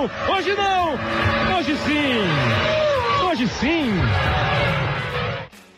não, 0.00 0.34
hoje 0.34 0.54
não, 0.54 0.94
hoje 1.58 1.76
sim, 1.76 3.26
hoje 3.26 3.48
sim. 3.48 3.90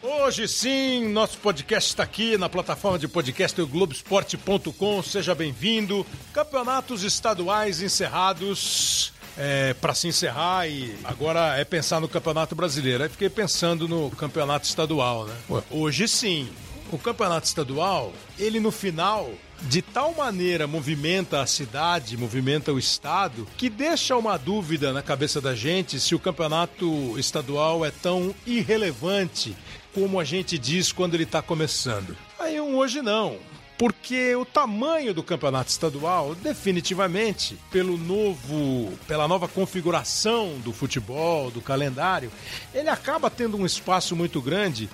Hoje 0.03 0.47
sim, 0.47 1.09
nosso 1.09 1.39
podcast 1.39 1.91
está 1.91 2.05
aqui 2.05 2.39
na 2.39 2.49
plataforma 2.49 2.99
de 2.99 3.09
podcast 3.09 3.57
do 3.57 3.67
Globoesporte.com. 3.67 5.03
Seja 5.03 5.35
bem-vindo. 5.35 6.07
Campeonatos 6.33 7.03
estaduais 7.03 7.83
encerrados. 7.83 9.13
É, 9.37 9.73
para 9.73 9.95
se 9.95 10.09
encerrar 10.09 10.69
e 10.69 10.95
agora 11.05 11.57
é 11.59 11.65
pensar 11.65 12.01
no 12.01 12.07
Campeonato 12.07 12.55
Brasileiro. 12.55 13.03
Aí 13.03 13.09
fiquei 13.09 13.31
pensando 13.31 13.89
no 13.89 14.11
Campeonato 14.11 14.67
Estadual, 14.67 15.25
né? 15.25 15.35
Hoje 15.71 16.07
sim, 16.07 16.51
o 16.97 16.99
Campeonato 16.99 17.47
Estadual, 17.47 18.13
ele 18.39 18.61
no 18.61 18.71
final 18.71 19.31
de 19.63 19.81
tal 19.81 20.15
maneira 20.15 20.67
movimenta 20.67 21.41
a 21.41 21.47
cidade, 21.47 22.17
movimenta 22.17 22.73
o 22.73 22.79
estado, 22.79 23.47
que 23.57 23.71
deixa 23.71 24.17
uma 24.17 24.37
dúvida 24.37 24.93
na 24.93 25.03
cabeça 25.03 25.41
da 25.41 25.55
gente 25.55 26.01
se 26.01 26.15
o 26.15 26.19
campeonato 26.19 27.19
estadual 27.19 27.85
é 27.85 27.91
tão 27.91 28.35
irrelevante 28.47 29.57
como 29.95 30.19
a 30.19 30.25
gente 30.25 30.59
diz 30.59 30.91
quando 30.91 31.15
ele 31.15 31.25
está 31.25 31.41
começando. 31.41 32.17
Aí 32.39 32.61
um 32.61 32.77
hoje 32.77 33.03
não. 33.03 33.37
Porque 33.83 34.37
o 34.37 34.45
tamanho 34.45 35.13
do 35.13 35.25
campeonato 35.25 35.69
estadual, 35.69 36.37
definitivamente, 36.37 37.59
pelo 37.69 37.99
novo, 37.99 38.97
pela 39.09 39.27
nova 39.27 39.49
configuração 39.49 40.57
do 40.61 40.73
futebol, 40.73 41.51
do 41.51 41.61
calendário, 41.61 42.31
ele 42.73 42.89
acaba 42.89 43.29
tendo 43.29 43.57
um 43.57 43.67
espaço 43.67 44.15
muito 44.15 44.41
grande 44.41 44.89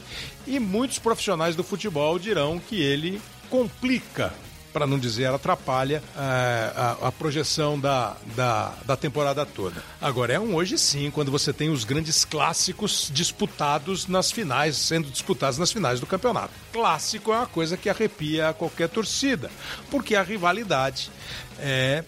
e 0.47 0.59
muitos 0.59 0.98
profissionais 0.98 1.55
do 1.55 1.62
futebol 1.62 2.19
dirão 2.19 2.59
que 2.59 2.80
ele 2.80 3.20
complica 3.51 4.33
para 4.78 4.87
não 4.87 4.96
dizer 4.96 5.27
atrapalha 5.27 6.00
é, 6.16 6.72
a, 6.77 7.08
a, 7.08 7.11
projeção 7.11 7.80
da, 7.80 8.16
da, 8.36 8.72
da, 8.86 8.97
temporada 8.97 9.44
toda. 9.44 9.83
Agora, 10.00 10.33
é 10.33 10.39
um 10.39 10.55
hoje 10.55 10.78
sim, 10.78 11.11
quando 11.11 11.33
você 11.33 11.52
tem 11.52 11.69
os 11.69 11.83
grandes 11.83 12.25
clássicos 12.25 13.11
disputados 13.12 14.06
nas 14.06 14.30
finais, 14.30 14.77
sendo 14.77 15.11
disputados 15.11 15.58
nas 15.58 15.72
finais 15.72 15.98
do 15.98 16.06
campeonato. 16.06 16.55
Clássico 16.72 17.33
é 17.33 17.39
uma 17.39 17.47
coisa 17.48 17.77
que 17.77 17.91
arrepia 17.91 18.52
qualquer 18.52 18.89
torcida, 18.89 19.50
porque 19.91 20.14
a 20.14 20.22
rivalidade 20.22 21.11
é 21.58 22.05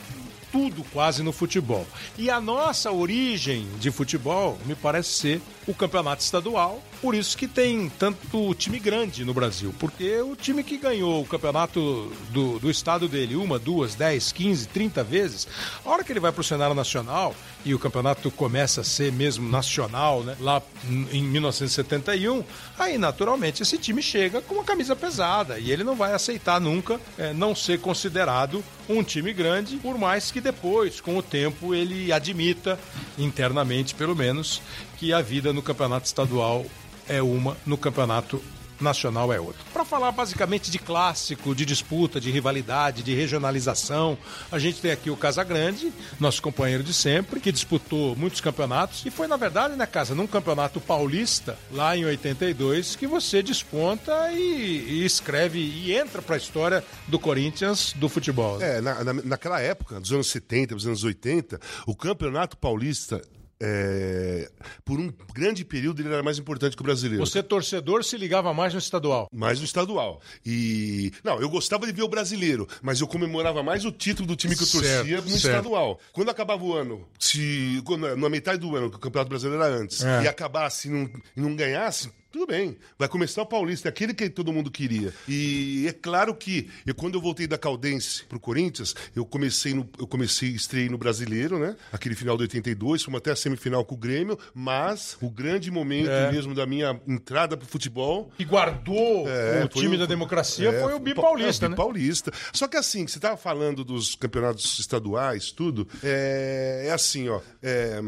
tudo 0.53 0.84
quase 0.92 1.25
no 1.25 1.33
futebol. 1.33 1.84
E 2.16 2.31
a 2.31 2.41
nossa 2.41 2.92
origem 2.92 3.66
de 3.81 3.91
futebol 3.91 4.56
me 4.64 4.77
parece 4.77 5.11
ser 5.11 5.42
o 5.66 5.75
campeonato 5.75 6.22
estadual, 6.22 6.81
por 7.01 7.15
isso 7.15 7.37
que 7.37 7.48
tem 7.48 7.89
tanto 7.98 8.55
time 8.55 8.79
grande 8.79 9.25
no 9.25 9.33
Brasil, 9.33 9.75
porque 9.79 10.20
o 10.20 10.37
time 10.37 10.62
que 10.62 10.77
ganhou 10.77 11.23
o 11.23 11.27
campeonato 11.27 12.12
do, 12.31 12.59
do 12.59 12.70
estado 12.70 13.09
dele 13.09 13.37
uma, 13.37 13.59
duas, 13.59 13.95
dez, 13.95 14.33
quinze, 14.33 14.69
trinta 14.69 15.03
vezes, 15.03 15.48
a 15.84 15.91
hora 15.91 16.05
que 16.05 16.12
ele 16.12 16.21
vai 16.21 16.33
para 16.33 16.41
o 16.41 16.45
cenário 16.45 16.75
nacional 16.75 17.34
e 17.65 17.75
o 17.75 17.78
campeonato 17.78 18.31
começa 18.31 18.83
a 18.83 18.84
ser 18.84 19.12
mesmo 19.12 19.48
nacional, 19.48 20.23
né, 20.23 20.37
lá 20.41 20.62
em 21.11 21.23
1971, 21.23 22.45
aí 22.78 22.98
naturalmente 22.98 23.62
esse 23.62 23.78
time 23.78 24.03
chega 24.03 24.41
com 24.41 24.55
uma 24.55 24.65
camisa 24.65 24.95
pesada 24.95 25.59
e 25.59 25.71
ele 25.71 25.84
não 25.84 25.97
vai 25.97 26.12
aceitar 26.12 26.61
nunca 26.61 27.01
é, 27.19 27.33
não 27.33 27.55
ser 27.55 27.81
considerado 27.81 28.62
um 28.89 29.03
time 29.03 29.33
grande, 29.33 29.77
por 29.77 29.97
mais 29.97 30.31
que 30.31 30.41
depois, 30.41 31.01
com 31.01 31.17
o 31.17 31.23
tempo, 31.23 31.75
ele 31.75 32.12
admita, 32.12 32.78
internamente 33.17 33.95
pelo 33.95 34.17
menos, 34.17 34.61
que 34.98 35.12
a 35.12 35.21
vida 35.21 35.53
no 35.53 35.62
campeonato 35.62 36.06
estadual 36.06 36.67
é 37.11 37.20
uma, 37.20 37.56
no 37.66 37.77
campeonato 37.77 38.41
nacional 38.80 39.33
é 39.33 39.39
outra. 39.39 39.61
Para 39.72 39.84
falar 39.84 40.11
basicamente 40.12 40.70
de 40.70 40.78
clássico, 40.78 41.55
de 41.55 41.66
disputa, 41.66 42.20
de 42.20 42.30
rivalidade, 42.30 43.03
de 43.03 43.14
regionalização, 43.14 44.16
a 44.50 44.58
gente 44.58 44.80
tem 44.80 44.91
aqui 44.91 45.11
o 45.11 45.16
Casagrande, 45.16 45.92
nosso 46.19 46.41
companheiro 46.41 46.83
de 46.83 46.94
sempre, 46.94 47.41
que 47.41 47.53
disputou 47.53 48.16
muitos 48.16 48.41
campeonatos 48.41 49.04
e 49.04 49.10
foi, 49.10 49.26
na 49.26 49.37
verdade, 49.37 49.76
né, 49.76 49.87
Casa, 49.87 50.15
num 50.15 50.26
campeonato 50.26 50.81
paulista, 50.81 51.59
lá 51.71 51.97
em 51.97 52.04
82, 52.04 52.97
que 52.97 53.06
você 53.06 53.42
desponta 53.42 54.32
e, 54.32 54.87
e 54.88 55.04
escreve 55.04 55.59
e 55.59 55.92
entra 55.94 56.22
para 56.22 56.37
a 56.37 56.38
história 56.38 56.82
do 57.06 57.19
Corinthians 57.19 57.92
do 57.97 58.09
futebol. 58.09 58.59
Né? 58.59 58.78
É, 58.78 58.81
na, 58.81 59.04
na, 59.04 59.12
naquela 59.12 59.60
época, 59.60 60.00
dos 60.00 60.12
anos 60.12 60.28
70, 60.28 60.75
dos 60.75 60.87
anos 60.87 61.04
80, 61.04 61.60
o 61.87 61.94
campeonato 61.94 62.56
paulista 62.56 63.21
é, 63.62 64.50
por 64.84 64.98
um 64.98 65.12
grande 65.34 65.65
período 65.65 66.00
ele 66.00 66.09
era 66.09 66.22
mais 66.22 66.38
importante 66.38 66.75
que 66.75 66.82
o 66.82 66.84
brasileiro. 66.84 67.25
Você, 67.25 67.43
torcedor, 67.43 68.03
se 68.03 68.16
ligava 68.16 68.54
mais 68.54 68.72
no 68.72 68.78
estadual? 68.78 69.28
Mais 69.32 69.59
no 69.59 69.65
estadual. 69.65 70.21
E. 70.44 71.12
Não, 71.22 71.41
eu 71.41 71.48
gostava 71.50 71.87
de 71.87 71.93
ver 71.93 72.03
o 72.03 72.09
brasileiro, 72.09 72.66
mas 72.81 73.00
eu 73.00 73.06
comemorava 73.06 73.62
mais 73.62 73.84
o 73.84 73.93
título 73.93 74.26
do 74.26 74.37
time 74.37 74.56
que 74.56 74.62
eu 74.62 74.66
torcia 74.66 75.04
certo, 75.04 75.25
no 75.25 75.31
certo. 75.31 75.34
estadual. 75.37 76.00
Quando 76.12 76.31
acabava 76.31 76.65
o 76.65 76.75
ano, 76.75 77.06
se. 77.19 77.82
Quando, 77.84 78.16
na 78.16 78.28
metade 78.31 78.59
do 78.59 78.75
ano, 78.75 78.91
que 78.91 78.97
o 78.97 79.00
Campeonato 79.00 79.28
Brasileiro 79.28 79.62
era 79.62 79.75
antes, 79.75 80.03
é. 80.03 80.22
e 80.25 80.28
acabasse 80.28 80.88
e 80.88 80.91
não, 80.91 81.10
e 81.37 81.41
não 81.41 81.54
ganhasse, 81.54 82.10
tudo 82.30 82.46
bem, 82.46 82.76
vai 82.96 83.08
começar 83.08 83.42
o 83.42 83.46
Paulista, 83.46 83.88
é 83.88 83.91
aquele 83.91 84.14
que 84.14 84.30
todo 84.30 84.52
mundo 84.52 84.70
queria. 84.70 85.12
E 85.28 85.84
é 85.88 85.92
claro 85.92 86.34
que 86.34 86.68
eu, 86.86 86.94
quando 86.94 87.16
eu 87.16 87.20
voltei 87.20 87.46
da 87.46 87.58
Caldense 87.58 88.24
pro 88.24 88.38
Corinthians, 88.38 88.94
eu 89.16 89.24
comecei 89.24 89.74
no, 89.74 89.88
eu 89.98 90.06
comecei 90.06 90.50
estreiei 90.50 90.88
no 90.88 90.96
Brasileiro, 90.96 91.58
né? 91.58 91.76
Aquele 91.92 92.14
final 92.14 92.36
de 92.36 92.42
82, 92.42 93.02
fomos 93.02 93.18
até 93.18 93.32
a 93.32 93.36
semifinal 93.36 93.84
com 93.84 93.96
o 93.96 93.98
Grêmio, 93.98 94.38
mas 94.54 95.16
o 95.20 95.28
grande 95.28 95.70
momento 95.70 96.10
é. 96.10 96.30
mesmo 96.30 96.54
da 96.54 96.64
minha 96.66 97.00
entrada 97.06 97.56
pro 97.56 97.66
futebol 97.66 98.30
e 98.38 98.44
guardou 98.44 99.28
é, 99.28 99.64
o 99.64 99.68
time 99.68 99.97
o, 99.97 99.98
da 99.98 100.06
democracia 100.06 100.70
é, 100.70 100.80
foi 100.80 100.94
o 100.94 101.00
Bipaulista, 101.00 101.66
é, 101.66 101.68
o 101.68 101.70
Bipaulista. 101.70 102.30
Né? 102.30 102.36
Só 102.52 102.68
que 102.68 102.76
assim, 102.76 103.06
você 103.06 103.18
tava 103.18 103.36
falando 103.36 103.84
dos 103.84 104.14
campeonatos 104.14 104.78
estaduais, 104.78 105.50
tudo, 105.50 105.88
é, 106.02 106.84
é 106.86 106.92
assim, 106.92 107.28
ó, 107.28 107.41
é, 107.60 108.00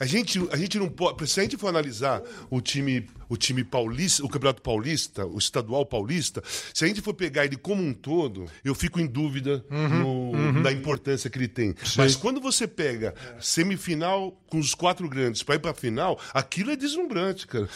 a 0.00 0.06
gente 0.06 0.46
a 0.50 0.56
gente 0.56 0.78
não 0.78 0.88
pode, 0.88 1.26
se 1.28 1.40
a 1.40 1.42
gente 1.42 1.56
for 1.58 1.68
analisar 1.68 2.22
o 2.50 2.60
time 2.60 3.06
o 3.28 3.36
time 3.36 3.64
paulista, 3.64 4.24
o 4.24 4.28
Campeonato 4.28 4.62
Paulista, 4.62 5.26
o 5.26 5.38
Estadual 5.38 5.84
Paulista, 5.84 6.42
se 6.72 6.84
a 6.84 6.88
gente 6.88 7.00
for 7.00 7.14
pegar 7.14 7.44
ele 7.44 7.56
como 7.56 7.82
um 7.82 7.92
todo, 7.92 8.46
eu 8.64 8.74
fico 8.74 9.00
em 9.00 9.06
dúvida 9.06 9.64
uhum, 9.70 9.88
no, 9.88 10.30
uhum. 10.32 10.62
da 10.62 10.72
importância 10.72 11.28
que 11.30 11.38
ele 11.38 11.48
tem. 11.48 11.74
Sim. 11.84 11.94
Mas 11.98 12.16
quando 12.16 12.40
você 12.40 12.66
pega 12.66 13.14
semifinal 13.40 14.32
com 14.48 14.58
os 14.58 14.74
quatro 14.74 15.08
grandes 15.08 15.42
para 15.42 15.56
ir 15.56 15.58
para 15.58 15.70
a 15.70 15.74
final, 15.74 16.20
aquilo 16.32 16.70
é 16.70 16.76
deslumbrante, 16.76 17.46
cara. 17.46 17.68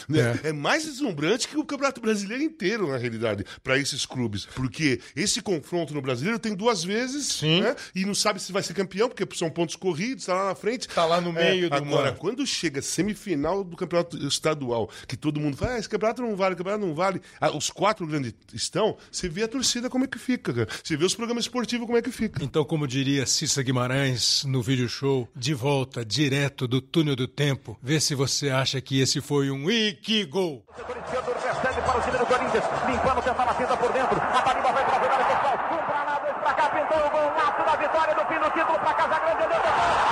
É. 0.44 0.48
é. 0.48 0.52
mais 0.52 0.84
deslumbrante 0.84 1.48
que 1.48 1.56
o 1.56 1.64
Campeonato 1.64 2.00
Brasileiro 2.00 2.42
inteiro, 2.42 2.88
na 2.88 2.96
realidade, 2.96 3.44
para 3.62 3.78
esses 3.78 4.06
clubes. 4.06 4.46
Porque 4.46 5.00
esse 5.16 5.40
confronto 5.40 5.94
no 5.94 6.02
Brasileiro 6.02 6.38
tem 6.38 6.54
duas 6.54 6.84
vezes, 6.84 7.42
né? 7.42 7.74
E 7.94 8.04
não 8.04 8.14
sabe 8.14 8.40
se 8.40 8.52
vai 8.52 8.62
ser 8.62 8.74
campeão, 8.74 9.08
porque 9.08 9.26
são 9.36 9.50
pontos 9.50 9.76
corridos, 9.76 10.24
está 10.24 10.34
lá 10.34 10.46
na 10.46 10.54
frente. 10.54 10.88
Está 10.88 11.04
lá 11.04 11.20
no 11.20 11.32
meio 11.32 11.66
é, 11.66 11.68
do 11.68 11.74
Agora, 11.74 12.12
quando 12.12 12.46
chega 12.46 12.82
semifinal 12.82 13.64
do 13.64 13.76
Campeonato 13.76 14.16
Estadual, 14.26 14.90
que 15.06 15.16
todo 15.16 15.39
mundo 15.40 15.56
fala, 15.56 15.72
ah, 15.72 15.78
esse 15.78 15.88
campeonato 15.88 16.22
não 16.22 16.36
vale, 16.36 16.54
campeonato 16.54 16.86
não 16.86 16.94
vale. 16.94 17.20
Ah, 17.40 17.50
os 17.50 17.70
quatro 17.70 18.06
grandes 18.06 18.34
estão, 18.52 18.96
você 19.10 19.28
vê 19.28 19.42
a 19.44 19.48
torcida 19.48 19.90
como 19.90 20.04
é 20.04 20.08
que 20.08 20.18
fica, 20.18 20.52
cara. 20.52 20.68
Você 20.82 20.96
vê 20.96 21.04
os 21.04 21.14
programas 21.14 21.44
esportivos 21.44 21.86
como 21.86 21.98
é 21.98 22.02
que 22.02 22.12
fica. 22.12 22.42
Então, 22.42 22.64
como 22.64 22.86
diria 22.86 23.26
Cissa 23.26 23.62
Guimarães 23.62 24.44
no 24.44 24.62
vídeo 24.62 24.88
show, 24.88 25.28
de 25.34 25.54
volta, 25.54 26.04
direto 26.04 26.68
do 26.68 26.80
túnel 26.80 27.16
do 27.16 27.26
tempo, 27.26 27.78
vê 27.82 28.00
se 28.00 28.14
você 28.14 28.50
acha 28.50 28.80
que 28.80 29.00
esse 29.00 29.20
foi 29.20 29.50
um 29.50 29.70
Ikigol. 29.70 30.64
O 30.68 31.40
recebe 31.50 31.82
para 31.82 31.98
o 31.98 32.02
time 32.02 32.18
do 32.18 32.26
Corinthians, 32.26 32.64
limpando, 32.86 33.22
tentando 33.22 33.50
a 33.50 33.54
fita 33.54 33.76
por 33.76 33.92
dentro, 33.92 34.20
a 34.20 34.42
vai 34.72 34.84
para 34.84 34.96
a 34.96 34.98
virada 34.98 35.24
pessoal, 35.24 35.54
um 35.72 35.86
para 35.86 36.04
lá, 36.04 36.18
dois 36.18 36.36
para 36.36 36.54
cá, 36.54 36.68
pintou 36.70 37.06
o 37.06 37.10
gol, 37.10 37.30
da 37.64 37.76
vitória 37.76 38.14
do 38.14 38.24
fim 38.26 38.38
do 38.38 38.50
título 38.50 38.78
para 38.78 38.94
Casa 38.94 39.18
Grande, 39.18 39.42
e 39.44 40.09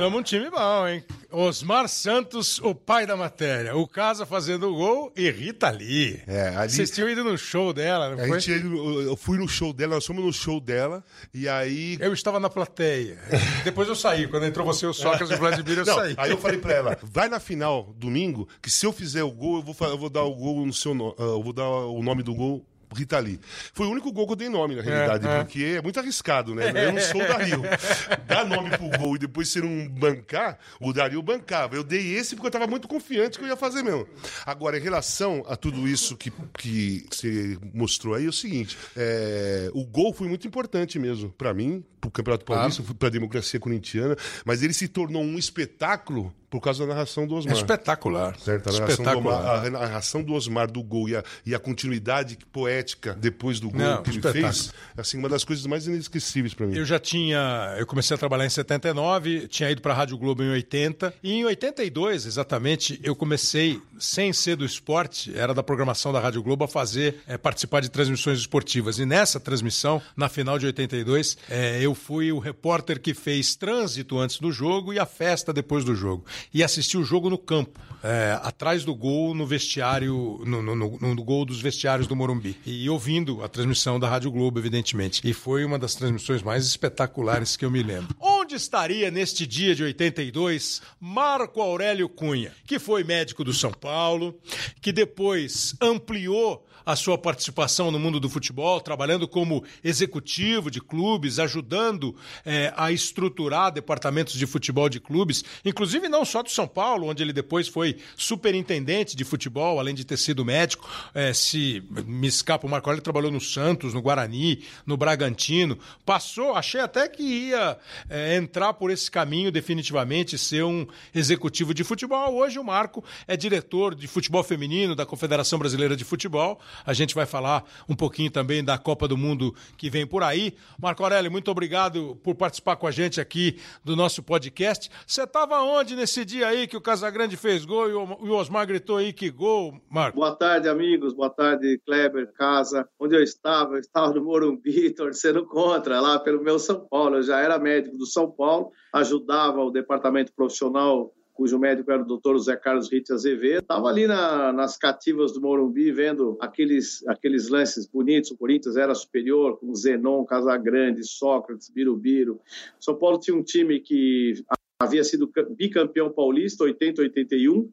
aí 0.00 0.10
juntamos 0.10 0.20
um 0.20 0.22
time 0.22 0.50
bom, 0.50 0.88
hein? 0.88 1.04
Osmar 1.30 1.88
Santos, 1.88 2.58
o 2.58 2.74
pai 2.74 3.06
da 3.06 3.16
matéria. 3.16 3.76
O 3.76 3.86
Casa 3.86 4.26
fazendo 4.26 4.68
o 4.68 4.74
gol 4.74 5.12
e 5.16 5.30
Rita 5.30 5.70
Lee. 5.70 6.20
É, 6.26 6.48
ali- 6.56 6.70
Vocês 6.72 6.90
tinham 6.90 7.08
ido 7.08 7.22
no 7.22 7.36
show 7.38 7.72
dela, 7.72 8.16
não 8.16 8.24
A 8.24 8.26
foi? 8.26 8.40
gente, 8.40 8.64
eu 9.06 9.16
fui 9.16 9.38
no 9.38 9.46
show 9.48 9.72
dela, 9.72 9.94
nós 9.94 10.06
fomos 10.06 10.24
no 10.24 10.32
show 10.32 10.58
dela, 10.60 11.04
e 11.32 11.48
aí. 11.48 11.96
Eu 12.00 12.12
estava 12.12 12.40
na 12.40 12.48
plateia. 12.50 13.18
Depois 13.64 13.88
eu 13.88 13.94
saí. 13.94 14.26
Quando 14.26 14.46
entrou 14.46 14.66
você, 14.66 14.86
o 14.86 14.92
Sócrates 14.92 15.30
e 15.30 15.34
o 15.34 15.38
Vladimir, 15.38 15.78
eu 15.78 15.84
Não, 15.84 15.94
saí. 15.94 16.14
aí 16.16 16.30
eu 16.30 16.38
falei 16.38 16.58
pra 16.58 16.72
ela, 16.72 16.98
vai 17.04 17.28
na 17.28 17.38
final, 17.38 17.94
domingo, 17.96 18.48
que 18.60 18.70
se 18.70 18.84
eu 18.86 18.92
fizer 18.92 19.22
o 19.22 19.30
gol, 19.30 19.56
eu 19.56 19.62
vou, 19.62 19.88
eu 19.88 19.98
vou 19.98 20.10
dar 20.10 20.22
o 20.24 20.34
gol 20.34 20.66
no 20.66 20.72
seu 20.72 20.94
nome. 20.94 21.14
Eu 21.18 21.42
vou 21.42 21.52
dar 21.52 21.68
o 21.68 22.02
nome 22.02 22.22
do 22.22 22.34
gol. 22.34 22.64
Rita 22.94 23.18
Lee. 23.18 23.40
Foi 23.72 23.86
o 23.86 23.90
único 23.90 24.12
gol 24.12 24.26
que 24.26 24.32
eu 24.32 24.36
dei 24.36 24.48
nome, 24.48 24.74
na 24.74 24.82
realidade, 24.82 25.26
é. 25.26 25.38
porque 25.38 25.76
é 25.78 25.82
muito 25.82 25.98
arriscado, 26.00 26.54
né? 26.54 26.72
Eu 26.86 26.92
não 26.92 27.00
sou 27.00 27.22
o 27.22 27.26
Dario. 27.26 27.62
Dar 28.26 28.44
nome 28.44 28.70
pro 28.70 28.98
gol 28.98 29.16
e 29.16 29.18
depois 29.18 29.48
você 29.48 29.60
não 29.60 29.88
bancar, 29.88 30.58
o 30.80 30.92
Dario 30.92 31.22
bancava. 31.22 31.76
Eu 31.76 31.84
dei 31.84 32.14
esse 32.14 32.34
porque 32.34 32.48
eu 32.48 32.50
tava 32.50 32.66
muito 32.66 32.88
confiante 32.88 33.38
que 33.38 33.44
eu 33.44 33.48
ia 33.48 33.56
fazer 33.56 33.82
mesmo. 33.82 34.06
Agora, 34.44 34.78
em 34.78 34.80
relação 34.80 35.44
a 35.48 35.56
tudo 35.56 35.88
isso 35.88 36.16
que, 36.16 36.32
que 36.58 37.06
você 37.10 37.58
mostrou 37.72 38.14
aí, 38.14 38.26
é 38.26 38.28
o 38.28 38.32
seguinte: 38.32 38.76
é, 38.96 39.70
o 39.72 39.84
gol 39.84 40.12
foi 40.12 40.28
muito 40.28 40.46
importante 40.46 40.98
mesmo, 40.98 41.30
pra 41.30 41.54
mim, 41.54 41.84
pro 42.00 42.10
Campeonato 42.10 42.44
Paulista, 42.44 42.82
pra 42.98 43.08
democracia 43.08 43.60
corintiana, 43.60 44.16
mas 44.44 44.62
ele 44.62 44.72
se 44.72 44.88
tornou 44.88 45.22
um 45.22 45.38
espetáculo 45.38 46.34
por 46.50 46.60
causa 46.60 46.84
da 46.84 46.92
narração 46.92 47.26
do 47.26 47.36
É 47.36 47.38
Osmar. 47.38 47.54
espetacular. 47.56 48.36
Certo, 48.38 48.68
a 48.68 48.72
narração, 48.72 48.86
do 48.86 48.90
espetacular. 48.90 49.40
Omar, 49.40 49.66
a 49.66 49.70
narração 49.70 50.22
do 50.22 50.34
Osmar 50.34 50.70
do 50.70 50.82
gol 50.82 51.08
e 51.08 51.14
a, 51.16 51.22
e 51.46 51.54
a 51.54 51.58
continuidade 51.58 52.36
poética 52.52 53.14
depois 53.14 53.60
do 53.60 53.70
gol 53.70 53.80
Não, 53.80 54.02
que 54.02 54.10
ele 54.10 54.16
espetáculo. 54.18 54.52
fez, 54.52 54.72
assim, 54.96 55.16
uma 55.18 55.28
das 55.28 55.44
coisas 55.44 55.64
mais 55.66 55.86
inesquecíveis 55.86 56.52
pra 56.52 56.66
mim. 56.66 56.76
Eu 56.76 56.84
já 56.84 56.98
tinha. 56.98 57.76
Eu 57.78 57.86
comecei 57.86 58.14
a 58.14 58.18
trabalhar 58.18 58.44
em 58.46 58.50
79, 58.50 59.46
tinha 59.48 59.70
ido 59.70 59.80
para 59.80 59.92
a 59.92 59.96
Rádio 59.96 60.18
Globo 60.18 60.42
em 60.42 60.50
80. 60.50 61.14
E 61.22 61.32
em 61.34 61.44
82, 61.44 62.26
exatamente, 62.26 62.98
eu 63.02 63.14
comecei, 63.14 63.80
sem 63.98 64.32
ser 64.32 64.56
do 64.56 64.64
esporte, 64.64 65.32
era 65.36 65.54
da 65.54 65.62
programação 65.62 66.12
da 66.12 66.18
Rádio 66.20 66.42
Globo, 66.42 66.64
a 66.64 66.68
fazer, 66.68 67.20
eh, 67.28 67.38
participar 67.38 67.80
de 67.80 67.88
transmissões 67.90 68.38
esportivas. 68.40 68.98
E 68.98 69.06
nessa 69.06 69.38
transmissão, 69.38 70.02
na 70.16 70.28
final 70.28 70.58
de 70.58 70.66
82, 70.66 71.38
eh, 71.48 71.78
eu 71.80 71.94
fui 71.94 72.32
o 72.32 72.38
repórter 72.38 73.00
que 73.00 73.14
fez 73.14 73.54
trânsito 73.54 74.18
antes 74.18 74.38
do 74.40 74.50
jogo 74.50 74.92
e 74.92 74.98
a 74.98 75.06
festa 75.06 75.52
depois 75.52 75.84
do 75.84 75.94
jogo. 75.94 76.24
E 76.52 76.62
assisti 76.64 76.96
o 76.96 77.04
jogo 77.04 77.28
no 77.30 77.38
campo, 77.38 77.78
eh, 78.02 78.38
atrás 78.42 78.84
do 78.84 78.94
gol, 78.94 79.34
no 79.34 79.46
vestiário, 79.46 80.40
no, 80.46 80.62
no, 80.62 80.74
no- 80.76 81.14
no 81.14 81.24
gol 81.24 81.44
dos 81.44 81.60
vestiários 81.60 82.06
do 82.06 82.16
Morumbi. 82.16 82.56
E 82.66 82.88
ouvindo 82.88 83.42
a 83.42 83.48
transmissão 83.48 83.98
da 84.00 84.08
Rádio 84.08 84.30
Globo, 84.30 84.58
evidentemente. 84.58 85.20
E 85.24 85.32
foi 85.32 85.64
uma 85.64 85.78
das 85.78 85.94
transmissões 85.94 86.42
mais 86.42 86.64
espetaculares 86.66 87.56
que 87.56 87.64
eu 87.64 87.70
me 87.70 87.82
lembro. 87.82 88.14
Onde 88.20 88.54
estaria 88.54 89.10
neste 89.10 89.46
dia 89.46 89.74
de 89.74 89.82
82 89.82 90.82
Marco 91.00 91.60
Aurélio 91.60 92.08
Cunha, 92.08 92.52
que 92.66 92.78
foi 92.78 93.04
médico 93.04 93.44
do 93.44 93.52
São 93.52 93.70
Paulo, 93.72 94.34
que 94.80 94.92
depois 94.92 95.74
ampliou 95.80 96.66
a 96.84 96.96
sua 96.96 97.18
participação 97.18 97.90
no 97.90 97.98
mundo 97.98 98.20
do 98.20 98.28
futebol, 98.28 98.80
trabalhando 98.80 99.26
como 99.28 99.64
executivo 99.82 100.70
de 100.70 100.80
clubes, 100.80 101.38
ajudando 101.38 102.14
eh, 102.44 102.72
a 102.76 102.90
estruturar 102.92 103.72
departamentos 103.72 104.34
de 104.34 104.46
futebol 104.46 104.88
de 104.88 105.00
clubes, 105.00 105.44
inclusive 105.64 106.08
não 106.08 106.24
só 106.24 106.42
do 106.42 106.50
São 106.50 106.66
Paulo, 106.66 107.08
onde 107.08 107.22
ele 107.22 107.32
depois 107.32 107.68
foi 107.68 107.96
superintendente 108.16 109.16
de 109.16 109.24
futebol, 109.24 109.78
além 109.78 109.94
de 109.94 110.04
ter 110.04 110.16
sido 110.16 110.44
médico. 110.44 110.88
Eh, 111.14 111.32
se 111.32 111.82
me 112.06 112.28
escapa, 112.28 112.66
o 112.66 112.70
Marco 112.70 112.88
Aurélio 112.88 113.02
trabalhou 113.02 113.30
no 113.30 113.40
Santos, 113.40 113.94
no 113.94 114.02
Guarani, 114.02 114.64
no 114.86 114.96
Bragantino. 114.96 115.78
Passou, 116.04 116.54
achei 116.54 116.80
até 116.80 117.08
que 117.08 117.22
ia 117.22 117.78
eh, 118.08 118.36
entrar 118.36 118.72
por 118.74 118.90
esse 118.90 119.10
caminho 119.10 119.52
definitivamente, 119.52 120.38
ser 120.38 120.64
um 120.64 120.86
executivo 121.14 121.74
de 121.74 121.84
futebol. 121.84 122.34
Hoje 122.34 122.58
o 122.58 122.64
Marco 122.64 123.04
é 123.26 123.36
diretor 123.36 123.94
de 123.94 124.06
futebol 124.06 124.42
feminino 124.42 124.94
da 124.94 125.06
Confederação 125.06 125.58
Brasileira 125.58 125.96
de 125.96 126.04
Futebol. 126.04 126.60
A 126.84 126.92
gente 126.92 127.14
vai 127.14 127.26
falar 127.26 127.64
um 127.88 127.94
pouquinho 127.94 128.30
também 128.30 128.64
da 128.64 128.78
Copa 128.78 129.06
do 129.06 129.16
Mundo 129.16 129.54
que 129.76 129.90
vem 129.90 130.06
por 130.06 130.22
aí. 130.22 130.54
Marco 130.80 131.02
Aurélio, 131.02 131.30
muito 131.30 131.50
obrigado 131.50 132.18
por 132.22 132.34
participar 132.34 132.76
com 132.76 132.86
a 132.86 132.90
gente 132.90 133.20
aqui 133.20 133.58
do 133.84 133.96
nosso 133.96 134.22
podcast. 134.22 134.90
Você 135.06 135.22
estava 135.22 135.60
onde 135.62 135.96
nesse 135.96 136.24
dia 136.24 136.48
aí 136.48 136.66
que 136.66 136.76
o 136.76 136.80
Casagrande 136.80 137.36
fez 137.36 137.64
gol 137.64 137.88
e 137.88 137.92
o 137.92 138.32
Osmar 138.34 138.66
gritou 138.66 138.96
aí 138.96 139.12
que 139.12 139.30
gol, 139.30 139.80
Marco? 139.88 140.18
Boa 140.18 140.34
tarde, 140.34 140.68
amigos. 140.68 141.12
Boa 141.12 141.30
tarde, 141.30 141.80
Kleber, 141.84 142.32
Casa. 142.32 142.88
Onde 142.98 143.16
eu 143.16 143.22
estava? 143.22 143.74
Eu 143.74 143.80
estava 143.80 144.12
no 144.12 144.24
Morumbi, 144.24 144.90
torcendo 144.94 145.44
contra, 145.46 146.00
lá 146.00 146.18
pelo 146.18 146.42
meu 146.42 146.58
São 146.58 146.86
Paulo. 146.88 147.16
Eu 147.16 147.22
já 147.22 147.40
era 147.40 147.58
médico 147.58 147.96
do 147.96 148.06
São 148.06 148.30
Paulo, 148.30 148.70
ajudava 148.92 149.62
o 149.62 149.70
departamento 149.70 150.32
profissional, 150.34 151.12
cujo 151.40 151.58
médico 151.58 151.90
era 151.90 152.02
o 152.02 152.04
doutor 152.04 152.36
José 152.36 152.54
Carlos 152.54 152.90
Ritt 152.92 153.10
Azevedo. 153.10 153.62
Estava 153.62 153.88
ali 153.88 154.06
na- 154.06 154.52
nas 154.52 154.76
cativas 154.76 155.32
do 155.32 155.40
Morumbi, 155.40 155.90
vendo 155.90 156.36
aqueles, 156.38 157.02
aqueles 157.08 157.48
lances 157.48 157.86
bonitos. 157.86 158.30
O 158.30 158.36
Corinthians 158.36 158.76
era 158.76 158.94
superior, 158.94 159.58
com 159.58 159.74
Zenon, 159.74 160.22
Casagrande, 160.26 161.02
Sócrates, 161.02 161.70
Birubiru. 161.70 162.38
São 162.78 162.94
Paulo 162.94 163.18
tinha 163.18 163.34
um 163.34 163.42
time 163.42 163.80
que 163.80 164.34
havia 164.78 165.02
sido 165.02 165.32
bicampeão 165.56 166.12
paulista, 166.12 166.64
80, 166.64 167.00
81, 167.00 167.70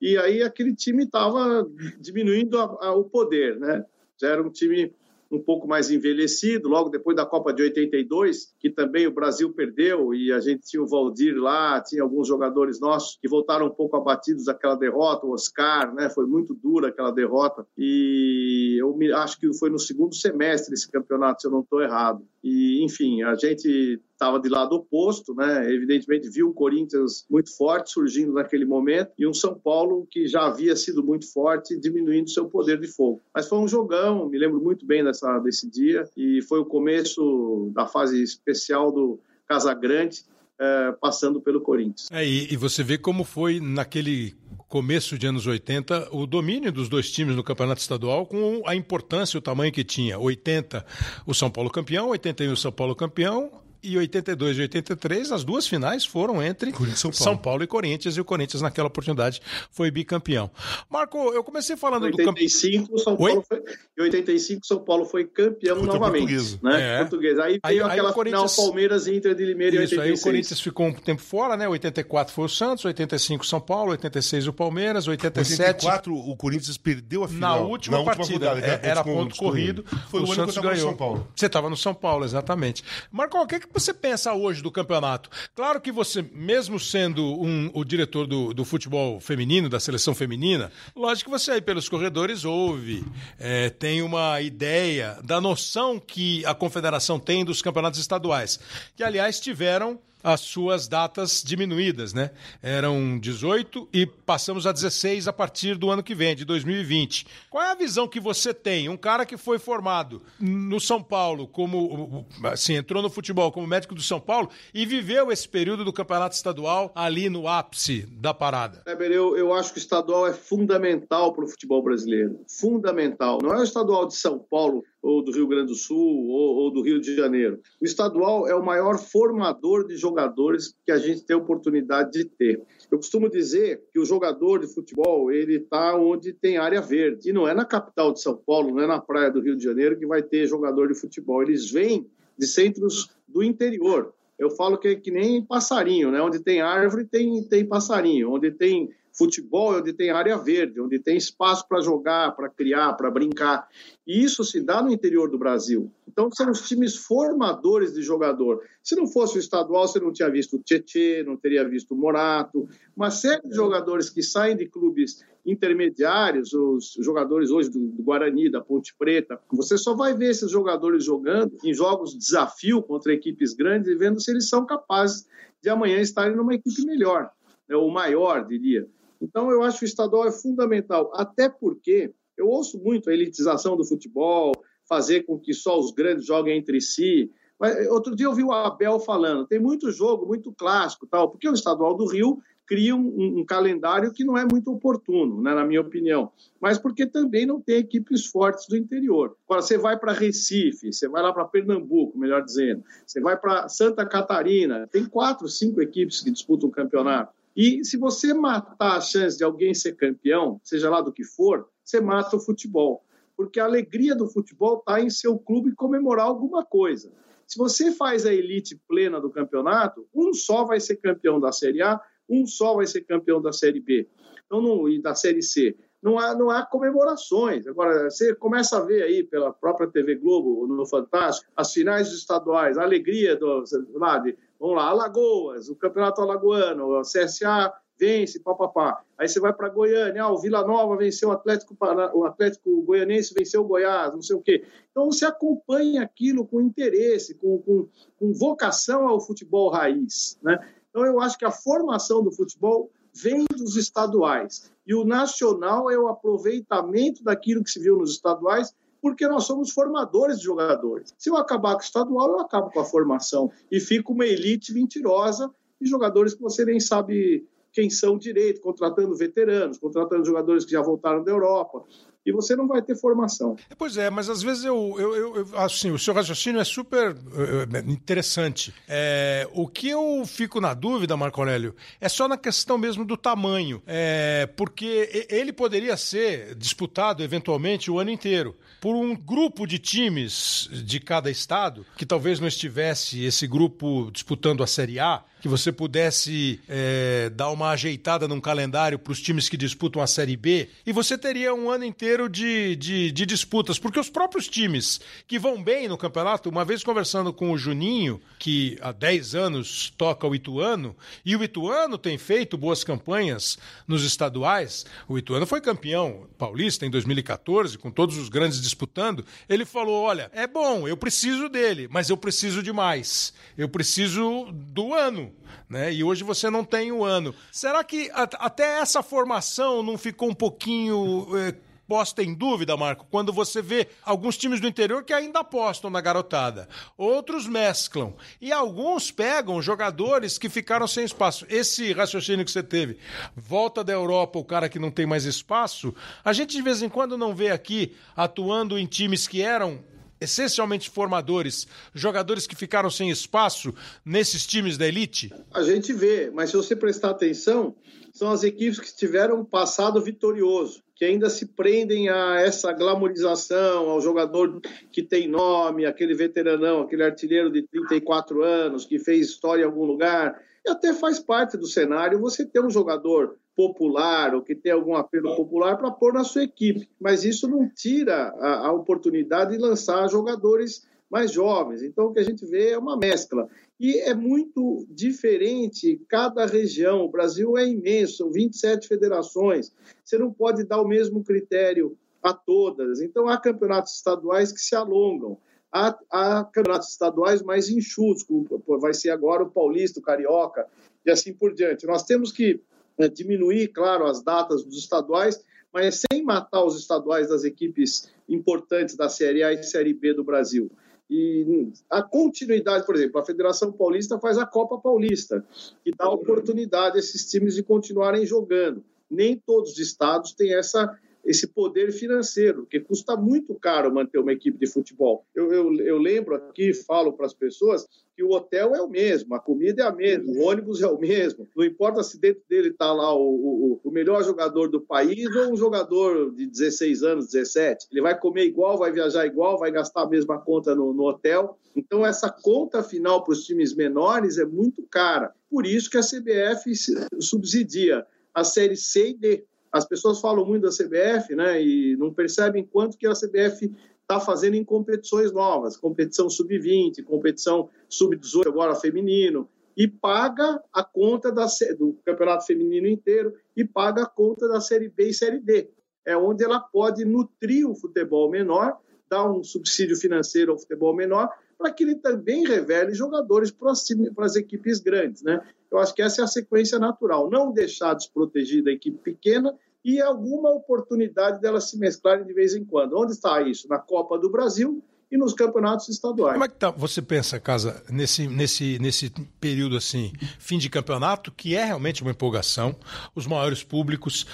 e 0.00 0.16
aí 0.16 0.40
aquele 0.40 0.72
time 0.72 1.02
estava 1.02 1.68
diminuindo 1.98 2.56
a- 2.56 2.78
a- 2.82 2.94
o 2.94 3.02
poder, 3.02 3.58
né? 3.58 3.84
Já 4.16 4.28
era 4.28 4.42
um 4.44 4.50
time 4.50 4.92
um 5.30 5.38
pouco 5.38 5.68
mais 5.68 5.90
envelhecido, 5.90 6.68
logo 6.68 6.88
depois 6.88 7.16
da 7.16 7.26
Copa 7.26 7.52
de 7.52 7.62
82, 7.62 8.54
que 8.58 8.70
também 8.70 9.06
o 9.06 9.14
Brasil 9.14 9.52
perdeu 9.52 10.14
e 10.14 10.32
a 10.32 10.40
gente 10.40 10.62
tinha 10.62 10.82
o 10.82 10.86
Valdir 10.86 11.36
lá, 11.36 11.80
tinha 11.82 12.02
alguns 12.02 12.26
jogadores 12.26 12.80
nossos 12.80 13.18
que 13.20 13.28
voltaram 13.28 13.66
um 13.66 13.70
pouco 13.70 13.96
abatidos 13.96 14.46
daquela 14.46 14.74
derrota, 14.74 15.26
o 15.26 15.32
Oscar, 15.32 15.94
né? 15.94 16.08
Foi 16.08 16.26
muito 16.26 16.54
dura 16.54 16.88
aquela 16.88 17.10
derrota 17.10 17.66
e 17.76 18.76
eu 18.80 18.96
acho 19.16 19.38
que 19.38 19.52
foi 19.54 19.70
no 19.70 19.78
segundo 19.78 20.14
semestre 20.14 20.74
esse 20.74 20.90
campeonato, 20.90 21.42
se 21.42 21.46
eu 21.46 21.52
não 21.52 21.60
estou 21.60 21.82
errado. 21.82 22.24
E 22.42 22.82
enfim, 22.82 23.22
a 23.22 23.34
gente 23.34 24.00
estava 24.18 24.40
de 24.40 24.48
lado 24.48 24.74
oposto, 24.74 25.32
né? 25.32 25.72
Evidentemente 25.72 26.28
viu 26.28 26.48
o 26.48 26.52
Corinthians 26.52 27.24
muito 27.30 27.56
forte 27.56 27.92
surgindo 27.92 28.32
naquele 28.32 28.64
momento 28.64 29.12
e 29.16 29.24
um 29.24 29.32
São 29.32 29.54
Paulo 29.54 30.08
que 30.10 30.26
já 30.26 30.46
havia 30.46 30.74
sido 30.74 31.04
muito 31.04 31.32
forte, 31.32 31.78
diminuindo 31.78 32.28
seu 32.28 32.46
poder 32.46 32.80
de 32.80 32.88
fogo. 32.88 33.22
Mas 33.32 33.48
foi 33.48 33.58
um 33.58 33.68
jogão, 33.68 34.28
me 34.28 34.36
lembro 34.36 34.60
muito 34.60 34.84
bem 34.84 35.04
dessa, 35.04 35.38
desse 35.38 35.70
dia 35.70 36.04
e 36.16 36.42
foi 36.42 36.58
o 36.58 36.66
começo 36.66 37.70
da 37.72 37.86
fase 37.86 38.20
especial 38.20 38.90
do 38.90 39.20
Casagrande, 39.46 40.24
eh, 40.60 40.92
passando 41.00 41.40
pelo 41.40 41.60
Corinthians. 41.60 42.08
É, 42.10 42.26
e, 42.26 42.52
e 42.52 42.56
você 42.56 42.82
vê 42.82 42.98
como 42.98 43.22
foi 43.22 43.60
naquele 43.60 44.34
começo 44.68 45.16
de 45.16 45.28
anos 45.28 45.46
80 45.46 46.08
o 46.10 46.26
domínio 46.26 46.72
dos 46.72 46.88
dois 46.88 47.10
times 47.10 47.36
no 47.36 47.44
campeonato 47.44 47.80
estadual 47.80 48.26
com 48.26 48.62
a 48.66 48.74
importância 48.74 49.36
e 49.36 49.38
o 49.38 49.42
tamanho 49.42 49.72
que 49.72 49.84
tinha. 49.84 50.18
80 50.18 50.84
o 51.24 51.32
São 51.32 51.48
Paulo 51.48 51.70
campeão, 51.70 52.08
81 52.08 52.52
o 52.52 52.56
São 52.56 52.72
Paulo 52.72 52.96
campeão 52.96 53.67
e 53.82 53.96
82 53.96 54.58
e 54.58 54.60
83 54.62 55.32
as 55.32 55.44
duas 55.44 55.66
finais 55.66 56.04
foram 56.04 56.42
entre 56.42 56.70
e 56.70 56.72
São 56.96 57.10
Paulo. 57.10 57.14
São 57.14 57.36
Paulo 57.36 57.62
e 57.62 57.66
Corinthians 57.66 58.16
e 58.16 58.20
o 58.20 58.24
Corinthians 58.24 58.62
naquela 58.62 58.88
oportunidade 58.88 59.40
foi 59.70 59.90
bicampeão. 59.90 60.50
Marco, 60.90 61.18
eu 61.32 61.42
comecei 61.44 61.76
falando 61.76 62.06
Em 62.06 62.10
do 62.10 62.16
campeonato 62.16 62.40
85, 62.42 62.94
o 62.94 62.98
São 62.98 63.12
Oi? 63.18 63.30
Paulo 63.32 63.44
foi, 63.48 63.58
em 63.98 64.02
85, 64.02 64.66
São 64.66 64.78
Paulo 64.84 65.04
foi 65.04 65.24
campeão 65.24 65.76
Contra 65.76 65.92
novamente. 65.94 66.20
Portuguesa. 66.22 66.58
Né? 66.62 66.96
É. 66.96 66.98
Português. 67.00 67.38
Aí 67.38 67.58
Aí- 67.62 67.74
veio 67.74 67.84
aí 67.86 67.90
aquela 67.92 68.12
Corinthians- 68.12 68.52
final 68.54 68.66
Palmeiras 68.66 69.06
e 69.06 69.14
Inter 69.16 69.34
de 69.34 69.44
Limeira 69.44 69.76
em 69.76 69.84
Isso, 69.84 69.94
aí 69.94 70.00
86. 70.10 70.20
o 70.20 70.22
Corinthians 70.24 70.60
ficou 70.60 70.86
um 70.86 70.92
tempo 70.92 71.22
fora, 71.22 71.56
né? 71.56 71.68
84 71.68 72.34
foi 72.34 72.44
o 72.44 72.48
Santos, 72.48 72.84
85 72.84 73.44
o 73.44 73.46
São 73.46 73.60
Paulo, 73.60 73.92
86 73.92 74.46
o 74.46 74.52
Palmeiras, 74.52 75.06
87 75.08 75.86
84, 75.86 76.14
o 76.14 76.36
Corinthians 76.36 76.76
perdeu 76.78 77.22
a 77.22 77.26
Na 77.26 77.32
final. 77.32 77.68
última, 77.68 78.04
partida, 78.04 78.48
rodada, 78.54 78.66
é, 78.66 78.80
era 78.82 79.02
com- 79.04 79.14
ponto 79.14 79.36
com- 79.36 79.44
corrido. 79.46 79.84
Foi 80.10 80.20
o, 80.20 80.24
o 80.24 80.26
ano 80.26 80.34
Santos 80.34 80.54
que 80.54 80.58
eu 80.58 80.62
tava 80.62 80.74
no 80.74 80.80
ganhou. 80.80 80.88
São 80.90 80.96
Paulo. 80.96 81.28
Você 81.36 81.46
estava 81.46 81.70
no 81.70 81.76
São 81.76 81.94
Paulo, 81.94 82.24
exatamente. 82.24 82.82
Marco, 83.12 83.38
o 83.38 83.46
que, 83.46 83.60
que 83.60 83.67
você 83.72 83.92
pensa 83.92 84.32
hoje 84.34 84.62
do 84.62 84.70
campeonato? 84.70 85.30
Claro 85.54 85.80
que 85.80 85.92
você, 85.92 86.22
mesmo 86.32 86.78
sendo 86.80 87.24
um- 87.24 87.70
o 87.74 87.84
diretor 87.84 88.26
do, 88.26 88.52
do 88.54 88.64
futebol 88.64 89.20
feminino, 89.20 89.68
da 89.68 89.78
seleção 89.80 90.14
feminina, 90.14 90.70
lógico 90.96 91.30
que 91.30 91.38
você 91.38 91.52
aí 91.52 91.60
pelos 91.60 91.88
corredores 91.88 92.44
ouve, 92.44 93.04
é, 93.38 93.70
tem 93.70 94.02
uma 94.02 94.40
ideia 94.40 95.18
da 95.24 95.40
noção 95.40 95.98
que 95.98 96.44
a 96.46 96.54
confederação 96.54 97.18
tem 97.18 97.44
dos 97.44 97.62
campeonatos 97.62 98.00
estaduais, 98.00 98.58
que 98.96 99.02
aliás 99.04 99.38
tiveram 99.40 99.98
as 100.22 100.40
suas 100.40 100.88
datas 100.88 101.42
diminuídas, 101.44 102.12
né? 102.12 102.30
Eram 102.62 103.18
18 103.18 103.88
e 103.92 104.06
passamos 104.06 104.66
a 104.66 104.72
16 104.72 105.28
a 105.28 105.32
partir 105.32 105.76
do 105.76 105.90
ano 105.90 106.02
que 106.02 106.14
vem, 106.14 106.34
de 106.34 106.44
2020. 106.44 107.26
Qual 107.50 107.62
é 107.62 107.70
a 107.70 107.74
visão 107.74 108.08
que 108.08 108.20
você 108.20 108.52
tem? 108.52 108.88
Um 108.88 108.96
cara 108.96 109.24
que 109.24 109.36
foi 109.36 109.58
formado 109.58 110.22
no 110.40 110.80
São 110.80 111.02
Paulo, 111.02 111.46
como 111.46 112.26
assim, 112.44 112.74
entrou 112.74 113.02
no 113.02 113.10
futebol 113.10 113.50
como 113.52 113.66
médico 113.66 113.94
do 113.94 114.02
São 114.02 114.20
Paulo 114.20 114.50
e 114.74 114.84
viveu 114.84 115.30
esse 115.30 115.48
período 115.48 115.84
do 115.84 115.92
campeonato 115.92 116.34
estadual 116.34 116.92
ali 116.94 117.28
no 117.28 117.48
ápice 117.48 118.06
da 118.12 118.34
parada. 118.34 118.82
Kleber, 118.84 119.10
eu, 119.10 119.36
eu 119.36 119.52
acho 119.52 119.72
que 119.72 119.78
o 119.78 119.82
estadual 119.82 120.26
é 120.26 120.32
fundamental 120.32 121.32
para 121.32 121.44
o 121.44 121.48
futebol 121.48 121.82
brasileiro. 121.82 122.40
Fundamental. 122.48 123.38
Não 123.42 123.52
é 123.52 123.60
o 123.60 123.64
estadual 123.64 124.06
de 124.06 124.14
São 124.14 124.38
Paulo 124.38 124.84
ou 125.02 125.22
do 125.22 125.32
Rio 125.32 125.46
Grande 125.46 125.68
do 125.68 125.74
Sul 125.74 126.28
ou, 126.28 126.56
ou 126.56 126.70
do 126.70 126.82
Rio 126.82 127.00
de 127.00 127.14
Janeiro. 127.14 127.60
O 127.80 127.84
estadual 127.84 128.48
é 128.48 128.54
o 128.54 128.64
maior 128.64 128.98
formador 128.98 129.86
de 129.86 129.96
jogadores 129.96 130.74
que 130.84 130.92
a 130.92 130.98
gente 130.98 131.24
tem 131.24 131.34
a 131.34 131.38
oportunidade 131.38 132.10
de 132.12 132.24
ter. 132.24 132.62
Eu 132.90 132.98
costumo 132.98 133.28
dizer 133.28 133.82
que 133.92 133.98
o 133.98 134.04
jogador 134.04 134.60
de 134.60 134.66
futebol 134.66 135.30
ele 135.30 135.56
está 135.56 135.96
onde 135.96 136.32
tem 136.32 136.58
área 136.58 136.80
verde 136.80 137.30
e 137.30 137.32
não 137.32 137.46
é 137.46 137.54
na 137.54 137.64
capital 137.64 138.12
de 138.12 138.20
São 138.20 138.36
Paulo, 138.36 138.74
não 138.74 138.82
é 138.82 138.86
na 138.86 139.00
praia 139.00 139.30
do 139.30 139.40
Rio 139.40 139.56
de 139.56 139.64
Janeiro 139.64 139.98
que 139.98 140.06
vai 140.06 140.22
ter 140.22 140.46
jogador 140.46 140.88
de 140.88 140.94
futebol. 140.94 141.42
Eles 141.42 141.70
vêm 141.70 142.06
de 142.38 142.46
centros 142.46 143.10
do 143.26 143.42
interior. 143.42 144.12
Eu 144.38 144.50
falo 144.50 144.78
que 144.78 144.88
é 144.88 144.94
que 144.94 145.10
nem 145.10 145.44
passarinho, 145.44 146.12
né? 146.12 146.22
Onde 146.22 146.38
tem 146.38 146.60
árvore 146.60 147.04
tem 147.04 147.42
tem 147.42 147.66
passarinho, 147.66 148.32
onde 148.32 148.52
tem 148.52 148.88
Futebol 149.18 149.74
é 149.74 149.80
onde 149.80 149.92
tem 149.92 150.10
área 150.10 150.38
verde, 150.38 150.80
onde 150.80 151.00
tem 151.00 151.16
espaço 151.16 151.66
para 151.68 151.80
jogar, 151.80 152.36
para 152.36 152.48
criar, 152.48 152.92
para 152.92 153.10
brincar. 153.10 153.66
E 154.06 154.22
isso 154.22 154.44
se 154.44 154.60
dá 154.60 154.80
no 154.80 154.92
interior 154.92 155.28
do 155.28 155.36
Brasil. 155.36 155.90
Então, 156.06 156.30
são 156.30 156.48
os 156.48 156.68
times 156.68 156.94
formadores 156.94 157.94
de 157.94 158.00
jogador. 158.00 158.62
Se 158.80 158.94
não 158.94 159.08
fosse 159.08 159.36
o 159.36 159.40
estadual, 159.40 159.88
você 159.88 159.98
não 159.98 160.12
tinha 160.12 160.30
visto 160.30 160.54
o 160.54 160.62
Tietê, 160.62 161.24
não 161.26 161.36
teria 161.36 161.68
visto 161.68 161.94
o 161.94 161.96
Morato. 161.96 162.68
Uma 162.96 163.10
série 163.10 163.42
de 163.42 163.56
jogadores 163.56 164.08
que 164.08 164.22
saem 164.22 164.56
de 164.56 164.66
clubes 164.66 165.24
intermediários, 165.44 166.52
os 166.52 166.94
jogadores 167.00 167.50
hoje 167.50 167.70
do, 167.70 168.02
Guarani, 168.02 168.50
da 168.50 168.60
Ponte 168.60 168.94
Preta, 168.96 169.40
você 169.50 169.76
só 169.76 169.94
vai 169.94 170.14
ver 170.14 170.30
esses 170.30 170.50
jogadores 170.50 171.04
jogando 171.04 171.56
em 171.64 171.72
jogos 171.72 172.12
de 172.12 172.18
desafio 172.18 172.82
contra 172.82 173.12
equipes 173.12 173.54
grandes 173.54 173.88
e 173.88 173.96
vendo 173.96 174.20
se 174.20 174.30
eles 174.30 174.48
são 174.48 174.64
capazes 174.66 175.26
de 175.62 175.68
amanhã 175.70 175.98
estarem 176.00 176.36
numa 176.36 176.54
equipe 176.54 176.84
melhor, 176.84 177.30
né, 177.68 177.74
ou 177.74 177.90
maior, 177.90 178.46
diria. 178.46 178.86
Então, 179.20 179.50
eu 179.50 179.62
acho 179.62 179.80
que 179.80 179.84
o 179.84 179.86
estadual 179.86 180.26
é 180.26 180.32
fundamental, 180.32 181.10
até 181.14 181.48
porque 181.48 182.12
eu 182.36 182.48
ouço 182.48 182.78
muito 182.78 183.10
a 183.10 183.12
elitização 183.12 183.76
do 183.76 183.84
futebol, 183.84 184.52
fazer 184.88 185.24
com 185.24 185.38
que 185.38 185.52
só 185.52 185.78
os 185.78 185.90
grandes 185.92 186.24
joguem 186.24 186.56
entre 186.56 186.80
si. 186.80 187.30
Mas, 187.58 187.88
outro 187.88 188.14
dia 188.14 188.26
eu 188.26 188.34
vi 188.34 188.44
o 188.44 188.52
Abel 188.52 189.00
falando, 189.00 189.46
tem 189.46 189.58
muito 189.58 189.90
jogo, 189.90 190.26
muito 190.26 190.52
clássico, 190.52 191.06
tal, 191.06 191.30
porque 191.30 191.48
o 191.48 191.52
estadual 191.52 191.94
do 191.94 192.06
Rio 192.06 192.38
cria 192.68 192.94
um, 192.94 193.38
um 193.38 193.44
calendário 193.46 194.12
que 194.12 194.22
não 194.22 194.36
é 194.36 194.44
muito 194.44 194.70
oportuno, 194.70 195.40
né, 195.40 195.54
na 195.54 195.64
minha 195.64 195.80
opinião, 195.80 196.30
mas 196.60 196.78
porque 196.78 197.06
também 197.06 197.46
não 197.46 197.60
tem 197.60 197.76
equipes 197.76 198.26
fortes 198.26 198.68
do 198.68 198.76
interior. 198.76 199.34
Agora, 199.46 199.62
você 199.62 199.78
vai 199.78 199.98
para 199.98 200.12
Recife, 200.12 200.92
você 200.92 201.08
vai 201.08 201.22
lá 201.22 201.32
para 201.32 201.46
Pernambuco, 201.46 202.18
melhor 202.18 202.44
dizendo, 202.44 202.84
você 203.06 203.20
vai 203.20 203.38
para 203.38 203.68
Santa 203.68 204.04
Catarina, 204.04 204.86
tem 204.86 205.06
quatro, 205.06 205.48
cinco 205.48 205.80
equipes 205.80 206.20
que 206.20 206.30
disputam 206.30 206.68
o 206.68 206.72
campeonato. 206.72 207.32
E 207.58 207.84
se 207.84 207.96
você 207.96 208.32
matar 208.32 208.98
a 208.98 209.00
chance 209.00 209.36
de 209.36 209.42
alguém 209.42 209.74
ser 209.74 209.96
campeão, 209.96 210.60
seja 210.62 210.88
lá 210.88 211.00
do 211.00 211.12
que 211.12 211.24
for, 211.24 211.68
você 211.84 212.00
mata 212.00 212.36
o 212.36 212.40
futebol. 212.40 213.04
Porque 213.36 213.58
a 213.58 213.64
alegria 213.64 214.14
do 214.14 214.28
futebol 214.28 214.78
está 214.78 215.00
em 215.00 215.10
seu 215.10 215.36
clube 215.36 215.74
comemorar 215.74 216.26
alguma 216.26 216.64
coisa. 216.64 217.12
Se 217.48 217.58
você 217.58 217.90
faz 217.90 218.24
a 218.24 218.32
elite 218.32 218.80
plena 218.86 219.20
do 219.20 219.28
campeonato, 219.28 220.06
um 220.14 220.32
só 220.32 220.64
vai 220.64 220.78
ser 220.78 220.98
campeão 220.98 221.40
da 221.40 221.50
Série 221.50 221.82
A, 221.82 222.00
um 222.28 222.46
só 222.46 222.76
vai 222.76 222.86
ser 222.86 223.00
campeão 223.00 223.42
da 223.42 223.52
Série 223.52 223.80
B 223.80 224.08
então, 224.48 224.62
não, 224.62 224.88
e 224.88 225.00
da 225.00 225.14
Série 225.14 225.42
C. 225.42 225.76
Não 226.02 226.18
há, 226.18 226.34
não 226.34 226.48
há 226.48 226.64
comemorações. 226.64 227.66
Agora, 227.66 228.10
você 228.10 228.34
começa 228.34 228.78
a 228.78 228.84
ver 228.84 229.02
aí 229.02 229.22
pela 229.22 229.52
própria 229.52 229.88
TV 229.88 230.14
Globo, 230.14 230.66
no 230.66 230.86
Fantástico, 230.86 231.50
as 231.54 231.72
finais 231.72 232.10
estaduais, 232.12 232.78
a 232.78 232.82
alegria 232.82 233.36
do, 233.36 233.62
lá 233.94 234.18
de 234.18 234.36
Vamos 234.58 234.76
lá, 234.76 234.88
Alagoas, 234.88 235.68
o 235.68 235.76
Campeonato 235.76 236.20
Alagoano, 236.20 236.98
o 236.98 237.02
CSA 237.02 237.72
vence, 237.98 238.40
papapá. 238.40 239.02
Aí 239.18 239.28
você 239.28 239.40
vai 239.40 239.52
para 239.52 239.68
Goiânia, 239.68 240.22
ah, 240.22 240.32
o 240.32 240.38
Vila 240.38 240.66
Nova 240.66 240.96
venceu 240.96 241.28
o 241.28 241.32
Atlético, 241.32 241.76
o 242.14 242.24
Atlético 242.24 242.82
Goianense 242.82 243.34
venceu 243.34 243.62
o 243.62 243.66
Goiás, 243.66 244.14
não 244.14 244.22
sei 244.22 244.36
o 244.36 244.40
quê. 244.40 244.64
Então 244.90 245.10
você 245.10 245.26
acompanha 245.26 246.02
aquilo 246.02 246.46
com 246.46 246.60
interesse, 246.60 247.34
com, 247.34 247.58
com, 247.58 247.88
com 248.18 248.32
vocação 248.32 249.08
ao 249.08 249.20
futebol 249.20 249.70
raiz. 249.70 250.38
Né? 250.42 250.58
Então 250.90 251.04
eu 251.04 251.20
acho 251.20 251.36
que 251.36 251.44
a 251.44 251.50
formação 251.50 252.22
do 252.22 252.32
futebol 252.32 252.90
vem 253.14 253.44
dos 253.44 253.76
estaduais. 253.76 254.70
E 254.86 254.94
o 254.94 255.04
nacional 255.04 255.90
é 255.90 255.98
o 255.98 256.08
aproveitamento 256.08 257.22
daquilo 257.22 257.62
que 257.62 257.70
se 257.70 257.80
viu 257.80 257.96
nos 257.96 258.12
estaduais 258.12 258.74
porque 259.00 259.26
nós 259.26 259.44
somos 259.44 259.70
formadores 259.70 260.38
de 260.38 260.44
jogadores. 260.44 261.14
Se 261.16 261.30
eu 261.30 261.36
acabar 261.36 261.74
com 261.74 261.80
o 261.80 261.84
estadual, 261.84 262.30
eu 262.30 262.40
acabo 262.40 262.70
com 262.70 262.80
a 262.80 262.84
formação 262.84 263.50
e 263.70 263.80
fico 263.80 264.12
uma 264.12 264.26
elite 264.26 264.72
mentirosa 264.72 265.50
e 265.80 265.86
jogadores 265.86 266.34
que 266.34 266.42
você 266.42 266.64
nem 266.64 266.80
sabe 266.80 267.46
quem 267.72 267.88
são 267.90 268.18
direito, 268.18 268.60
contratando 268.60 269.14
veteranos, 269.14 269.78
contratando 269.78 270.24
jogadores 270.24 270.64
que 270.64 270.72
já 270.72 270.82
voltaram 270.82 271.22
da 271.22 271.30
Europa 271.30 271.84
e 272.28 272.32
você 272.32 272.54
não 272.54 272.68
vai 272.68 272.82
ter 272.82 272.94
formação. 272.94 273.56
Pois 273.78 273.96
é, 273.96 274.10
mas 274.10 274.28
às 274.28 274.42
vezes 274.42 274.64
eu, 274.64 274.94
eu, 274.98 275.36
eu, 275.36 275.58
assim, 275.58 275.90
o 275.90 275.98
seu 275.98 276.12
raciocínio 276.12 276.60
é 276.60 276.64
super 276.64 277.12
uh, 277.12 277.90
interessante. 277.90 278.74
É, 278.86 279.48
o 279.54 279.66
que 279.66 279.88
eu 279.88 280.22
fico 280.26 280.60
na 280.60 280.74
dúvida, 280.74 281.16
Marco 281.16 281.40
Aurélio, 281.40 281.74
é 281.98 282.08
só 282.08 282.28
na 282.28 282.36
questão 282.36 282.76
mesmo 282.76 283.02
do 283.04 283.16
tamanho, 283.16 283.82
é, 283.86 284.46
porque 284.56 285.26
ele 285.30 285.54
poderia 285.54 285.96
ser 285.96 286.54
disputado 286.54 287.22
eventualmente 287.22 287.90
o 287.90 287.98
ano 287.98 288.10
inteiro 288.10 288.54
por 288.78 288.94
um 288.94 289.16
grupo 289.16 289.66
de 289.66 289.78
times 289.78 290.68
de 290.84 291.00
cada 291.00 291.30
estado 291.30 291.86
que 291.96 292.04
talvez 292.04 292.38
não 292.38 292.46
estivesse 292.46 293.24
esse 293.24 293.46
grupo 293.46 294.10
disputando 294.12 294.62
a 294.62 294.66
Série 294.66 295.00
A 295.00 295.24
que 295.40 295.48
você 295.48 295.70
pudesse 295.70 296.60
é, 296.68 297.30
dar 297.30 297.50
uma 297.50 297.70
ajeitada 297.70 298.26
num 298.26 298.40
calendário 298.40 298.98
para 298.98 299.12
os 299.12 299.20
times 299.20 299.48
que 299.48 299.56
disputam 299.56 300.02
a 300.02 300.06
Série 300.06 300.36
B 300.36 300.68
e 300.84 300.92
você 300.92 301.16
teria 301.16 301.54
um 301.54 301.70
ano 301.70 301.84
inteiro 301.84 302.28
de, 302.28 302.76
de, 302.76 303.12
de, 303.12 303.26
disputas, 303.26 303.78
porque 303.78 304.00
os 304.00 304.10
próprios 304.10 304.48
times 304.48 305.00
que 305.26 305.38
vão 305.38 305.62
bem 305.62 305.88
no 305.88 305.96
campeonato, 305.96 306.48
uma 306.48 306.64
vez 306.64 306.82
conversando 306.82 307.32
com 307.32 307.52
o 307.52 307.58
Juninho, 307.58 308.20
que 308.38 308.76
há 308.80 308.92
10 308.92 309.34
anos 309.34 309.92
toca 309.96 310.26
o 310.26 310.34
Ituano, 310.34 310.96
e 311.24 311.36
o 311.36 311.42
Ituano 311.42 311.98
tem 311.98 312.18
feito 312.18 312.56
boas 312.56 312.82
campanhas 312.82 313.58
nos 313.86 314.04
estaduais, 314.04 314.86
o 315.06 315.18
Ituano 315.18 315.46
foi 315.46 315.60
campeão 315.60 316.26
paulista 316.36 316.86
em 316.86 316.90
2014, 316.90 317.78
com 317.78 317.90
todos 317.90 318.16
os 318.16 318.28
grandes 318.28 318.60
disputando, 318.60 319.24
ele 319.48 319.64
falou: 319.64 320.02
olha, 320.02 320.30
é 320.32 320.46
bom, 320.46 320.88
eu 320.88 320.96
preciso 320.96 321.48
dele, 321.48 321.88
mas 321.90 322.10
eu 322.10 322.16
preciso 322.16 322.62
de 322.62 322.72
mais, 322.72 323.32
eu 323.56 323.68
preciso 323.68 324.48
do 324.52 324.94
ano 324.94 325.27
né? 325.68 325.92
E 325.92 326.02
hoje 326.02 326.24
você 326.24 326.50
não 326.50 326.64
tem 326.64 326.92
o 326.92 327.04
ano. 327.04 327.34
Será 327.52 327.82
que 327.84 328.10
até 328.12 328.80
essa 328.80 329.02
formação 329.02 329.82
não 329.82 329.98
ficou 329.98 330.30
um 330.30 330.34
pouquinho 330.34 331.26
é, 331.36 331.54
posta 331.88 332.22
em 332.22 332.34
dúvida, 332.34 332.76
Marco, 332.76 333.06
quando 333.10 333.32
você 333.32 333.62
vê 333.62 333.88
alguns 334.04 334.36
times 334.36 334.60
do 334.60 334.68
interior 334.68 335.02
que 335.02 335.12
ainda 335.14 335.40
apostam 335.40 335.88
na 335.88 336.02
garotada, 336.02 336.68
outros 336.98 337.46
mesclam 337.46 338.14
e 338.40 338.52
alguns 338.52 339.10
pegam 339.10 339.62
jogadores 339.62 340.36
que 340.36 340.50
ficaram 340.50 340.86
sem 340.86 341.04
espaço. 341.04 341.46
Esse 341.48 341.94
raciocínio 341.94 342.44
que 342.44 342.50
você 342.50 342.62
teve, 342.62 342.98
volta 343.34 343.82
da 343.82 343.94
Europa, 343.94 344.38
o 344.38 344.44
cara 344.44 344.68
que 344.68 344.78
não 344.78 344.90
tem 344.90 345.06
mais 345.06 345.24
espaço, 345.24 345.94
a 346.22 346.32
gente 346.34 346.54
de 346.54 346.62
vez 346.62 346.82
em 346.82 346.90
quando 346.90 347.16
não 347.16 347.34
vê 347.34 347.50
aqui 347.50 347.96
atuando 348.14 348.78
em 348.78 348.84
times 348.84 349.26
que 349.26 349.40
eram 349.40 349.82
essencialmente 350.20 350.90
formadores, 350.90 351.66
jogadores 351.94 352.46
que 352.46 352.56
ficaram 352.56 352.90
sem 352.90 353.10
espaço 353.10 353.74
nesses 354.04 354.46
times 354.46 354.76
da 354.76 354.86
elite? 354.86 355.32
A 355.52 355.62
gente 355.62 355.92
vê, 355.92 356.30
mas 356.32 356.50
se 356.50 356.56
você 356.56 356.74
prestar 356.74 357.10
atenção, 357.10 357.74
são 358.12 358.30
as 358.30 358.42
equipes 358.42 358.80
que 358.80 358.96
tiveram 358.96 359.40
um 359.40 359.44
passado 359.44 360.02
vitorioso, 360.02 360.82
que 360.96 361.04
ainda 361.04 361.30
se 361.30 361.46
prendem 361.46 362.08
a 362.08 362.40
essa 362.40 362.72
glamorização, 362.72 363.88
ao 363.88 364.00
jogador 364.00 364.60
que 364.90 365.02
tem 365.02 365.28
nome, 365.28 365.86
aquele 365.86 366.14
veteranão, 366.14 366.80
aquele 366.80 367.04
artilheiro 367.04 367.50
de 367.50 367.62
34 367.68 368.42
anos 368.42 368.84
que 368.84 368.98
fez 368.98 369.28
história 369.28 369.62
em 369.62 369.66
algum 369.66 369.84
lugar. 369.84 370.40
E 370.66 370.70
até 370.70 370.92
faz 370.92 371.20
parte 371.20 371.56
do 371.56 371.66
cenário 371.66 372.18
você 372.18 372.44
ter 372.44 372.60
um 372.60 372.70
jogador 372.70 373.36
popular 373.58 374.36
ou 374.36 374.42
que 374.42 374.54
tem 374.54 374.70
algum 374.70 374.94
apelo 374.94 375.34
popular 375.34 375.76
para 375.76 375.90
pôr 375.90 376.12
na 376.12 376.22
sua 376.22 376.44
equipe. 376.44 376.88
Mas 377.00 377.24
isso 377.24 377.48
não 377.48 377.68
tira 377.68 378.28
a, 378.38 378.68
a, 378.68 378.72
oportunidade 378.72 379.50
de 379.50 379.58
lançar 379.58 380.08
jogadores 380.08 380.86
mais 381.10 381.32
jovens. 381.32 381.82
Então, 381.82 382.06
o 382.06 382.12
que 382.12 382.20
a 382.20 382.24
gente 382.24 382.46
vê 382.46 382.70
é 382.70 382.78
uma 382.78 382.96
mescla. 382.96 383.48
E 383.80 383.98
é 383.98 384.14
muito 384.14 384.86
diferente 384.88 386.00
cada 386.08 386.46
região. 386.46 387.04
O 387.04 387.10
Brasil 387.10 387.58
é 387.58 387.66
imenso, 387.66 388.18
são 388.18 388.30
27 388.30 388.86
federações. 388.86 389.74
Você 390.04 390.16
não 390.16 390.32
pode 390.32 390.62
dar 390.62 390.80
o 390.80 390.86
mesmo 390.86 391.24
critério 391.24 391.98
a 392.22 392.32
todas. 392.32 393.00
Então, 393.00 393.26
há 393.26 393.40
campeonatos 393.40 393.96
estaduais 393.96 394.52
que 394.52 394.60
se 394.60 394.76
alongam. 394.76 395.36
Há, 395.72 395.98
há 396.12 396.44
campeonatos 396.44 396.90
estaduais 396.90 397.42
mais 397.42 397.68
enxutos, 397.68 398.22
como 398.22 398.46
vai 398.78 398.94
ser 398.94 399.10
agora 399.10 399.42
o 399.42 399.50
Paulista, 399.50 399.98
o 399.98 400.02
Carioca, 400.02 400.64
e 401.04 401.10
assim 401.10 401.32
por 401.32 401.52
diante. 401.52 401.86
Nós 401.86 402.04
temos 402.04 402.30
que 402.30 402.62
né, 402.98 403.08
diminuir, 403.08 403.68
claro, 403.68 404.06
as 404.06 404.22
datas 404.22 404.64
dos 404.64 404.78
estaduais, 404.78 405.42
mas 405.72 406.02
sem 406.10 406.22
matar 406.22 406.64
os 406.64 406.78
estaduais 406.78 407.28
das 407.28 407.44
equipes 407.44 408.10
importantes 408.28 408.96
da 408.96 409.08
Série 409.08 409.42
A 409.42 409.52
e 409.52 409.62
Série 409.62 409.94
B 409.94 410.14
do 410.14 410.24
Brasil. 410.24 410.70
E 411.10 411.72
a 411.88 412.02
continuidade, 412.02 412.84
por 412.84 412.94
exemplo, 412.94 413.18
a 413.18 413.24
Federação 413.24 413.72
Paulista 413.72 414.18
faz 414.18 414.36
a 414.36 414.44
Copa 414.44 414.78
Paulista, 414.78 415.44
que 415.82 415.90
dá 415.96 416.08
oportunidade 416.10 416.96
a 416.96 416.98
esses 416.98 417.30
times 417.30 417.54
de 417.54 417.62
continuarem 417.62 418.26
jogando. 418.26 418.84
Nem 419.10 419.36
todos 419.38 419.72
os 419.72 419.78
estados 419.78 420.34
têm 420.34 420.52
essa 420.52 420.98
esse 421.28 421.46
poder 421.46 421.92
financeiro, 421.92 422.64
que 422.64 422.80
custa 422.80 423.14
muito 423.14 423.54
caro 423.54 423.92
manter 423.92 424.18
uma 424.18 424.32
equipe 424.32 424.58
de 424.58 424.66
futebol. 424.66 425.26
Eu, 425.34 425.52
eu, 425.52 425.74
eu 425.74 425.98
lembro 425.98 426.34
aqui, 426.34 426.72
falo 426.72 427.12
para 427.12 427.26
as 427.26 427.34
pessoas, 427.34 427.86
que 428.16 428.22
o 428.24 428.30
hotel 428.30 428.74
é 428.74 428.80
o 428.80 428.88
mesmo, 428.88 429.34
a 429.34 429.38
comida 429.38 429.82
é 429.82 429.86
a 429.86 429.92
mesma, 429.92 430.32
o 430.32 430.40
ônibus 430.40 430.80
é 430.80 430.86
o 430.86 430.98
mesmo. 430.98 431.46
Não 431.54 431.62
importa 431.66 432.02
se 432.02 432.18
dentro 432.18 432.42
dele 432.48 432.70
está 432.70 432.90
lá 432.94 433.14
o, 433.14 433.20
o, 433.20 433.80
o, 433.84 433.90
melhor 433.90 434.24
jogador 434.24 434.68
do 434.68 434.80
país 434.80 435.28
ou 435.36 435.52
um 435.52 435.56
jogador 435.56 436.34
de 436.34 436.46
16 436.46 437.02
anos, 437.02 437.26
17. 437.26 437.88
Ele 437.92 438.00
vai 438.00 438.18
comer 438.18 438.46
igual, 438.46 438.78
vai 438.78 438.90
viajar 438.90 439.26
igual, 439.26 439.58
vai 439.58 439.70
gastar 439.70 440.04
a 440.04 440.08
mesma 440.08 440.38
conta 440.40 440.74
no, 440.74 440.94
no 440.94 441.04
hotel. 441.04 441.58
Então, 441.76 442.06
essa 442.06 442.30
conta 442.30 442.82
final 442.82 443.22
para 443.22 443.32
os 443.32 443.44
times 443.44 443.74
menores 443.74 444.38
é 444.38 444.46
muito 444.46 444.82
cara. 444.90 445.34
Por 445.50 445.66
isso 445.66 445.90
que 445.90 445.98
a 445.98 446.00
CBF 446.00 446.72
subsidia 447.20 448.06
a 448.34 448.42
série 448.44 448.76
C 448.76 449.10
e 449.10 449.14
D. 449.14 449.44
As 449.72 449.86
pessoas 449.86 450.20
falam 450.20 450.44
muito 450.44 450.62
da 450.62 450.70
CBF, 450.70 451.34
né, 451.34 451.62
e 451.62 451.96
não 451.96 452.12
percebem 452.12 452.64
quanto 452.64 452.96
que 452.96 453.06
a 453.06 453.12
CBF 453.12 453.72
está 454.00 454.18
fazendo 454.18 454.54
em 454.54 454.64
competições 454.64 455.32
novas, 455.32 455.76
competição 455.76 456.30
sub-20, 456.30 457.04
competição 457.04 457.68
sub-18 457.88 458.48
agora 458.48 458.74
feminino, 458.74 459.48
e 459.76 459.86
paga 459.86 460.60
a 460.72 460.82
conta 460.82 461.30
da, 461.30 461.46
do 461.78 461.96
campeonato 462.04 462.46
feminino 462.46 462.88
inteiro 462.88 463.34
e 463.56 463.64
paga 463.64 464.02
a 464.02 464.06
conta 464.06 464.48
da 464.48 464.60
Série 464.60 464.88
B 464.88 465.10
e 465.10 465.14
Série 465.14 465.38
D. 465.38 465.70
É 466.04 466.16
onde 466.16 466.42
ela 466.42 466.58
pode 466.58 467.04
nutrir 467.04 467.68
o 467.68 467.76
futebol 467.76 468.28
menor, 468.28 468.76
dar 469.08 469.30
um 469.30 469.44
subsídio 469.44 469.96
financeiro 469.96 470.50
ao 470.52 470.58
futebol 470.58 470.96
menor, 470.96 471.30
para 471.58 471.72
que 471.72 471.82
ele 471.82 471.96
também 471.96 472.46
revele 472.46 472.94
jogadores 472.94 473.50
para 473.50 473.72
as 473.72 474.36
equipes 474.36 474.78
grandes. 474.78 475.22
Né? 475.22 475.44
Eu 475.70 475.78
acho 475.78 475.92
que 475.92 476.00
essa 476.00 476.22
é 476.22 476.24
a 476.24 476.28
sequência 476.28 476.78
natural. 476.78 477.28
Não 477.28 477.52
deixar 477.52 477.94
desprotegida 477.94 478.70
a 478.70 478.72
equipe 478.72 478.98
pequena 478.98 479.54
e 479.84 480.00
alguma 480.00 480.50
oportunidade 480.50 481.40
delas 481.40 481.68
se 481.68 481.78
mesclarem 481.78 482.24
de 482.24 482.32
vez 482.32 482.54
em 482.54 482.64
quando. 482.64 482.96
Onde 482.96 483.12
está 483.12 483.42
isso? 483.42 483.68
Na 483.68 483.78
Copa 483.78 484.16
do 484.16 484.30
Brasil 484.30 484.82
e 485.10 485.16
nos 485.16 485.32
campeonatos 485.32 485.88
estaduais. 485.88 486.34
Como 486.34 486.44
é 486.44 486.48
que 486.48 486.56
tá, 486.56 486.70
você 486.70 487.00
pensa, 487.00 487.40
Casa, 487.40 487.82
nesse, 487.88 488.26
nesse, 488.26 488.78
nesse 488.78 489.10
período 489.40 489.76
assim, 489.76 490.12
fim 490.38 490.58
de 490.58 490.68
campeonato, 490.68 491.32
que 491.32 491.56
é 491.56 491.64
realmente 491.64 492.02
uma 492.02 492.10
empolgação, 492.10 492.76
os 493.14 493.26
maiores 493.26 493.62
públicos, 493.62 494.26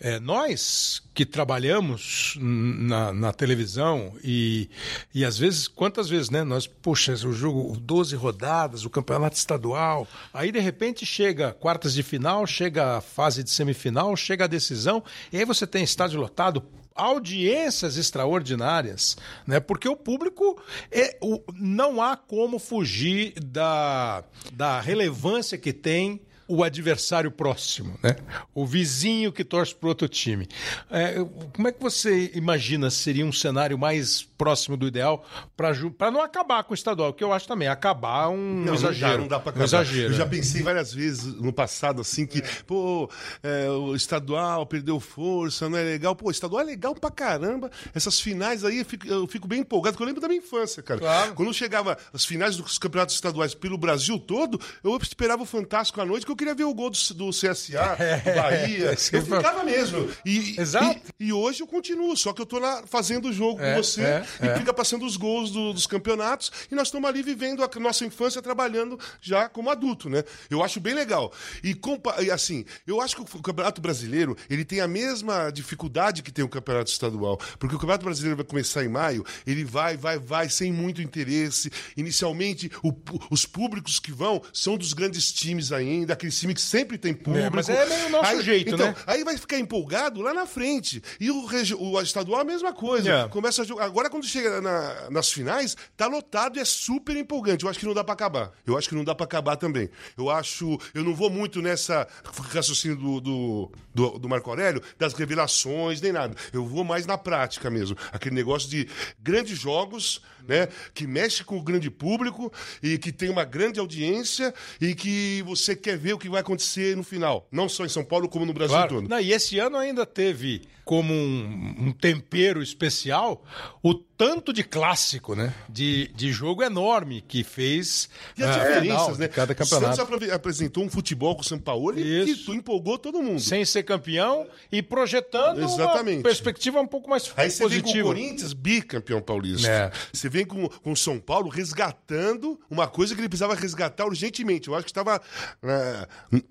é, 0.00 0.20
nós 0.20 1.02
que 1.12 1.26
trabalhamos 1.26 2.38
na, 2.40 3.12
na, 3.12 3.32
televisão 3.32 4.14
e, 4.22 4.70
e 5.12 5.24
às 5.24 5.36
vezes, 5.36 5.66
quantas 5.66 6.08
vezes, 6.08 6.30
né? 6.30 6.44
Nós, 6.44 6.66
poxa, 6.66 7.12
o 7.12 7.32
jogo, 7.32 7.76
12 7.76 8.14
rodadas, 8.14 8.84
o 8.84 8.90
campeonato 8.90 9.36
estadual, 9.36 10.06
aí 10.32 10.52
de 10.52 10.60
repente 10.60 11.04
chega 11.04 11.52
quartas 11.52 11.92
de 11.92 12.02
final, 12.02 12.46
chega 12.46 12.98
a 12.98 13.00
fase 13.00 13.42
de 13.42 13.50
semifinal, 13.50 14.14
chega 14.16 14.44
a 14.44 14.48
decisão, 14.48 15.02
e 15.32 15.38
aí 15.38 15.44
você 15.44 15.66
tem 15.66 15.82
estádio 15.82 16.20
lotado, 16.20 16.62
audiências 16.94 17.96
extraordinárias, 17.96 19.16
né? 19.46 19.60
Porque 19.60 19.88
o 19.88 19.96
público 19.96 20.60
é, 20.90 21.16
o, 21.20 21.40
não 21.54 22.02
há 22.02 22.16
como 22.16 22.58
fugir 22.58 23.34
da, 23.40 24.24
da 24.52 24.80
relevância 24.80 25.56
que 25.56 25.72
tem 25.72 26.20
o 26.48 26.64
adversário 26.64 27.30
próximo, 27.30 27.96
né? 28.02 28.16
O 28.52 28.66
vizinho 28.66 29.32
que 29.32 29.44
torce 29.44 29.72
para 29.72 29.88
outro 29.88 30.08
time. 30.08 30.48
É, 30.90 31.14
como 31.54 31.68
é 31.68 31.72
que 31.72 31.80
você 31.80 32.32
imagina 32.34 32.90
seria 32.90 33.24
um 33.24 33.32
cenário 33.32 33.78
mais 33.78 34.28
próximo 34.40 34.74
do 34.74 34.86
ideal 34.86 35.22
para 35.54 36.10
não 36.10 36.22
acabar 36.22 36.64
com 36.64 36.72
o 36.72 36.74
estadual? 36.74 37.12
Que 37.12 37.22
eu 37.22 37.30
acho 37.30 37.46
também 37.46 37.68
acabar 37.68 38.30
um 38.30 38.64
não, 38.64 38.72
exagero. 38.72 39.18
Não 39.18 39.28
dá, 39.28 39.36
não 39.36 39.44
dá 39.44 39.52
para 39.52 39.60
um 39.60 39.62
exagero. 39.62 40.14
Eu 40.14 40.16
já 40.16 40.24
é. 40.24 40.26
pensei 40.26 40.62
várias 40.62 40.94
vezes 40.94 41.26
no 41.34 41.52
passado 41.52 42.00
assim 42.00 42.24
que, 42.24 42.40
pô, 42.66 43.10
é, 43.42 43.68
o 43.68 43.94
estadual 43.94 44.64
perdeu 44.64 44.98
força, 44.98 45.68
não 45.68 45.76
é 45.76 45.82
legal. 45.82 46.16
Pô, 46.16 46.28
o 46.28 46.30
estadual 46.30 46.62
é 46.62 46.64
legal 46.64 46.94
pra 46.94 47.10
caramba. 47.10 47.70
Essas 47.94 48.18
finais 48.18 48.64
aí 48.64 48.78
eu 48.78 48.84
fico, 48.86 49.06
eu 49.06 49.26
fico 49.26 49.46
bem 49.46 49.60
empolgado, 49.60 49.92
porque 49.92 50.04
eu 50.04 50.06
lembro 50.06 50.22
da 50.22 50.28
minha 50.28 50.38
infância, 50.38 50.82
cara. 50.82 51.00
Claro. 51.00 51.34
Quando 51.34 51.52
chegava 51.52 51.98
as 52.10 52.24
finais 52.24 52.56
dos 52.56 52.78
campeonatos 52.78 53.14
estaduais 53.14 53.54
pelo 53.54 53.76
Brasil 53.76 54.18
todo, 54.18 54.58
eu 54.82 54.96
esperava 54.96 55.42
o 55.42 55.46
Fantástico 55.46 56.00
à 56.00 56.06
noite 56.06 56.24
que 56.24 56.32
eu 56.32 56.36
queria 56.36 56.54
ver 56.54 56.64
o 56.64 56.72
gol 56.72 56.88
do, 56.88 56.98
do 57.14 57.30
CSA, 57.30 57.96
do 58.24 58.34
Bahia. 58.34 58.96
eu 59.12 59.22
ficava 59.22 59.64
mesmo. 59.64 60.08
E, 60.24 60.58
Exato. 60.58 60.98
E, 61.18 61.26
e, 61.26 61.32
hoje 61.32 61.62
eu 61.62 61.66
continuo, 61.66 62.16
só 62.16 62.32
que 62.32 62.40
eu 62.40 62.46
tô 62.46 62.58
lá 62.58 62.84
fazendo 62.86 63.28
o 63.28 63.32
jogo 63.32 63.60
é, 63.60 63.74
com 63.74 63.82
você 63.82 64.02
é, 64.02 64.26
e 64.42 64.46
é. 64.46 64.58
fica 64.58 64.72
passando 64.72 65.04
os 65.04 65.16
gols 65.16 65.50
do, 65.50 65.72
dos 65.72 65.86
campeonatos 65.86 66.50
e 66.70 66.74
nós 66.74 66.88
estamos 66.88 67.08
ali 67.08 67.22
vivendo 67.22 67.64
a 67.64 67.80
nossa 67.80 68.04
infância 68.04 68.42
trabalhando 68.42 68.98
já 69.20 69.48
como 69.48 69.70
adulto, 69.70 70.08
né? 70.08 70.24
Eu 70.48 70.62
acho 70.62 70.80
bem 70.80 70.94
legal. 70.94 71.32
E, 71.62 72.30
assim, 72.30 72.64
eu 72.86 73.00
acho 73.00 73.16
que 73.16 73.22
o 73.22 73.42
Campeonato 73.42 73.80
Brasileiro 73.80 74.36
ele 74.48 74.64
tem 74.64 74.80
a 74.80 74.88
mesma 74.88 75.50
dificuldade 75.50 76.22
que 76.22 76.32
tem 76.32 76.44
o 76.44 76.48
Campeonato 76.48 76.90
Estadual, 76.90 77.38
porque 77.58 77.74
o 77.74 77.78
Campeonato 77.78 78.04
Brasileiro 78.04 78.36
vai 78.36 78.44
começar 78.44 78.84
em 78.84 78.88
maio, 78.88 79.24
ele 79.46 79.64
vai, 79.64 79.96
vai, 79.96 80.18
vai 80.18 80.48
sem 80.48 80.72
muito 80.72 81.02
interesse. 81.02 81.70
Inicialmente, 81.96 82.70
o, 82.82 82.92
os 83.30 83.46
públicos 83.46 83.98
que 83.98 84.12
vão 84.12 84.42
são 84.52 84.76
dos 84.76 84.92
grandes 84.92 85.32
times 85.32 85.72
ainda, 85.72 86.12
aqueles 86.12 86.38
times 86.38 86.54
que 86.54 86.60
sempre 86.60 86.98
tem 86.98 87.14
público. 87.14 87.46
É, 87.46 87.50
mas 87.50 87.68
é 87.68 87.86
meio 87.86 88.06
o 88.06 88.10
nosso 88.10 88.30
aí, 88.30 88.42
jeito, 88.42 88.74
então, 88.74 88.86
né? 88.86 88.94
Aí 89.06 89.24
vai 89.24 89.36
ficar 89.36 89.58
empolgado 89.58 90.20
lá 90.20 90.34
na 90.34 90.46
frente. 90.46 91.02
E 91.18 91.30
o, 91.30 91.46
o 91.78 92.00
estadual 92.00 92.40
a 92.40 92.44
mesma 92.44 92.72
coisa. 92.72 93.12
É. 93.12 93.28
Começa 93.28 93.62
a. 93.62 93.84
Agora, 93.84 94.10
quando 94.20 94.26
chega 94.26 94.60
na, 94.60 95.10
nas 95.10 95.32
finais, 95.32 95.76
tá 95.96 96.06
lotado 96.06 96.58
e 96.58 96.60
é 96.60 96.64
super 96.64 97.16
empolgante. 97.16 97.64
Eu 97.64 97.70
acho 97.70 97.78
que 97.78 97.86
não 97.86 97.94
dá 97.94 98.04
para 98.04 98.12
acabar. 98.12 98.52
Eu 98.66 98.76
acho 98.76 98.88
que 98.88 98.94
não 98.94 99.02
dá 99.02 99.14
para 99.14 99.24
acabar 99.24 99.56
também. 99.56 99.88
Eu 100.16 100.28
acho. 100.28 100.78
Eu 100.92 101.02
não 101.02 101.14
vou 101.14 101.30
muito 101.30 101.62
nessa 101.62 102.06
raciocínio 102.52 102.96
do, 102.96 103.20
do, 103.20 103.72
do, 103.94 104.18
do 104.18 104.28
Marco 104.28 104.50
Aurélio, 104.50 104.82
das 104.98 105.14
revelações, 105.14 106.00
nem 106.00 106.12
nada. 106.12 106.36
Eu 106.52 106.66
vou 106.66 106.84
mais 106.84 107.06
na 107.06 107.16
prática 107.16 107.70
mesmo. 107.70 107.96
Aquele 108.12 108.34
negócio 108.34 108.68
de 108.68 108.88
grandes 109.18 109.58
jogos 109.58 110.20
né? 110.46 110.68
Que 110.92 111.06
mexe 111.06 111.44
com 111.44 111.56
o 111.56 111.62
grande 111.62 111.90
público 111.90 112.52
e 112.82 112.98
que 112.98 113.12
tem 113.12 113.30
uma 113.30 113.44
grande 113.44 113.78
audiência 113.78 114.52
e 114.80 114.94
que 114.94 115.42
você 115.42 115.76
quer 115.76 115.96
ver 115.96 116.14
o 116.14 116.18
que 116.18 116.28
vai 116.28 116.40
acontecer 116.40 116.96
no 116.96 117.04
final. 117.04 117.46
Não 117.52 117.68
só 117.68 117.84
em 117.84 117.88
São 117.88 118.04
Paulo, 118.04 118.28
como 118.28 118.44
no 118.44 118.52
Brasil 118.52 118.76
claro. 118.76 118.96
todo. 118.96 119.08
Não, 119.08 119.20
e 119.20 119.32
esse 119.32 119.58
ano 119.58 119.76
ainda 119.76 120.04
teve 120.04 120.62
como 120.84 121.12
um, 121.14 121.74
um, 121.78 121.92
tempero 121.92 122.60
especial 122.60 123.44
o 123.80 123.94
tanto 124.20 124.52
de 124.52 124.62
clássico, 124.62 125.34
né? 125.34 125.54
De, 125.66 126.08
de 126.08 126.30
jogo 126.30 126.62
enorme 126.62 127.24
que 127.26 127.42
fez. 127.42 128.10
E 128.36 128.44
as 128.44 128.54
uh, 128.54 128.58
diferenças, 128.58 129.16
né? 129.16 129.28
Cada 129.28 129.54
campeonato. 129.54 129.94
O 129.94 129.96
Santos 129.96 130.30
apresentou 130.30 130.84
um 130.84 130.90
futebol 130.90 131.34
com 131.34 131.40
o 131.40 131.44
São 131.44 131.58
Paulo 131.58 131.98
e 131.98 132.34
que 132.34 132.52
empolgou 132.52 132.98
todo 132.98 133.22
mundo. 133.22 133.40
Sem 133.40 133.64
ser 133.64 133.82
campeão 133.82 134.46
e 134.70 134.82
projetando 134.82 135.62
Exatamente. 135.62 136.18
uma 136.18 136.22
perspectiva 136.24 136.82
um 136.82 136.86
pouco 136.86 137.08
mais 137.08 137.32
Aí 137.34 137.50
você 137.50 137.62
positiva. 137.62 137.92
vem 137.92 138.02
com 138.02 138.08
o 138.10 138.12
Corinthians 138.12 138.52
bicampeão 138.52 139.22
paulista. 139.22 139.66
É. 139.66 139.90
Você 140.12 140.28
vem 140.28 140.44
com, 140.44 140.68
com 140.68 140.92
o 140.92 140.96
São 140.96 141.18
Paulo 141.18 141.48
resgatando 141.48 142.60
uma 142.68 142.86
coisa 142.86 143.14
que 143.14 143.22
ele 143.22 143.28
precisava 143.28 143.54
resgatar 143.54 144.04
urgentemente. 144.04 144.68
Eu 144.68 144.74
acho 144.74 144.84
que 144.84 144.90
estava, 144.90 145.18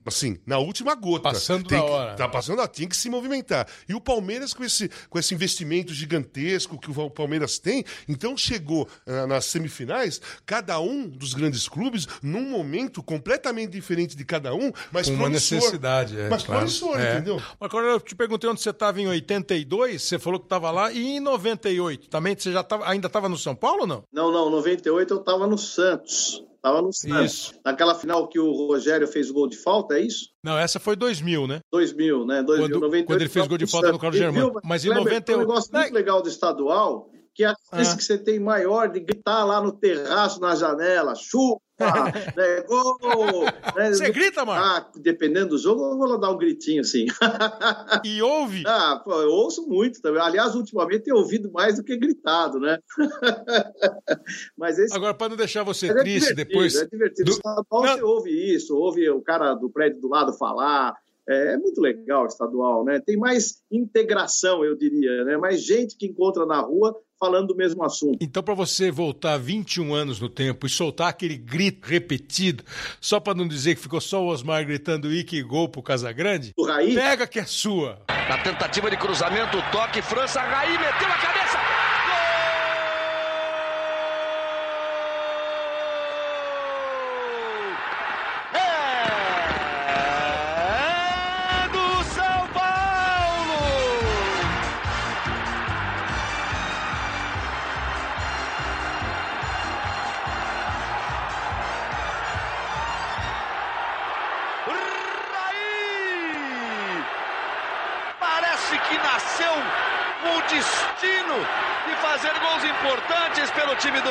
assim, 0.08 0.40
na 0.44 0.58
última 0.58 0.96
gota. 0.96 1.30
Passando 1.30 1.68
tem 1.68 1.78
da 1.78 1.86
que, 1.86 1.92
hora. 1.92 2.16
Tá 2.16 2.28
passando, 2.28 2.68
tinha 2.68 2.90
que 2.90 2.98
se 2.98 3.12
movimentar. 3.12 3.68
E 3.88 3.94
o 3.94 4.02
Palmeiras, 4.02 4.56
com 4.56 4.64
esse, 4.64 4.90
com 5.08 5.20
esse 5.20 5.36
investimento 5.36 5.94
gigantesco 5.94 6.80
que 6.80 6.90
o 6.90 7.10
Palmeiras 7.12 7.59
tem. 7.62 7.84
Então 8.08 8.36
chegou 8.38 8.88
uh, 9.06 9.28
nas 9.28 9.46
semifinais, 9.46 10.22
cada 10.46 10.80
um 10.80 11.08
dos 11.08 11.34
grandes 11.34 11.68
clubes, 11.68 12.08
num 12.22 12.50
momento 12.50 13.02
completamente 13.04 13.72
diferente 13.72 14.16
de 14.16 14.26
cada 14.26 14.54
um, 14.54 14.72
mas 14.92 15.08
Com 15.08 15.16
uma 15.16 15.30
necessidade, 15.30 16.20
é, 16.20 16.30
Mas 16.30 16.44
claro. 16.44 16.62
promissor, 16.62 17.00
é. 17.00 17.14
entendeu? 17.16 17.36
Mas 17.60 17.70
agora 17.70 17.88
eu 17.88 18.00
te 18.00 18.16
perguntei 18.16 18.50
onde 18.50 18.62
você 18.62 18.70
estava 18.70 19.02
em 19.02 19.08
82, 19.08 20.02
você 20.02 20.20
falou 20.20 20.40
que 20.40 20.46
estava 20.46 20.72
lá, 20.72 20.92
e 20.92 21.18
em 21.18 21.20
98, 21.20 22.10
também 22.10 22.36
você 22.38 22.52
já 22.52 22.64
tava, 22.64 22.88
ainda 22.88 23.08
estava 23.08 23.30
no 23.30 23.38
São 23.38 23.56
Paulo 23.56 23.82
ou 23.82 23.88
não? 23.88 24.04
Não, 24.12 24.32
não, 24.32 24.50
98 24.50 25.14
eu 25.14 25.20
estava 25.20 25.48
no 25.48 25.58
Santos. 25.58 26.44
Tava 26.62 26.82
no 26.82 26.92
Santos. 26.92 27.32
Isso. 27.32 27.54
Naquela 27.64 27.96
final 27.96 28.28
que 28.28 28.38
o 28.38 28.52
Rogério 28.68 29.08
fez 29.08 29.30
o 29.30 29.34
gol 29.34 29.48
de 29.48 29.58
falta, 29.58 29.98
é 29.98 30.02
isso? 30.02 30.30
Não, 30.44 30.58
essa 30.58 30.80
foi 30.80 30.96
2000, 30.96 31.48
né? 31.48 31.62
2000, 31.72 32.26
né? 32.26 32.44
2000, 32.44 32.68
quando, 32.68 32.82
98, 32.82 33.08
quando 33.08 33.22
ele 33.22 33.30
fez 33.30 33.48
gol 33.48 33.58
de 33.58 33.68
falta 33.68 33.92
no 33.92 34.00
Carlos 34.00 34.20
Germano. 34.20 34.60
Mas 34.64 34.84
em 34.84 34.90
98... 34.90 35.34
Um 35.34 35.40
negócio 35.40 35.74
muito 35.74 35.94
legal 35.94 36.22
do 36.22 36.28
estadual 36.28 37.10
que 37.40 37.46
a 37.46 37.56
chance 37.74 37.94
ah. 37.94 37.96
que 37.96 38.04
você 38.04 38.18
tem 38.18 38.38
maior 38.38 38.90
de 38.90 39.00
gritar 39.00 39.46
lá 39.46 39.62
no 39.62 39.72
terraço, 39.72 40.42
na 40.42 40.56
janela, 40.56 41.16
chupa, 41.16 41.62
né, 42.36 42.62
gol, 42.68 43.46
né, 43.78 43.94
Você 43.94 44.12
grita, 44.12 44.44
mano? 44.44 44.62
Ah, 44.62 44.92
dependendo 44.98 45.52
do 45.52 45.58
jogo, 45.58 45.86
eu 45.86 45.98
vou 45.98 46.06
lá 46.06 46.18
dar 46.18 46.32
um 46.32 46.38
gritinho 46.38 46.82
assim. 46.82 47.06
E 48.04 48.22
ouve? 48.22 48.64
Ah, 48.68 49.02
pô, 49.02 49.14
eu 49.22 49.30
ouço 49.30 49.66
muito 49.66 50.02
também. 50.02 50.22
Aliás, 50.22 50.54
ultimamente 50.54 51.04
tenho 51.04 51.16
ouvido 51.16 51.50
mais 51.50 51.78
do 51.78 51.84
que 51.84 51.96
gritado, 51.96 52.60
né? 52.60 52.78
Mas 54.58 54.78
esse... 54.78 54.94
Agora, 54.94 55.14
para 55.14 55.30
não 55.30 55.38
deixar 55.38 55.64
você 55.64 55.88
é 55.88 55.94
triste 55.94 56.34
depois. 56.34 56.76
É 56.76 56.88
divertido. 56.88 57.32
Do... 57.32 57.40
Não... 57.46 57.64
Você 57.70 58.02
ouve 58.02 58.54
isso, 58.54 58.76
ouve 58.76 59.10
o 59.10 59.22
cara 59.22 59.54
do 59.54 59.70
prédio 59.70 60.02
do 60.02 60.10
lado 60.10 60.34
falar, 60.34 60.94
É, 61.30 61.54
é, 61.54 61.58
muito 61.58 61.80
legal 61.80 62.24
o 62.24 62.28
estadual, 62.28 62.84
né? 62.84 63.00
Tem 63.00 63.16
mais 63.16 63.62
integração, 63.72 64.66
eu 64.66 64.76
diria, 64.76 65.24
né? 65.26 65.38
Mais 65.38 65.64
gente 65.64 65.96
que 65.96 66.08
encontra 66.08 66.44
na 66.46 66.60
rua 66.60 67.00
falando 67.20 67.48
do 67.50 67.56
mesmo 67.56 67.84
assunto. 67.84 68.18
Então, 68.22 68.42
para 68.42 68.54
você 68.56 68.90
voltar 68.90 69.38
21 69.38 69.94
anos 69.94 70.20
no 70.20 70.30
tempo 70.30 70.66
e 70.66 70.70
soltar 70.70 71.10
aquele 71.10 71.38
grito 71.38 71.86
repetido, 71.86 72.64
só 73.00 73.20
para 73.20 73.36
não 73.36 73.48
dizer 73.48 73.76
que 73.76 73.82
ficou 73.82 74.00
só 74.02 74.24
o 74.24 74.28
Osmar 74.28 74.66
gritando 74.66 75.12
Ike 75.12 75.38
e 75.38 75.44
gol 75.44 75.70
pro 75.70 75.84
Casagrande, 75.84 76.54
o 76.58 76.66
Raí? 76.66 76.96
pega 76.96 77.28
que 77.28 77.40
é 77.40 77.46
sua. 77.46 78.00
Na 78.08 78.42
tentativa 78.42 78.90
de 78.90 78.98
cruzamento, 78.98 79.58
toque, 79.72 80.02
França, 80.02 80.40
Raí 80.40 80.72
meteu 80.72 81.08
a 81.08 81.18
cabeça. 81.18 81.49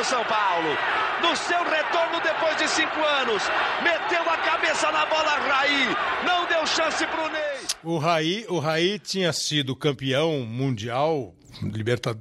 São 0.09 0.25
Paulo. 0.25 0.75
No 1.21 1.37
seu 1.37 1.63
retorno 1.65 2.19
depois 2.23 2.57
de 2.57 2.67
cinco 2.69 2.99
anos, 3.05 3.43
meteu 3.83 4.23
a 4.23 4.39
cabeça 4.39 4.91
na 4.91 5.05
bola 5.05 5.37
Raí, 5.37 5.95
não 6.25 6.47
deu 6.47 6.67
chance 6.67 7.07
pro 7.09 7.29
Ney. 7.29 7.67
O 7.85 7.99
Raí, 7.99 8.47
o 8.49 8.59
Raí 8.59 8.99
tinha 8.99 9.35
sido 9.35 9.77
campeão 9.77 10.41
mundial 10.47 11.35
Liberta, 11.63 12.17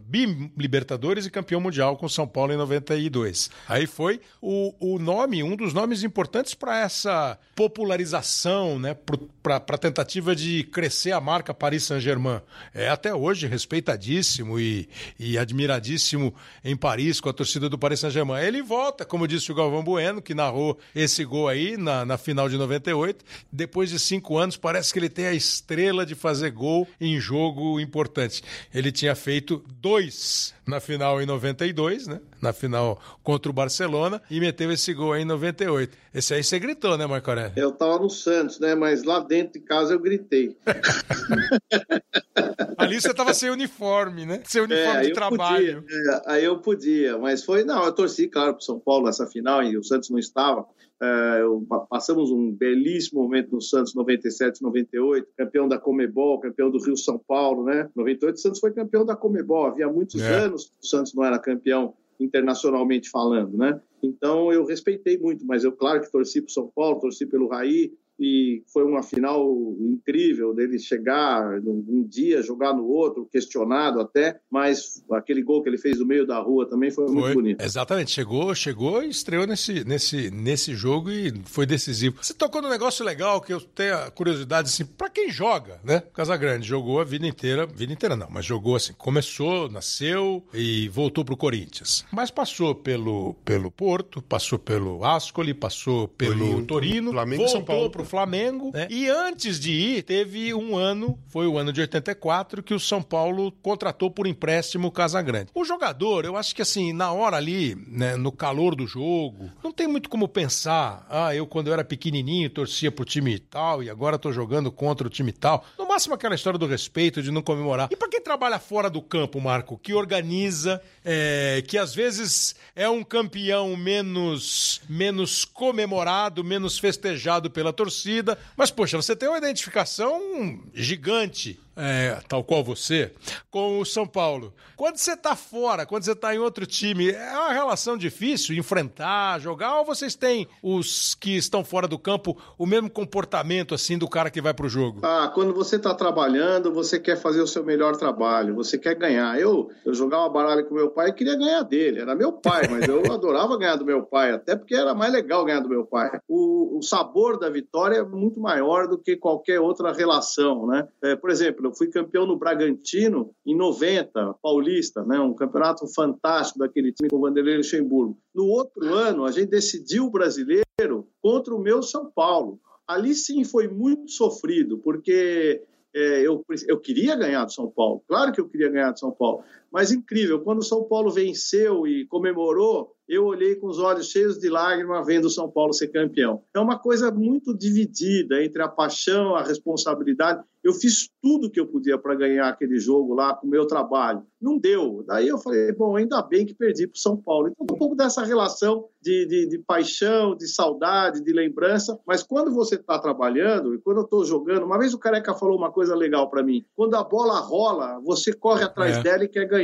Libertadores 0.57 1.25
e 1.25 1.31
campeão 1.31 1.61
mundial 1.61 1.97
com 1.97 2.07
São 2.09 2.27
Paulo 2.27 2.53
em 2.53 2.57
92. 2.57 3.49
Aí 3.67 3.85
foi 3.85 4.19
o, 4.41 4.73
o 4.79 4.99
nome, 4.99 5.43
um 5.43 5.55
dos 5.55 5.73
nomes 5.73 6.03
importantes 6.03 6.53
para 6.53 6.79
essa 6.79 7.37
popularização, 7.55 8.79
né, 8.79 8.95
para 9.43 9.57
a 9.57 9.77
tentativa 9.77 10.35
de 10.35 10.63
crescer 10.63 11.11
a 11.11 11.21
marca 11.21 11.53
Paris 11.53 11.83
Saint-Germain. 11.83 12.41
É 12.73 12.89
até 12.89 13.13
hoje 13.13 13.47
respeitadíssimo 13.47 14.59
e, 14.59 14.87
e 15.19 15.37
admiradíssimo 15.37 16.33
em 16.63 16.75
Paris 16.75 17.19
com 17.19 17.29
a 17.29 17.33
torcida 17.33 17.69
do 17.69 17.77
Paris 17.77 17.99
Saint-Germain. 17.99 18.43
Ele 18.43 18.61
volta, 18.61 19.05
como 19.05 19.27
disse 19.27 19.51
o 19.51 19.55
Galvão 19.55 19.83
Bueno, 19.83 20.21
que 20.21 20.33
narrou 20.33 20.77
esse 20.95 21.23
gol 21.25 21.47
aí 21.47 21.77
na, 21.77 22.05
na 22.05 22.17
final 22.17 22.49
de 22.49 22.57
98. 22.57 23.23
Depois 23.51 23.89
de 23.89 23.99
cinco 23.99 24.37
anos, 24.37 24.57
parece 24.57 24.93
que 24.93 24.99
ele 24.99 25.09
tem 25.09 25.27
a 25.27 25.33
estrela 25.33 26.05
de 26.05 26.15
fazer 26.15 26.51
gol 26.51 26.87
em 26.99 27.19
jogo 27.19 27.79
importante. 27.79 28.43
Ele 28.73 28.91
tinha 28.91 29.15
feito 29.27 29.61
dois 29.81 30.55
na 30.65 30.79
final 30.79 31.21
em 31.21 31.25
92, 31.25 32.07
né? 32.07 32.21
Na 32.41 32.53
final 32.53 32.97
contra 33.21 33.51
o 33.51 33.53
Barcelona 33.53 34.21
e 34.31 34.39
meteu 34.39 34.71
esse 34.71 34.93
gol 34.93 35.11
aí 35.11 35.23
em 35.23 35.25
98. 35.25 35.97
Esse 36.15 36.33
aí 36.33 36.41
você 36.41 36.57
gritou, 36.57 36.97
né, 36.97 37.05
Marco 37.05 37.29
Aurélio? 37.29 37.51
Eu 37.57 37.73
tava 37.73 37.99
no 37.99 38.09
Santos, 38.09 38.57
né? 38.57 38.73
Mas 38.73 39.03
lá 39.03 39.19
dentro 39.19 39.59
de 39.59 39.65
casa 39.65 39.93
eu 39.93 39.99
gritei. 39.99 40.55
Ali 42.77 43.01
você 43.01 43.13
tava 43.13 43.33
sem 43.33 43.49
uniforme, 43.49 44.25
né? 44.25 44.41
Sem 44.45 44.61
uniforme 44.61 45.01
é, 45.01 45.07
de 45.07 45.11
trabalho. 45.11 45.81
Podia, 45.81 46.09
é, 46.09 46.21
aí 46.27 46.45
eu 46.45 46.59
podia, 46.59 47.17
mas 47.17 47.43
foi, 47.43 47.65
não, 47.65 47.83
eu 47.83 47.91
torci, 47.91 48.29
claro, 48.29 48.53
pro 48.53 48.63
São 48.63 48.79
Paulo 48.79 49.07
nessa 49.07 49.27
final 49.27 49.61
e 49.61 49.77
o 49.77 49.83
Santos 49.83 50.09
não 50.09 50.19
estava. 50.19 50.65
É, 50.99 51.41
passamos 51.89 52.31
um 52.31 52.51
belíssimo 52.51 53.21
momento 53.21 53.51
no 53.51 53.61
Santos 53.61 53.93
97, 53.93 54.63
98, 54.63 55.27
campeão 55.37 55.67
da 55.67 55.77
Comebol, 55.77 56.39
campeão 56.39 56.71
do 56.71 56.83
Rio 56.83 56.97
São 56.97 57.19
Paulo, 57.19 57.63
né? 57.63 57.89
98 57.95 58.35
o 58.35 58.39
Santos 58.39 58.59
foi 58.59 58.71
campeão 58.71 59.05
da 59.05 59.15
Comebol. 59.15 59.67
Havia 59.67 59.87
muitos 59.87 60.19
é. 60.21 60.35
anos 60.45 60.65
que 60.65 60.75
o 60.81 60.85
Santos 60.85 61.13
não 61.13 61.23
era 61.23 61.37
campeão 61.37 61.93
internacionalmente 62.19 63.09
falando, 63.09 63.55
né? 63.55 63.79
Então 64.01 64.51
eu 64.51 64.65
respeitei 64.65 65.17
muito, 65.17 65.45
mas 65.45 65.63
eu 65.63 65.71
claro 65.71 66.01
que 66.01 66.11
torci 66.11 66.41
para 66.41 66.49
o 66.49 66.53
São 66.53 66.71
Paulo, 66.75 66.99
torci 66.99 67.25
pelo 67.25 67.47
Raí, 67.47 67.93
e 68.19 68.63
foi 68.71 68.83
uma 68.83 69.03
final 69.03 69.47
incrível 69.79 70.53
dele 70.53 70.79
chegar 70.79 71.61
num 71.61 72.05
dia, 72.07 72.41
jogar 72.41 72.73
no 72.73 72.85
outro, 72.85 73.27
questionado 73.31 73.99
até, 73.99 74.39
mas 74.49 75.03
aquele 75.11 75.41
gol 75.41 75.61
que 75.61 75.69
ele 75.69 75.77
fez 75.77 75.97
do 75.97 76.05
meio 76.05 76.25
da 76.25 76.39
rua 76.39 76.67
também 76.67 76.91
foi, 76.91 77.05
foi 77.05 77.15
muito 77.15 77.33
bonito. 77.33 77.61
Exatamente, 77.61 78.11
chegou, 78.11 78.53
chegou 78.55 79.03
e 79.03 79.09
estreou 79.09 79.45
nesse, 79.45 79.83
nesse, 79.83 80.31
nesse 80.31 80.73
jogo 80.73 81.11
e 81.11 81.33
foi 81.45 81.65
decisivo. 81.65 82.17
Você 82.21 82.33
tocou 82.33 82.61
num 82.61 82.69
negócio 82.69 83.05
legal 83.05 83.41
que 83.41 83.53
eu 83.53 83.61
tenho 83.61 83.95
a 83.95 84.11
curiosidade 84.11 84.69
assim, 84.69 84.85
para 84.85 85.09
quem 85.09 85.29
joga, 85.29 85.79
né? 85.83 86.01
Casagrande 86.13 86.67
jogou 86.67 86.99
a 86.99 87.03
vida 87.03 87.27
inteira, 87.27 87.65
vida 87.65 87.93
inteira 87.93 88.15
não, 88.15 88.27
mas 88.29 88.45
jogou 88.45 88.75
assim, 88.75 88.93
começou, 88.93 89.69
nasceu 89.69 90.43
e 90.53 90.87
voltou 90.89 91.23
pro 91.23 91.37
Corinthians. 91.37 92.05
Mas 92.11 92.31
passou 92.31 92.73
pelo 92.73 93.35
pelo 93.45 93.69
Porto, 93.71 94.21
passou 94.21 94.57
pelo 94.59 95.03
Ascoli, 95.03 95.53
passou 95.53 96.07
pelo 96.07 96.37
Torino, 96.37 96.65
Torino 96.65 97.11
Flamengo, 97.11 97.43
voltou 97.43 97.57
São 97.57 97.65
Paulo. 97.65 97.89
pro 97.89 98.06
Flamengo, 98.07 98.71
né? 98.73 98.87
E 98.89 99.07
antes 99.07 99.59
de 99.59 99.71
ir, 99.71 100.03
teve 100.03 100.53
um 100.53 100.75
ano, 100.75 101.19
foi 101.27 101.47
o 101.47 101.57
ano 101.57 101.71
de 101.71 101.81
84, 101.81 102.63
que 102.63 102.73
o 102.73 102.79
São 102.79 103.01
Paulo 103.01 103.51
contratou 103.61 104.09
por 104.09 104.25
empréstimo 104.25 104.87
o 104.87 104.91
Casagrande. 104.91 105.51
O 105.53 105.63
jogador, 105.63 106.25
eu 106.25 106.35
acho 106.35 106.55
que 106.55 106.61
assim, 106.61 106.93
na 106.93 107.11
hora 107.11 107.37
ali, 107.37 107.75
né, 107.87 108.15
no 108.15 108.31
calor 108.31 108.75
do 108.75 108.87
jogo, 108.87 109.51
não 109.63 109.71
tem 109.71 109.87
muito 109.87 110.09
como 110.09 110.27
pensar, 110.27 111.05
ah, 111.09 111.35
eu 111.35 111.45
quando 111.45 111.67
eu 111.67 111.73
era 111.73 111.83
pequenininho 111.83 112.49
torcia 112.49 112.91
pro 112.91 113.05
time 113.05 113.37
tal 113.39 113.83
e 113.83 113.89
agora 113.89 114.17
tô 114.17 114.31
jogando 114.31 114.71
contra 114.71 115.07
o 115.07 115.09
time 115.09 115.31
tal. 115.31 115.65
No 115.77 115.87
máximo 115.87 116.15
aquela 116.15 116.35
história 116.35 116.57
do 116.57 116.65
respeito, 116.65 117.21
de 117.21 117.31
não 117.31 117.41
comemorar. 117.41 117.89
E 117.91 117.95
para 117.95 118.09
quem 118.09 118.21
trabalha 118.21 118.59
fora 118.59 118.89
do 118.89 119.01
campo, 119.01 119.39
Marco, 119.39 119.77
que 119.77 119.93
organiza, 119.93 120.81
é, 121.03 121.63
que 121.67 121.77
às 121.77 121.93
vezes 121.93 122.55
é 122.75 122.89
um 122.89 123.03
campeão 123.03 123.75
menos, 123.75 124.81
menos 124.89 125.45
comemorado, 125.45 126.43
menos 126.43 126.77
festejado 126.77 127.49
pela 127.49 127.73
torcida, 127.73 127.96
torcida. 127.97 128.37
Mas, 128.55 128.71
poxa, 128.71 128.97
você 128.97 129.15
tem 129.15 129.27
uma 129.27 129.37
identificação 129.37 130.61
gigante 130.73 131.59
é, 131.77 132.19
tal 132.27 132.43
qual 132.43 132.63
você, 132.63 133.11
com 133.51 133.79
o 133.79 133.85
São 133.85 134.07
Paulo. 134.07 134.51
Quando 134.75 134.97
você 134.97 135.13
está 135.13 135.35
fora, 135.35 135.85
quando 135.85 136.03
você 136.03 136.11
está 136.11 136.33
em 136.33 136.39
outro 136.39 136.65
time, 136.65 137.11
é 137.11 137.31
uma 137.37 137.53
relação 137.53 137.95
difícil 137.95 138.57
enfrentar, 138.57 139.39
jogar, 139.39 139.79
ou 139.79 139.85
vocês 139.85 140.15
têm 140.15 140.47
os 140.61 141.13
que 141.15 141.37
estão 141.37 141.63
fora 141.63 141.87
do 141.87 141.99
campo 141.99 142.37
o 142.57 142.65
mesmo 142.65 142.89
comportamento 142.89 143.75
assim 143.75 143.97
do 143.97 144.07
cara 144.07 144.29
que 144.29 144.41
vai 144.41 144.53
para 144.53 144.65
o 144.65 144.69
jogo? 144.69 144.99
Ah, 145.03 145.31
quando 145.33 145.53
você 145.53 145.75
está 145.75 145.93
trabalhando, 145.93 146.73
você 146.73 146.99
quer 146.99 147.17
fazer 147.17 147.41
o 147.41 147.47
seu 147.47 147.63
melhor 147.63 147.95
trabalho, 147.95 148.55
você 148.55 148.77
quer 148.77 148.95
ganhar. 148.95 149.39
Eu, 149.39 149.69
eu 149.85 149.93
jogava 149.93 150.27
baralho 150.29 150.65
com 150.65 150.73
meu 150.73 150.89
pai 150.89 151.09
e 151.09 151.13
queria 151.13 151.35
ganhar 151.35 151.61
dele, 151.61 152.01
era 152.01 152.15
meu 152.15 152.31
pai, 152.31 152.67
mas 152.67 152.87
eu 152.87 153.01
adorava 153.13 153.57
ganhar 153.57 153.75
do 153.75 153.85
meu 153.85 154.03
pai, 154.03 154.31
até 154.31 154.55
porque 154.55 154.75
era 154.75 154.95
mais 154.95 155.11
legal 155.11 155.45
ganhar 155.45 155.59
do 155.59 155.69
meu 155.69 155.85
pai. 155.85 156.19
O, 156.27 156.77
o 156.79 156.81
sabor 156.81 157.39
da 157.39 157.49
vitória 157.49 157.97
é 157.97 158.03
muito 158.03 158.39
maior 158.39 158.87
do 158.87 158.97
que 158.97 159.15
qualquer 159.15 159.59
outra 159.59 159.91
relação, 159.91 160.65
né? 160.65 160.87
É, 161.03 161.15
por 161.15 161.29
exemplo, 161.29 161.66
eu 161.67 161.75
fui 161.75 161.87
campeão 161.87 162.25
no 162.25 162.37
Bragantino 162.37 163.35
em 163.45 163.55
90, 163.55 164.35
paulista, 164.41 165.03
né? 165.03 165.19
um 165.19 165.33
campeonato 165.33 165.85
fantástico 165.93 166.59
daquele 166.59 166.91
time 166.91 167.09
com 167.09 167.17
o 167.17 167.21
Vanderlei 167.21 167.57
Luxemburgo. 167.57 168.17
No 168.33 168.45
outro 168.45 168.93
ano, 168.93 169.25
a 169.25 169.31
gente 169.31 169.49
decidiu 169.49 170.05
o 170.05 170.11
brasileiro 170.11 171.07
contra 171.21 171.53
o 171.53 171.59
meu 171.59 171.83
São 171.83 172.09
Paulo. 172.09 172.59
Ali 172.87 173.13
sim 173.13 173.43
foi 173.43 173.67
muito 173.67 174.09
sofrido, 174.09 174.77
porque 174.79 175.61
é, 175.93 176.21
eu, 176.21 176.43
eu 176.67 176.79
queria 176.79 177.15
ganhar 177.15 177.43
do 177.43 177.51
São 177.51 177.69
Paulo, 177.69 178.01
claro 178.07 178.31
que 178.31 178.39
eu 178.39 178.47
queria 178.47 178.69
ganhar 178.69 178.91
do 178.91 178.99
São 178.99 179.11
Paulo, 179.11 179.43
mas 179.71 179.91
incrível, 179.91 180.41
quando 180.41 180.59
o 180.59 180.63
São 180.63 180.83
Paulo 180.83 181.11
venceu 181.11 181.87
e 181.87 182.05
comemorou, 182.05 182.95
eu 183.07 183.25
olhei 183.25 183.55
com 183.55 183.67
os 183.67 183.79
olhos 183.79 184.09
cheios 184.09 184.37
de 184.37 184.49
lágrimas 184.49 185.05
vendo 185.05 185.25
o 185.25 185.29
São 185.29 185.49
Paulo 185.49 185.71
ser 185.73 185.87
campeão. 185.87 186.43
É 186.53 186.59
uma 186.59 186.77
coisa 186.77 187.09
muito 187.09 187.57
dividida 187.57 188.43
entre 188.43 188.61
a 188.61 188.67
paixão, 188.67 189.35
a 189.35 189.41
responsabilidade. 189.41 190.43
Eu 190.61 190.73
fiz 190.73 191.09
tudo 191.21 191.49
que 191.49 191.59
eu 191.59 191.65
podia 191.65 191.97
para 191.97 192.15
ganhar 192.15 192.49
aquele 192.49 192.77
jogo 192.77 193.13
lá 193.13 193.33
com 193.33 193.47
o 193.47 193.49
meu 193.49 193.65
trabalho. 193.65 194.23
Não 194.41 194.57
deu. 194.57 195.05
Daí 195.07 195.29
eu 195.29 195.37
falei, 195.37 195.71
bom, 195.71 195.95
ainda 195.95 196.21
bem 196.21 196.45
que 196.45 196.53
perdi 196.53 196.85
para 196.85 196.97
o 196.97 196.99
São 196.99 197.15
Paulo. 197.15 197.47
Então, 197.47 197.63
um 197.71 197.77
pouco 197.77 197.95
dessa 197.95 198.23
relação 198.25 198.89
de, 199.01 199.25
de, 199.25 199.47
de, 199.47 199.59
paixão, 199.59 200.35
de 200.35 200.45
saudade, 200.45 201.23
de 201.23 201.31
lembrança. 201.31 201.97
Mas 202.05 202.21
quando 202.21 202.51
você 202.53 202.75
está 202.75 202.99
trabalhando 202.99 203.73
e 203.73 203.77
quando 203.77 203.97
eu 203.97 204.03
estou 204.03 204.25
jogando, 204.25 204.65
uma 204.65 204.77
vez 204.77 204.93
o 204.93 204.99
Careca 204.99 205.33
falou 205.33 205.57
uma 205.57 205.71
coisa 205.71 205.95
legal 205.95 206.29
para 206.29 206.43
mim. 206.43 206.65
Quando 206.75 206.95
a 206.95 207.03
bola 207.03 207.39
rola, 207.39 208.01
você 208.03 208.33
corre 208.33 208.63
atrás 208.63 208.97
é. 208.97 209.03
dela 209.03 209.23
e 209.23 209.29
quer 209.29 209.45
ganhar. 209.45 209.56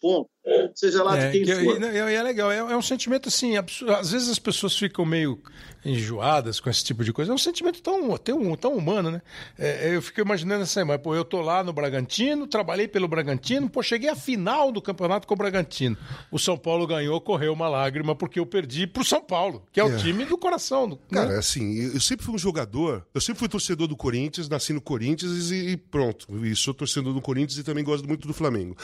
Ponto. 0.00 0.33
Seja 0.74 1.02
lá 1.02 1.16
é, 1.16 1.26
de 1.26 1.32
quem 1.32 1.44
que, 1.44 1.64
for. 1.64 1.82
E 1.82 1.98
é, 1.98 2.14
é, 2.14 2.22
legal, 2.22 2.50
é, 2.50 2.58
é, 2.58 2.76
um 2.76 2.82
sentimento 2.82 3.28
assim, 3.28 3.56
absurdo. 3.56 3.94
às 3.94 4.10
vezes 4.10 4.28
as 4.28 4.38
pessoas 4.38 4.76
ficam 4.76 5.04
meio 5.04 5.40
enjoadas 5.84 6.60
com 6.60 6.70
esse 6.70 6.82
tipo 6.82 7.04
de 7.04 7.12
coisa. 7.12 7.32
É 7.32 7.34
um 7.34 7.38
sentimento 7.38 7.82
tão, 7.82 8.16
tão, 8.16 8.56
tão 8.56 8.74
humano, 8.74 9.10
né? 9.10 9.22
É, 9.58 9.94
eu 9.94 10.00
fico 10.00 10.20
imaginando 10.20 10.62
assim, 10.62 10.82
mas 10.84 11.00
pô, 11.00 11.14
eu 11.14 11.24
tô 11.24 11.40
lá 11.42 11.62
no 11.62 11.72
Bragantino, 11.72 12.46
trabalhei 12.46 12.88
pelo 12.88 13.06
Bragantino, 13.06 13.68
pô, 13.68 13.82
cheguei 13.82 14.08
à 14.08 14.16
final 14.16 14.72
do 14.72 14.80
campeonato 14.80 15.26
com 15.26 15.34
o 15.34 15.36
Bragantino. 15.36 15.96
O 16.30 16.38
São 16.38 16.56
Paulo 16.56 16.86
ganhou, 16.86 17.20
correu 17.20 17.52
uma 17.52 17.68
lágrima 17.68 18.14
porque 18.14 18.40
eu 18.40 18.46
perdi 18.46 18.86
pro 18.86 19.04
São 19.04 19.20
Paulo, 19.20 19.62
que 19.72 19.78
é 19.78 19.84
o 19.84 19.96
time 19.96 20.24
do 20.24 20.38
coração. 20.38 20.88
Do, 20.88 20.96
Cara, 20.96 21.28
né? 21.28 21.38
assim, 21.38 21.92
eu 21.92 22.00
sempre 22.00 22.24
fui 22.24 22.34
um 22.34 22.38
jogador, 22.38 23.06
eu 23.14 23.20
sempre 23.20 23.38
fui 23.40 23.48
torcedor 23.48 23.86
do 23.86 23.96
Corinthians, 23.96 24.48
nasci 24.48 24.72
no 24.72 24.80
Corinthians 24.80 25.50
e, 25.50 25.70
e 25.70 25.76
pronto. 25.76 26.26
E 26.46 26.56
sou 26.56 26.72
torcedor 26.72 27.12
do 27.12 27.20
Corinthians 27.20 27.58
e 27.58 27.62
também 27.62 27.84
gosto 27.84 28.08
muito 28.08 28.26
do 28.26 28.34
Flamengo. 28.34 28.76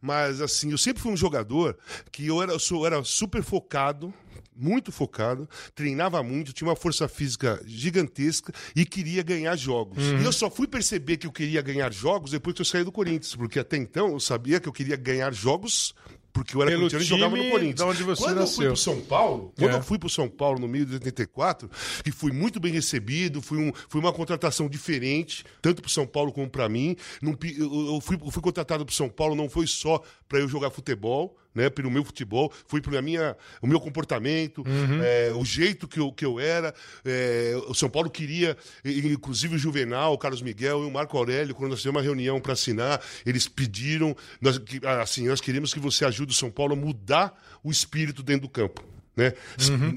Mas, 0.00 0.40
assim, 0.40 0.70
eu 0.70 0.78
sempre 0.78 0.93
fui 1.00 1.12
um 1.12 1.16
jogador 1.16 1.76
que 2.10 2.26
eu 2.26 2.42
era, 2.42 2.52
eu 2.52 2.86
era 2.86 3.04
super 3.04 3.42
focado 3.42 4.12
muito 4.56 4.92
focado, 4.92 5.48
treinava 5.74 6.22
muito, 6.22 6.52
tinha 6.52 6.68
uma 6.68 6.76
força 6.76 7.08
física 7.08 7.60
gigantesca 7.66 8.52
e 8.74 8.84
queria 8.84 9.22
ganhar 9.22 9.56
jogos. 9.56 10.04
Uhum. 10.04 10.20
E 10.20 10.24
eu 10.24 10.32
só 10.32 10.48
fui 10.50 10.66
perceber 10.66 11.16
que 11.16 11.26
eu 11.26 11.32
queria 11.32 11.60
ganhar 11.60 11.92
jogos 11.92 12.30
depois 12.30 12.54
que 12.54 12.62
eu 12.62 12.66
saí 12.66 12.84
do 12.84 12.92
Corinthians, 12.92 13.34
porque 13.34 13.58
até 13.58 13.76
então 13.76 14.12
eu 14.12 14.20
sabia 14.20 14.60
que 14.60 14.68
eu 14.68 14.72
queria 14.72 14.96
ganhar 14.96 15.32
jogos 15.32 15.94
porque 16.34 16.54
eu 16.56 16.60
era 16.62 16.72
Pelo 16.72 16.82
corintiano 16.90 17.04
e 17.04 17.06
jogava 17.06 17.36
no 17.36 17.50
Corinthians. 17.50 17.74
de 17.76 17.82
onde 17.84 18.02
você 18.02 18.22
quando 18.24 18.30
eu 18.36 18.40
nasceu. 18.40 18.56
fui 18.56 18.66
pro 18.66 18.76
São 18.76 19.00
Paulo, 19.02 19.52
quando 19.56 19.70
É. 19.70 19.76
eu 19.78 19.82
fui 19.82 19.98
pro 19.98 20.08
São 20.10 20.28
Paulo 20.28 20.58
no 20.58 20.66
meio 20.68 20.84
de 20.84 20.94
84, 20.94 21.70
e 22.04 22.10
fui 22.10 22.32
muito 22.32 22.58
bem 22.60 22.72
recebido, 22.72 23.40
fui, 23.40 23.56
um, 23.58 23.72
fui 23.88 24.00
uma 24.00 24.12
contratação 24.12 24.68
diferente, 24.68 25.44
tanto 25.62 25.80
pro 25.80 25.90
São 25.90 26.06
Paulo 26.06 26.32
como 26.32 26.50
para 26.50 26.68
mim. 26.68 26.96
Não 27.22 27.34
eu, 27.56 27.94
eu 27.94 28.00
fui, 28.00 28.18
eu 28.22 28.30
fui 28.30 28.42
contratado 28.42 28.84
pro 28.84 28.94
São 28.94 29.08
Paulo, 29.08 29.34
não 29.34 29.48
foi 29.48 29.66
só 29.66 30.02
para 30.28 30.40
eu 30.40 30.48
jogar 30.48 30.70
futebol, 30.70 31.36
né, 31.54 31.70
pelo 31.70 31.90
meu 31.90 32.04
futebol, 32.04 32.52
foi 32.66 32.80
pela 32.80 33.00
minha, 33.00 33.36
o 33.62 33.66
meu 33.66 33.80
comportamento, 33.80 34.64
é, 35.02 35.32
o 35.34 35.44
jeito 35.44 35.86
que 35.86 36.00
eu, 36.00 36.12
que 36.12 36.24
eu 36.24 36.40
era. 36.40 36.74
É, 37.04 37.54
o 37.68 37.74
São 37.74 37.88
Paulo 37.88 38.10
queria, 38.10 38.56
inclusive 38.84 39.56
o 39.56 39.58
Juvenal, 39.58 40.12
o 40.12 40.18
Carlos 40.18 40.42
Miguel 40.42 40.82
e 40.82 40.86
o 40.86 40.90
Marco 40.90 41.16
Aurélio, 41.16 41.54
quando 41.54 41.70
nós 41.70 41.80
tivemos 41.80 42.00
uma 42.00 42.02
reunião 42.02 42.40
para 42.40 42.52
assinar, 42.52 43.00
eles 43.24 43.48
pediram, 43.48 44.16
nós, 44.40 44.60
assim, 45.00 45.28
nós 45.28 45.40
queremos 45.40 45.72
que 45.72 45.80
você 45.80 46.04
ajude 46.04 46.32
o 46.32 46.36
São 46.36 46.50
Paulo 46.50 46.72
a 46.72 46.76
mudar 46.76 47.40
o 47.62 47.70
espírito 47.70 48.22
dentro 48.22 48.42
do 48.42 48.48
campo. 48.48 48.93
Né? 49.16 49.32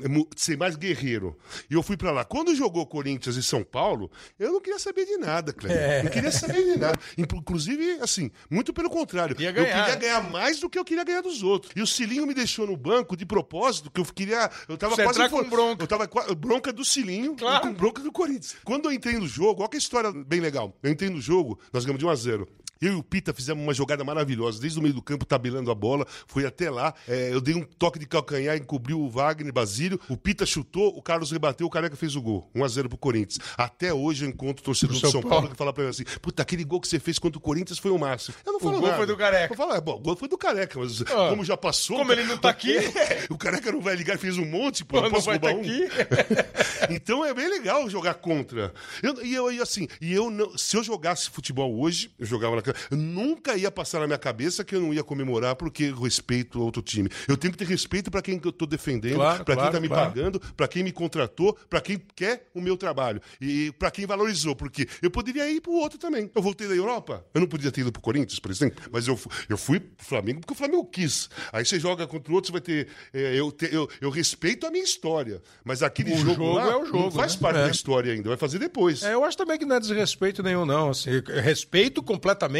Mu- 0.09 0.27
Ser 0.35 0.57
mais 0.57 0.75
guerreiro. 0.75 1.35
E 1.69 1.73
eu 1.73 1.81
fui 1.81 1.97
para 1.97 2.11
lá. 2.11 2.23
Quando 2.23 2.53
jogou 2.55 2.85
Corinthians 2.85 3.35
e 3.35 3.41
São 3.43 3.63
Paulo, 3.63 4.11
eu 4.37 4.51
não 4.51 4.61
queria 4.61 4.77
saber 4.79 5.05
de 5.05 5.17
nada, 5.17 5.51
Cleber. 5.51 6.03
Não 6.03 6.11
queria 6.11 6.31
saber 6.31 6.63
de 6.63 6.77
nada. 6.79 6.99
Inclu- 7.17 7.39
Inclusive, 7.39 7.99
assim, 8.01 8.29
muito 8.49 8.71
pelo 8.73 8.89
contrário. 8.89 9.35
Ia 9.39 9.49
Eu 9.49 9.53
ganhar. 9.53 9.83
queria 9.85 9.95
ganhar 9.95 10.29
mais 10.29 10.59
do 10.59 10.69
que 10.69 10.77
eu 10.77 10.85
queria 10.85 11.03
ganhar 11.03 11.21
dos 11.21 11.41
outros. 11.41 11.71
E 11.75 11.81
o 11.81 11.87
Cilinho 11.87 12.27
me 12.27 12.33
deixou 12.33 12.67
no 12.67 12.77
banco 12.77 13.15
de 13.17 13.25
propósito, 13.25 13.89
que 13.89 13.99
eu 13.99 14.05
queria. 14.05 14.49
Eu 14.69 14.77
tava 14.77 14.95
Você 14.95 15.03
quase. 15.03 15.29
com 15.29 15.43
bronca. 15.49 15.83
Eu 15.83 15.87
tava 15.87 16.07
bronca 16.35 16.71
do 16.71 16.85
Cilinho 16.85 17.35
Claro. 17.35 17.65
e 17.65 17.67
com 17.69 17.73
bronca 17.73 18.01
do 18.01 18.11
Corinthians. 18.11 18.55
Quando 18.63 18.85
eu 18.85 18.91
entrei 18.91 19.17
no 19.17 19.27
jogo, 19.27 19.61
olha 19.61 19.69
que 19.69 19.77
história 19.77 20.11
bem 20.11 20.39
legal. 20.39 20.75
Eu 20.83 20.91
entrei 20.91 21.09
no 21.09 21.19
jogo, 21.21 21.59
nós 21.73 21.83
ganhamos 21.85 21.99
de 21.99 22.05
1 22.05 22.09
a 22.09 22.15
0 22.15 22.47
eu 22.81 22.93
e 22.93 22.95
o 22.95 23.03
Pita 23.03 23.33
fizemos 23.33 23.63
uma 23.63 23.73
jogada 23.73 24.03
maravilhosa, 24.03 24.59
desde 24.59 24.79
o 24.79 24.81
meio 24.81 24.93
do 24.93 25.01
campo, 25.01 25.25
tabelando 25.25 25.69
a 25.71 25.75
bola, 25.75 26.05
fui 26.27 26.45
até 26.45 26.69
lá. 26.69 26.93
É, 27.07 27.33
eu 27.33 27.41
dei 27.41 27.55
um 27.55 27.63
toque 27.63 27.99
de 27.99 28.05
calcanhar, 28.05 28.55
encobriu 28.57 28.99
o 28.99 29.09
Wagner 29.09 29.51
Basílio. 29.53 29.99
O 30.09 30.17
Pita 30.17 30.45
chutou, 30.45 30.89
o 30.97 31.01
Carlos 31.01 31.31
rebateu, 31.31 31.67
o 31.67 31.69
Careca 31.69 31.95
fez 31.95 32.15
o 32.15 32.21
gol. 32.21 32.49
1x0 32.55 32.87
pro 32.89 32.97
Corinthians. 32.97 33.39
Até 33.57 33.93
hoje 33.93 34.25
eu 34.25 34.29
encontro 34.29 34.63
torcedor 34.63 34.95
do 34.95 34.99
São 34.99 35.21
Paulo. 35.21 35.27
Paulo 35.37 35.49
que 35.49 35.55
fala 35.55 35.71
pra 35.73 35.83
mim 35.83 35.89
assim: 35.89 36.03
puta, 36.21 36.41
aquele 36.41 36.63
gol 36.63 36.79
que 36.81 36.87
você 36.87 36.99
fez 36.99 37.19
contra 37.19 37.37
o 37.37 37.41
Corinthians 37.41 37.79
foi 37.79 37.91
o 37.91 37.97
máximo. 37.97 38.35
Eu 38.45 38.53
não 38.53 38.59
falo 38.59 38.73
gol 38.79 38.83
nada. 38.83 38.97
foi 38.97 39.05
do 39.05 39.17
Careca. 39.17 39.53
Eu 39.53 39.57
falo, 39.57 39.73
é, 39.73 39.81
bom, 39.81 39.95
o 39.95 39.99
gol 39.99 40.15
foi 40.15 40.27
do 40.27 40.37
Careca, 40.37 40.79
mas 40.79 41.01
Ah, 41.01 41.29
como 41.29 41.43
já 41.43 41.55
passou. 41.57 41.97
como 41.97 42.11
ele 42.11 42.23
não 42.23 42.37
tá 42.37 42.49
aqui. 42.49 42.75
o 43.29 43.37
Careca 43.37 43.71
não 43.71 43.81
vai 43.81 43.95
ligar, 43.95 44.17
fez 44.17 44.37
um 44.37 44.45
monte, 44.45 44.83
pô, 44.85 44.97
não 44.97 45.03
não 45.03 45.11
posso 45.11 45.25
vai 45.27 45.37
roubar 45.37 45.51
tá 45.53 45.57
um. 45.57 45.61
aqui. 45.61 45.87
Então 46.89 47.25
é 47.25 47.33
bem 47.33 47.49
legal 47.49 47.89
jogar 47.89 48.13
contra. 48.15 48.73
Eu- 49.01 49.23
e 49.25 49.33
eu, 49.33 49.47
assim, 49.61 49.87
e 49.99 50.13
eu 50.13 50.29
não, 50.29 50.57
se 50.57 50.75
eu 50.77 50.83
jogasse 50.83 51.29
futebol 51.29 51.79
hoje, 51.79 52.11
eu 52.17 52.25
jogava 52.25 52.55
na 52.55 52.61
nunca 52.91 53.55
ia 53.55 53.71
passar 53.71 53.99
na 53.99 54.07
minha 54.07 54.17
cabeça 54.17 54.63
que 54.63 54.75
eu 54.75 54.81
não 54.81 54.93
ia 54.93 55.03
comemorar 55.03 55.55
porque 55.55 55.91
respeito 55.91 56.61
outro 56.61 56.81
time. 56.81 57.09
Eu 57.27 57.37
tenho 57.37 57.51
que 57.51 57.57
ter 57.57 57.67
respeito 57.67 58.09
para 58.11 58.21
quem 58.21 58.39
que 58.39 58.47
eu 58.47 58.51
tô 58.51 58.65
defendendo, 58.65 59.15
Claro, 59.15 59.45
para 59.45 59.55
quem 59.55 59.61
claro, 59.63 59.75
tá 59.75 59.79
me 59.81 59.87
claro. 59.87 60.09
pagando, 60.09 60.39
para 60.55 60.67
quem 60.67 60.83
me 60.83 60.91
contratou, 60.91 61.53
para 61.69 61.81
quem 61.81 62.01
quer 62.15 62.47
o 62.53 62.61
meu 62.61 62.77
trabalho 62.77 63.21
e 63.41 63.71
para 63.77 63.91
quem 63.91 64.05
valorizou, 64.05 64.55
porque 64.55 64.87
eu 65.01 65.09
poderia 65.11 65.49
ir 65.49 65.61
pro 65.61 65.71
outro 65.73 65.97
também. 65.97 66.29
Eu 66.33 66.41
voltei 66.41 66.67
da 66.67 66.75
Europa, 66.75 67.25
eu 67.33 67.41
não 67.41 67.47
podia 67.47 67.71
ter 67.71 67.81
ido 67.81 67.91
pro 67.91 68.01
Corinthians, 68.01 68.39
por 68.39 68.51
exemplo, 68.51 68.83
mas 68.91 69.07
eu, 69.07 69.19
eu 69.49 69.57
fui 69.57 69.79
pro 69.79 70.05
Flamengo 70.05 70.39
porque 70.41 70.53
o 70.53 70.55
Flamengo 70.55 70.85
quis. 70.85 71.29
Aí 71.51 71.65
você 71.65 71.79
joga 71.79 72.05
contra 72.07 72.31
o 72.31 72.35
outro, 72.35 72.47
você 72.47 72.51
vai 72.53 72.61
ter. 72.61 72.87
é, 73.13 73.35
eu, 73.39 73.51
te- 73.51 73.69
eu, 73.73 73.89
eu 74.01 74.09
respeito 74.09 74.65
a 74.67 74.71
minha 74.71 74.83
história, 74.83 75.41
mas 75.63 75.81
aquele 75.83 76.13
O 76.13 76.17
jogo, 76.17 76.33
jogo 76.33 76.53
lá 76.53 76.71
é 76.71 76.75
o 76.75 76.85
jogo, 76.85 76.97
não 76.99 77.11
faz 77.11 77.33
né? 77.35 77.41
parte 77.41 77.59
É. 77.59 77.63
da 77.65 77.71
história 77.71 78.13
ainda, 78.13 78.29
vai 78.29 78.37
fazer 78.37 78.59
depois. 78.59 79.03
É, 79.03 79.13
eu 79.13 79.23
acho 79.23 79.37
também 79.37 79.57
que 79.57 79.65
não 79.65 79.75
é 79.75 79.79
desrespeito 79.79 80.41
nenhum, 80.43 80.65
não. 80.65 80.89
Assim, 80.89 81.09
respeito 81.41 82.01
completamente 82.01 82.56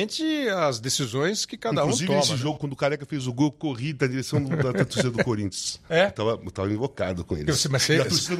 as 0.66 0.80
decisões 0.80 1.46
que 1.46 1.58
cada 1.58 1.82
Inclusive, 1.82 2.06
um 2.06 2.08
toma. 2.08 2.20
nesse 2.20 2.32
né? 2.34 2.38
jogo, 2.38 2.60
quando 2.60 2.74
o 2.74 2.76
Careca 2.76 3.06
fez 3.06 3.28
o 3.28 3.34
gol, 3.34 3.48
eu 3.48 3.52
corri 3.52 3.94
da 3.94 4.06
direção 4.08 4.42
do- 4.44 4.56
da, 4.56 4.72
da 4.72 4.86
torcida 4.86 5.10
do 5.12 5.24
Corinthians. 5.24 5.80
É? 5.90 6.08
Eu 6.08 6.12
tava, 6.12 6.30
eu 6.44 6.52
tava 6.52 6.72
invocado 6.72 7.24
com 7.26 7.36
eles. 7.36 7.58
Você- 7.60 7.70
mas 7.70 7.84
você, 7.84 7.98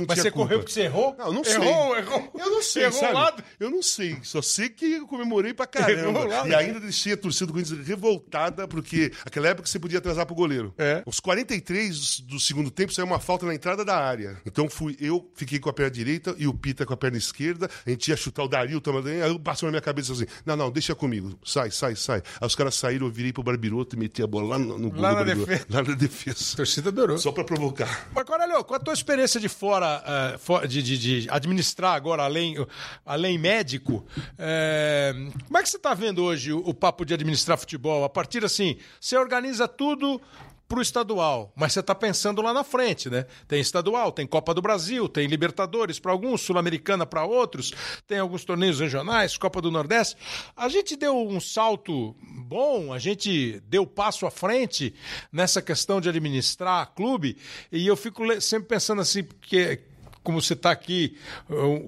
mas 0.08 0.20
você 0.20 0.32
correu 0.32 0.60
porque 0.60 0.72
você 0.72 0.82
errou? 0.82 1.16
Não, 1.18 1.28
eu 1.28 1.34
não 1.34 1.44
sei. 1.44 1.56
errou, 1.56 1.98
Errou, 1.98 2.32
Eu 2.38 2.52
não 2.52 2.62
sei, 2.64 2.84
errou 2.84 3.00
sabe? 3.00 3.12
o 3.14 3.16
lado. 3.16 3.44
Eu 3.60 3.70
não 3.70 3.82
sei. 3.84 4.18
Só 4.24 4.42
sei 4.42 4.70
que 4.70 4.86
eu 4.94 5.08
comemorei 5.08 5.54
pra 5.54 5.68
Errou 5.74 6.12
o 6.12 6.14
caramba. 6.14 6.26
lado. 6.26 6.50
E 6.50 6.56
ainda 6.56 6.80
deixei 6.80 7.14
a 7.14 7.18
torcida 7.18 7.48
do 7.48 7.54
Corinthians 7.54 7.86
revoltada, 7.88 8.68
porque 8.68 9.12
naquela 9.26 9.48
época 9.50 9.68
você 9.68 9.80
podia 9.80 10.00
atrasar 10.00 10.26
pro 10.26 10.36
goleiro. 10.36 10.74
É. 10.78 11.02
Os 11.06 11.20
43 11.20 12.20
do 12.22 12.40
segundo 12.40 12.70
tempo 12.70 12.94
saiu 12.94 13.06
uma 13.06 13.20
falta 13.20 13.46
na 13.46 13.54
entrada 13.56 13.84
da 13.84 13.96
área. 13.98 14.38
Então 14.46 14.70
fui 14.70 14.96
eu, 15.00 15.30
fiquei 15.36 15.60
com 15.60 15.70
a 15.70 15.74
perna 15.74 15.92
direita 15.92 16.36
e 16.38 16.48
o 16.48 16.54
Pita 16.54 16.86
com 16.86 16.94
a 16.94 16.98
perna 16.98 17.18
esquerda. 17.18 17.70
A 17.86 17.90
gente 17.90 18.08
ia 18.10 18.18
chutar 18.18 18.44
o 18.44 18.48
Dario, 18.48 18.82
também. 18.82 19.22
Aí 19.22 19.40
passou 19.40 19.68
na 19.68 19.72
minha 19.72 19.82
cabeça 19.82 20.14
assim: 20.14 20.26
não, 20.46 20.56
não, 20.56 20.72
deixa 20.72 20.94
comigo. 20.96 21.38
Sai, 21.48 21.72
sai, 21.72 21.96
sai. 21.96 22.22
Aí 22.42 22.46
os 22.46 22.56
caras 22.56 22.76
saíram, 22.76 23.08
eu 23.08 23.12
virei 23.12 23.32
pro 23.32 23.42
Barbiroto 23.42 23.96
e 23.96 24.00
meti 24.00 24.22
a 24.22 24.28
bola 24.28 24.50
lá 24.50 24.60
no, 24.60 24.78
no 24.78 24.92
gol 24.92 25.02
Lá 25.02 25.12
do 25.14 25.16
na 25.16 25.24
defesa. 25.24 25.66
Lá 25.70 25.82
na 25.82 25.94
A 25.94 25.96
defesa. 25.96 26.58
torcida 26.58 26.90
adorou. 26.90 27.18
Só 27.18 27.32
pra 27.32 27.46
provocar. 27.46 28.10
Mas, 28.14 28.26
Corelio, 28.26 28.62
com 28.66 28.76
a 28.76 28.80
tua 28.80 28.94
experiência 28.94 29.40
de 29.40 29.48
fora, 29.48 30.04
fo- 30.40 30.68
de, 30.68 30.84
de- 30.84 30.98
de 31.22 31.28
administrar 31.30 31.96
agora, 31.96 32.24
além, 32.24 32.56
além 33.06 33.38
médico, 33.38 34.06
eh, 34.38 35.14
como 35.46 35.58
é 35.58 35.64
que 35.64 35.70
você 35.70 35.78
está 35.78 35.94
vendo 35.94 36.22
hoje 36.24 36.52
o, 36.52 36.60
o 36.60 36.74
papo 36.74 37.06
de 37.06 37.14
administrar 37.14 37.58
futebol? 37.58 38.04
A 38.04 38.10
partir 38.10 38.44
assim, 38.44 38.76
você 39.00 39.16
organiza 39.18 39.68
tudo 39.70 40.20
pro 40.68 40.82
estadual, 40.82 41.54
mas 41.56 41.74
você 41.74 41.80
está 41.80 41.96
pensando 41.96 42.42
lá 42.42 42.54
na 42.54 42.64
frente, 42.64 43.10
né? 43.10 43.26
Tem 43.48 43.60
estadual, 43.60 44.12
tem 44.12 44.28
Copa 44.28 44.54
do 44.54 44.62
Brasil, 44.62 45.08
tem 45.08 45.28
Libertadores 45.28 45.98
para 45.98 46.12
alguns, 46.12 46.42
Sul-Americana 46.42 47.06
para 47.06 47.24
outros, 47.24 47.72
tem 48.06 48.20
alguns 48.20 48.44
torneios 48.44 48.80
regionais, 48.80 49.38
Copa 49.38 49.62
do 49.62 49.72
Nordeste. 49.72 50.18
A 50.56 50.68
gente 50.68 50.96
deu 50.96 51.16
um 51.18 51.40
salto 51.40 52.16
bom, 52.22 52.92
a 52.92 53.00
gente 53.00 53.62
deu 53.68 53.88
passo 53.88 54.26
à 54.26 54.32
frente 54.32 54.94
nessa 55.32 55.62
questão 55.62 56.02
de 56.02 56.10
administrar 56.10 56.94
clube, 56.94 57.38
e 57.72 57.88
eu 57.88 57.96
fico 57.96 58.42
sempre 58.42 58.68
pensando 58.68 59.02
assim, 59.02 59.24
porque 59.24 59.82
como 60.28 60.42
você 60.42 60.52
está 60.52 60.72
aqui, 60.72 61.16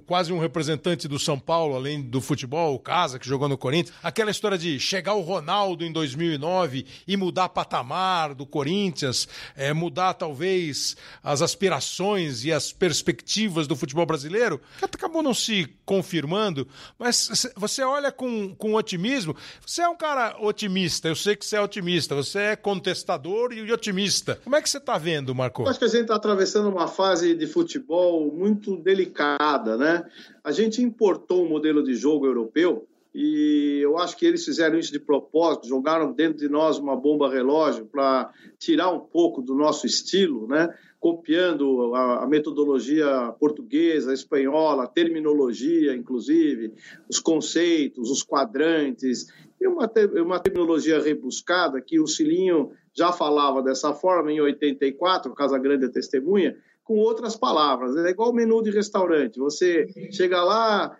quase 0.06 0.32
um 0.32 0.40
representante 0.40 1.10
do 1.10 1.20
São 1.20 1.38
Paulo, 1.38 1.76
além 1.76 2.02
do 2.02 2.22
futebol, 2.22 2.74
o 2.74 2.80
Casa, 2.80 3.20
que 3.20 3.28
jogou 3.28 3.50
no 3.50 3.58
Corinthians, 3.58 3.94
aquela 4.02 4.32
história 4.32 4.58
de 4.58 4.80
chegar 4.80 5.14
o 5.16 5.20
Ronaldo 5.20 5.84
em 5.84 5.92
2009 5.92 6.86
e 7.06 7.18
mudar 7.18 7.50
patamar 7.50 8.34
do 8.34 8.46
Corinthians, 8.46 9.28
é, 9.58 9.74
mudar 9.74 10.14
talvez 10.14 10.96
as 11.22 11.42
aspirações 11.42 12.46
e 12.46 12.54
as 12.54 12.72
perspectivas 12.72 13.68
do 13.68 13.76
futebol 13.76 14.06
brasileiro, 14.06 14.62
que 14.78 14.86
acabou 14.86 15.22
não 15.22 15.34
se 15.34 15.68
confirmando, 15.84 16.66
mas 16.98 17.46
você 17.58 17.84
olha 17.84 18.10
com, 18.10 18.56
com 18.56 18.76
otimismo, 18.76 19.36
você 19.68 19.82
é 19.82 19.90
um 19.90 19.98
cara 19.98 20.38
otimista, 20.40 21.10
eu 21.10 21.16
sei 21.16 21.36
que 21.36 21.46
você 21.46 21.58
é 21.58 21.62
otimista, 21.62 22.16
você 22.16 22.40
é 22.40 22.56
contestador 22.56 23.52
e 23.52 23.70
otimista. 23.70 24.40
Como 24.46 24.56
é 24.56 24.62
que 24.62 24.70
você 24.70 24.78
está 24.78 24.98
vendo, 24.98 25.36
Marco? 25.36 25.68
Acho 25.68 25.78
que 25.78 25.84
a 25.84 25.90
gente 25.90 26.04
está 26.04 26.16
atravessando 26.16 26.70
uma 26.70 26.88
fase 26.88 27.36
de 27.36 27.46
futebol 27.46 28.29
muito 28.32 28.76
delicada, 28.78 29.78
né? 29.78 30.04
A 30.44 30.52
gente 30.52 30.82
importou 30.82 31.46
um 31.46 31.50
modelo 31.50 31.84
de 31.84 31.96
jogo 31.96 32.26
europeu 32.26 32.88
e 33.14 33.80
eu 33.82 33.98
acho 33.98 34.16
que 34.16 34.26
eles 34.26 34.46
fizeram 34.46 34.78
isso 34.78 34.92
de 34.92 35.00
propósito, 35.00 35.68
jogaram 35.68 36.12
dentro 36.12 36.38
de 36.38 36.48
nós 36.48 36.78
uma 36.78 36.96
bomba 36.96 37.30
relógio 37.30 37.86
para 37.86 38.32
tirar 38.60 38.92
um 38.92 39.00
pouco 39.00 39.42
do 39.42 39.56
nosso 39.56 39.86
estilo, 39.86 40.48
né? 40.48 40.74
Copiando 41.00 41.96
a, 41.96 42.24
a 42.24 42.28
metodologia 42.28 43.34
portuguesa, 43.40 44.14
espanhola, 44.14 44.84
a 44.84 44.88
terminologia, 44.88 45.96
inclusive, 45.96 46.74
os 47.10 47.20
conceitos, 47.20 48.12
os 48.12 48.22
quadrantes, 48.22 49.28
e 49.60 49.68
uma, 49.68 49.88
te- 49.88 50.22
uma 50.22 50.40
terminologia 50.40 51.02
rebuscada 51.02 51.82
que 51.82 52.00
o 52.00 52.08
Cilinho 52.08 52.72
já 52.94 53.12
falava 53.12 53.62
dessa 53.62 53.94
forma 53.94 54.32
em 54.32 54.40
84, 54.40 55.34
Casa 55.34 55.58
Grande 55.58 55.86
é 55.86 55.90
testemunha, 55.90 56.56
com 56.90 56.96
outras 56.96 57.36
palavras. 57.36 57.96
É 57.98 58.10
igual 58.10 58.34
menu 58.34 58.64
de 58.64 58.72
restaurante. 58.72 59.38
Você 59.38 59.86
chega 60.12 60.44
lá 60.44 60.98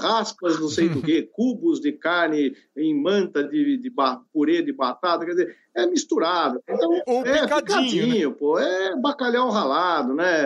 raspas 0.00 0.58
não 0.58 0.68
sei 0.68 0.88
do 0.88 1.00
que, 1.00 1.22
cubos 1.32 1.78
de 1.80 1.92
carne 1.92 2.56
em 2.76 3.00
manta 3.00 3.44
de, 3.44 3.76
de 3.76 3.92
purê 4.32 4.62
de 4.62 4.72
batata, 4.72 5.24
quer 5.24 5.30
dizer, 5.30 5.56
é 5.76 5.86
misturado. 5.86 6.60
Então, 6.68 6.90
Ou 7.06 7.24
é 7.24 7.42
picadinho, 7.42 7.62
picadinho, 7.62 8.30
né? 8.30 8.36
pô, 8.36 8.58
é 8.58 8.96
bacalhau 9.00 9.48
ralado, 9.50 10.12
né? 10.12 10.42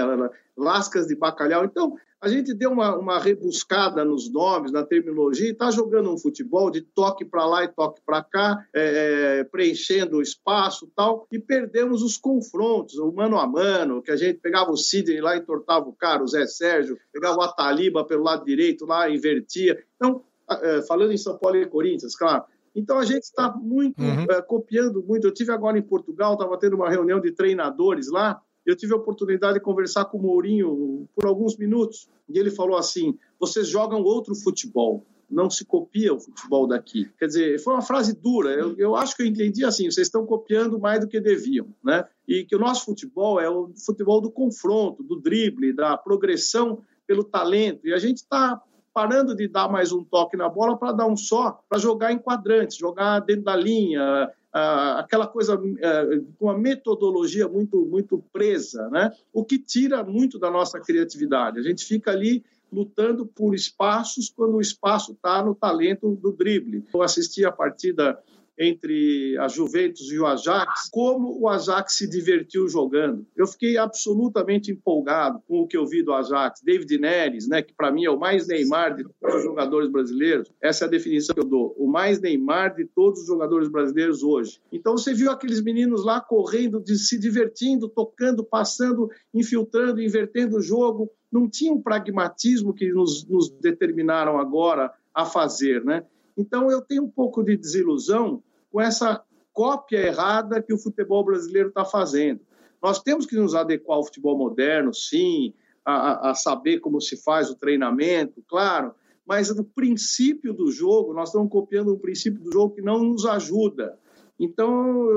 Lascas 0.55 1.07
de 1.07 1.17
bacalhau. 1.17 1.65
Então, 1.65 1.97
a 2.27 2.29
gente 2.29 2.53
deu 2.53 2.73
uma, 2.73 2.97
uma 2.97 3.19
rebuscada 3.21 4.05
nos 4.05 4.29
nomes, 4.33 4.73
na 4.73 4.85
terminologia, 4.85 5.47
e 5.47 5.53
está 5.53 5.71
jogando 5.71 6.12
um 6.12 6.19
futebol 6.19 6.71
de 6.73 6.81
toque 6.81 7.25
para 7.25 7.47
lá 7.47 7.62
e 7.62 7.69
toque 7.69 8.01
para 8.05 8.21
cá, 8.21 8.67
é, 8.75 9.39
é, 9.39 9.45
preenchendo 9.45 10.17
o 10.17 10.23
espaço 10.23 10.91
tal, 10.97 11.25
e 11.31 11.39
perdemos 11.39 12.03
os 12.03 12.17
confrontos, 12.17 12.99
o 12.99 13.12
mano 13.12 13.39
a 13.39 13.47
mano, 13.47 14.03
que 14.03 14.11
a 14.11 14.17
gente 14.17 14.41
pegava 14.41 14.73
o 14.73 14.77
Sidney 14.77 15.21
lá, 15.21 15.37
entortava 15.37 15.89
o 15.89 15.93
cara, 15.93 16.25
o 16.25 16.27
Zé 16.27 16.47
Sérgio, 16.47 16.99
pegava 17.12 17.39
o 17.39 17.43
Ataliba 17.43 18.05
pelo 18.05 18.25
lado 18.25 18.45
direito 18.45 18.85
lá, 18.85 19.09
invertia. 19.09 19.79
Então, 19.95 20.25
é, 20.51 20.83
falando 20.83 21.12
em 21.12 21.19
São 21.19 21.39
Paulo 21.39 21.59
e 21.59 21.67
Corinthians, 21.67 22.17
claro. 22.17 22.43
Então 22.75 22.99
a 22.99 23.05
gente 23.05 23.23
está 23.23 23.51
muito 23.53 24.03
Uhum. 24.03 24.27
é, 24.29 24.43
copiando 24.43 25.03
muito. 25.03 25.27
Eu 25.27 25.33
tive 25.33 25.53
agora 25.53 25.79
em 25.79 25.83
Portugal, 25.83 26.35
estava 26.35 26.59
tendo 26.59 26.75
uma 26.77 26.91
reunião 26.91 27.21
de 27.21 27.31
treinadores 27.33 28.11
lá. 28.11 28.43
Eu 28.66 28.76
tive 28.76 28.92
a 28.92 28.96
oportunidade 28.96 29.55
de 29.55 29.64
conversar 29.64 30.07
com 30.07 30.18
o 30.18 30.22
Mourinho 30.22 31.09
por 31.14 31.26
alguns 31.26 31.57
minutos 31.57 32.09
e 32.29 32.38
ele 32.38 32.50
falou 32.50 32.76
assim: 32.76 33.16
vocês 33.38 33.68
jogam 33.68 34.02
outro 34.02 34.35
futebol, 34.35 35.07
não 35.31 35.48
se 35.48 35.64
copia 35.64 36.12
o 36.12 36.20
futebol 36.20 36.66
daqui. 36.66 37.09
Quer 37.18 37.26
dizer, 37.26 37.61
foi 37.61 37.74
uma 37.74 37.83
frase 37.83 38.14
dura. 38.14 38.50
Eu, 38.50 38.76
eu 38.76 38.96
acho 38.96 39.16
que 39.16 39.22
eu 39.22 39.26
entendi 39.26 39.64
assim: 39.64 39.90
vocês 39.90 40.09
estão 40.09 40.26
copiando 40.26 40.79
mais 40.79 41.00
do 41.00 41.09
que 41.09 41.20
deviam, 41.20 41.68
né? 41.83 42.05
E 42.26 42.44
que 42.44 42.57
o 42.57 42.59
nosso 42.59 42.85
futebol 42.85 43.40
é 43.40 43.48
o 43.48 43.70
futebol 43.85 44.20
do 44.20 44.31
confronto, 44.31 45.02
do 45.02 45.20
drible, 45.20 45.72
da 45.72 45.96
progressão 45.96 46.83
pelo 47.07 47.22
talento. 47.22 47.87
E 47.87 47.92
a 47.92 47.98
gente 47.98 48.18
está 48.18 48.61
parando 48.92 49.37
de 49.37 49.46
dar 49.46 49.68
mais 49.68 49.92
um 49.92 50.02
toque 50.02 50.37
na 50.37 50.48
bola 50.48 50.76
para 50.76 50.90
dar 50.90 51.07
um 51.07 51.16
só, 51.16 51.61
para 51.68 51.79
jogar 51.79 52.12
em 52.12 52.18
quadrantes, 52.18 52.79
jogar 52.79 53.20
dentro 53.20 53.44
da 53.44 53.55
linha, 53.55 54.31
ah, 54.59 55.01
aquela 55.01 55.27
coisa 55.27 55.55
ah, 55.55 56.05
com 56.38 56.47
uma 56.47 56.59
metodologia 56.59 57.47
muito 57.47 57.85
muito 57.85 58.25
presa, 58.33 58.88
né? 58.88 59.12
O 59.31 59.45
que 59.45 59.59
tira 59.59 60.03
muito 60.03 60.38
da 60.38 60.51
nossa 60.51 60.81
criatividade. 60.81 61.59
A 61.59 61.62
gente 61.62 61.85
fica 61.85 62.11
ali 62.11 62.42
lutando 62.73 63.27
por 63.27 63.55
espaços 63.55 64.33
quando 64.35 64.55
o 64.57 64.61
espaço 64.61 65.12
está 65.12 65.45
no 65.45 65.55
talento 65.55 66.16
do 66.16 66.33
drible. 66.33 66.85
Eu 66.95 67.03
assisti 67.03 67.45
a 67.45 67.53
partida 67.53 68.19
entre 68.59 69.37
a 69.38 69.49
Juventus 69.49 70.11
e 70.11 70.19
o 70.19 70.27
Ajax, 70.27 70.88
como 70.90 71.38
o 71.40 71.49
Ajax 71.49 71.95
se 71.97 72.09
divertiu 72.09 72.69
jogando. 72.69 73.27
Eu 73.37 73.47
fiquei 73.47 73.77
absolutamente 73.77 74.71
empolgado 74.71 75.40
com 75.47 75.61
o 75.61 75.66
que 75.66 75.77
eu 75.77 75.87
vi 75.87 76.03
do 76.03 76.12
Ajax. 76.12 76.61
David 76.62 76.99
Neres, 76.99 77.47
né, 77.49 77.62
que 77.62 77.75
para 77.75 77.90
mim 77.92 78.05
é 78.05 78.11
o 78.11 78.19
mais 78.19 78.47
Neymar 78.47 78.97
de 78.97 79.05
todos 79.21 79.37
os 79.37 79.42
jogadores 79.45 79.88
brasileiros. 79.90 80.51
Essa 80.61 80.85
é 80.85 80.88
a 80.88 80.90
definição 80.90 81.35
que 81.35 81.40
eu 81.40 81.49
dou. 81.49 81.75
O 81.79 81.87
mais 81.87 82.21
Neymar 82.21 82.75
de 82.75 82.85
todos 82.87 83.21
os 83.21 83.27
jogadores 83.27 83.69
brasileiros 83.69 84.23
hoje. 84.23 84.61
Então 84.73 84.97
você 84.97 85.12
viu 85.12 85.31
aqueles 85.31 85.62
meninos 85.62 86.05
lá 86.05 86.21
correndo, 86.21 86.81
de- 86.81 86.99
se 86.99 87.19
divertindo, 87.19 87.88
tocando, 87.88 88.42
passando, 88.42 89.11
infiltrando, 89.35 90.01
invertendo 90.01 90.57
o 90.57 90.62
jogo. 90.62 91.11
Não 91.31 91.49
tinha 91.49 91.73
um 91.73 91.83
pragmatismo 91.83 92.73
que 92.73 92.90
nos, 92.92 93.27
nos 93.29 93.51
determinaram 93.51 94.38
agora 94.38 94.92
a 95.14 95.25
fazer, 95.25 95.85
né? 95.85 96.05
Então 96.38 96.71
eu 96.71 96.83
tenho 96.83 97.05
um 97.05 97.11
pouco 97.11 97.42
de 97.42 97.57
desilusão 97.57 98.42
com 98.77 98.81
essa 98.83 99.25
cópia 99.55 100.07
errada 100.07 100.62
que 100.62 100.71
o 100.71 100.77
futebol 100.79 101.25
brasileiro 101.25 101.71
está 101.71 101.83
fazendo. 101.83 102.43
Nós 102.83 103.01
temos 103.01 103.25
que 103.25 103.35
nos 103.35 103.55
adequar 103.55 103.97
ao 103.97 104.05
futebol 104.05 104.37
moderno, 104.37 104.93
sim, 104.93 105.55
a, 105.83 106.29
a- 106.29 106.35
saber 106.35 106.81
como 106.81 107.01
se 107.01 107.17
faz 107.17 107.49
o 107.49 107.55
treinamento, 107.55 108.45
claro, 108.47 108.95
mas 109.27 109.49
no 109.57 109.65
princípio 109.65 110.53
do 110.53 110.71
jogo, 110.71 111.15
nós 111.15 111.31
estamos 111.31 111.51
copiando 111.51 111.95
um 111.95 111.99
princípio 111.99 112.39
do 112.43 112.53
jogo 112.53 112.75
que 112.75 112.83
não 112.83 113.03
nos 113.03 113.25
ajuda. 113.25 113.99
Então, 114.39 114.69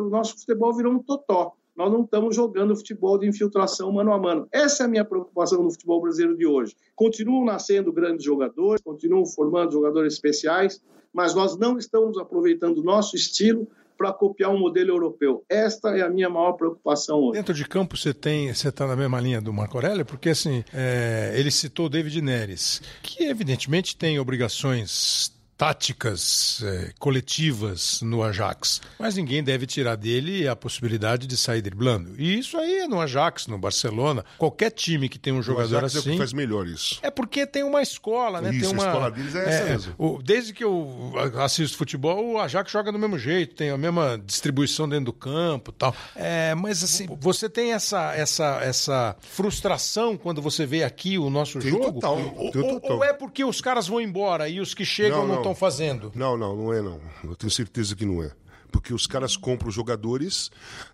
o 0.05 0.09
nosso 0.09 0.39
futebol 0.39 0.73
virou 0.73 0.93
um 0.93 1.03
totó. 1.03 1.57
Nós 1.79 1.93
não 1.93 2.01
estamos 2.01 2.35
jogando 2.35 2.75
futebol 2.75 3.17
de 3.17 3.25
infiltração 3.25 3.89
mano 3.89 4.11
a 4.11 4.19
mano. 4.19 4.49
Essa 4.51 4.83
é 4.83 4.85
a 4.85 4.89
minha 4.89 5.05
preocupação 5.05 5.63
no 5.63 5.71
futebol 5.71 6.01
brasileiro 6.01 6.37
de 6.37 6.45
hoje. 6.45 6.75
Continuam 6.93 7.45
nascendo 7.45 7.93
grandes 7.93 8.25
jogadores, 8.25 8.83
continuam 8.83 9.25
formando 9.25 9.71
jogadores 9.71 10.15
especiais, 10.15 10.81
mas 11.13 11.33
nós 11.33 11.57
não 11.57 11.77
estamos 11.77 12.17
aproveitando 12.17 12.79
o 12.79 12.83
nosso 12.83 13.15
estilo 13.15 13.65
para 13.97 14.11
copiar 14.11 14.51
um 14.51 14.59
modelo 14.59 14.89
europeu. 14.89 15.45
Esta 15.47 15.97
é 15.97 16.01
a 16.01 16.09
minha 16.09 16.29
maior 16.29 16.51
preocupação 16.53 17.21
hoje. 17.21 17.37
Dentro 17.37 17.53
de 17.53 17.65
campo 17.65 17.95
você 17.95 18.13
tem, 18.13 18.53
você 18.53 18.67
está 18.67 18.85
na 18.85 18.97
mesma 18.97 19.21
linha 19.21 19.39
do 19.39 19.53
Marco 19.53 19.77
Aurélio, 19.77 20.05
porque 20.05 20.31
assim, 20.31 20.65
é, 20.73 21.33
ele 21.37 21.49
citou 21.49 21.85
o 21.85 21.89
David 21.89 22.21
Neres, 22.21 22.81
que 23.01 23.23
evidentemente 23.23 23.95
tem 23.95 24.19
obrigações 24.19 25.33
táticas 25.59 26.61
é, 26.63 26.91
coletivas 26.97 28.01
no 28.01 28.23
Ajax, 28.23 28.81
mas 28.97 29.15
ninguém 29.17 29.43
deve 29.43 29.65
tirar 29.67 29.95
dele 29.97 30.47
a 30.47 30.55
possibilidade 30.55 31.27
de 31.27 31.35
sair 31.35 31.61
driblando. 31.61 32.13
E 32.17 32.39
isso 32.39 32.57
aí 32.57 32.79
é 32.79 32.87
no 32.87 32.99
Ajax, 33.01 33.45
no 33.47 33.57
Barcelona, 33.57 34.23
qualquer 34.37 34.71
time 34.71 35.09
que 35.09 35.19
tem 35.19 35.33
um 35.33 35.43
jogador 35.43 35.77
Ajax 35.79 35.95
é 35.95 35.99
o 35.99 36.03
que 36.03 36.09
assim. 36.09 36.17
faz 36.17 36.31
melhor 36.33 36.65
isso. 36.65 36.97
É 37.03 37.11
porque 37.11 37.45
tem 37.45 37.63
uma 37.63 37.81
escola, 37.81 38.41
né? 38.41 38.51
Isso, 38.51 38.59
tem 38.61 38.69
a 38.69 38.71
uma, 38.71 38.85
escola 38.87 39.11
deles 39.11 39.35
é 39.35 39.49
essa 39.49 39.65
mesmo. 39.65 39.93
o- 39.97 40.21
desde 40.23 40.53
que 40.53 40.63
eu 40.63 41.13
assisto 41.43 41.77
futebol, 41.77 42.25
o 42.33 42.39
Ajax 42.39 42.71
joga 42.71 42.91
do 42.91 42.97
mesmo 42.97 43.19
jeito, 43.19 43.53
tem 43.53 43.69
a 43.69 43.77
mesma 43.77 44.17
distribuição 44.25 44.87
dentro 44.87 45.05
do 45.05 45.13
campo, 45.13 45.71
e 45.71 45.73
tal. 45.73 45.93
É, 46.15 46.55
mas 46.55 46.83
assim, 46.83 47.05
você 47.19 47.49
tem 47.49 47.73
essa 47.73 48.13
essa 48.15 48.59
essa 48.63 49.15
frustração 49.21 50.15
quando 50.17 50.41
você 50.41 50.65
vê 50.65 50.83
aqui 50.83 51.17
o 51.17 51.29
nosso 51.29 51.59
Tem 51.59 51.71
jogo? 51.71 51.93
total, 51.93 52.17
Ou, 52.35 52.51
tem 52.51 52.61
ou- 52.61 52.79
total. 52.79 52.97
ou 52.97 53.03
é 53.03 53.13
porque 53.13 53.43
os 53.43 53.59
caras 53.61 53.87
vão 53.87 53.99
embora 53.99 54.47
e 54.47 54.59
os 54.61 54.73
que 54.73 54.85
chegam 54.85 55.19
Não, 55.19 55.27
não 55.27 55.35
não. 55.35 55.48
Estão 55.51 55.55
fazendo? 55.55 56.11
Não, 56.15 56.37
não, 56.37 56.55
não 56.55 56.73
é 56.73 56.81
não. 56.81 56.99
Eu 57.23 57.35
tenho 57.35 57.51
certeza 57.51 57.95
que 57.95 58.05
não 58.05 58.23
é. 58.23 58.31
Porque 58.71 58.93
os 58.93 59.07
caras 59.07 59.35
compram 59.35 59.71
jogadores, 59.71 60.51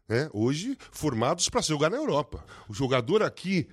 né, 0.07 0.29
hoje, 0.33 0.77
formados 0.91 1.49
para 1.49 1.61
jogar 1.61 1.89
na 1.89 1.97
Europa. 1.97 2.43
O 2.69 2.73
jogador 2.73 3.23
aqui, 3.23 3.67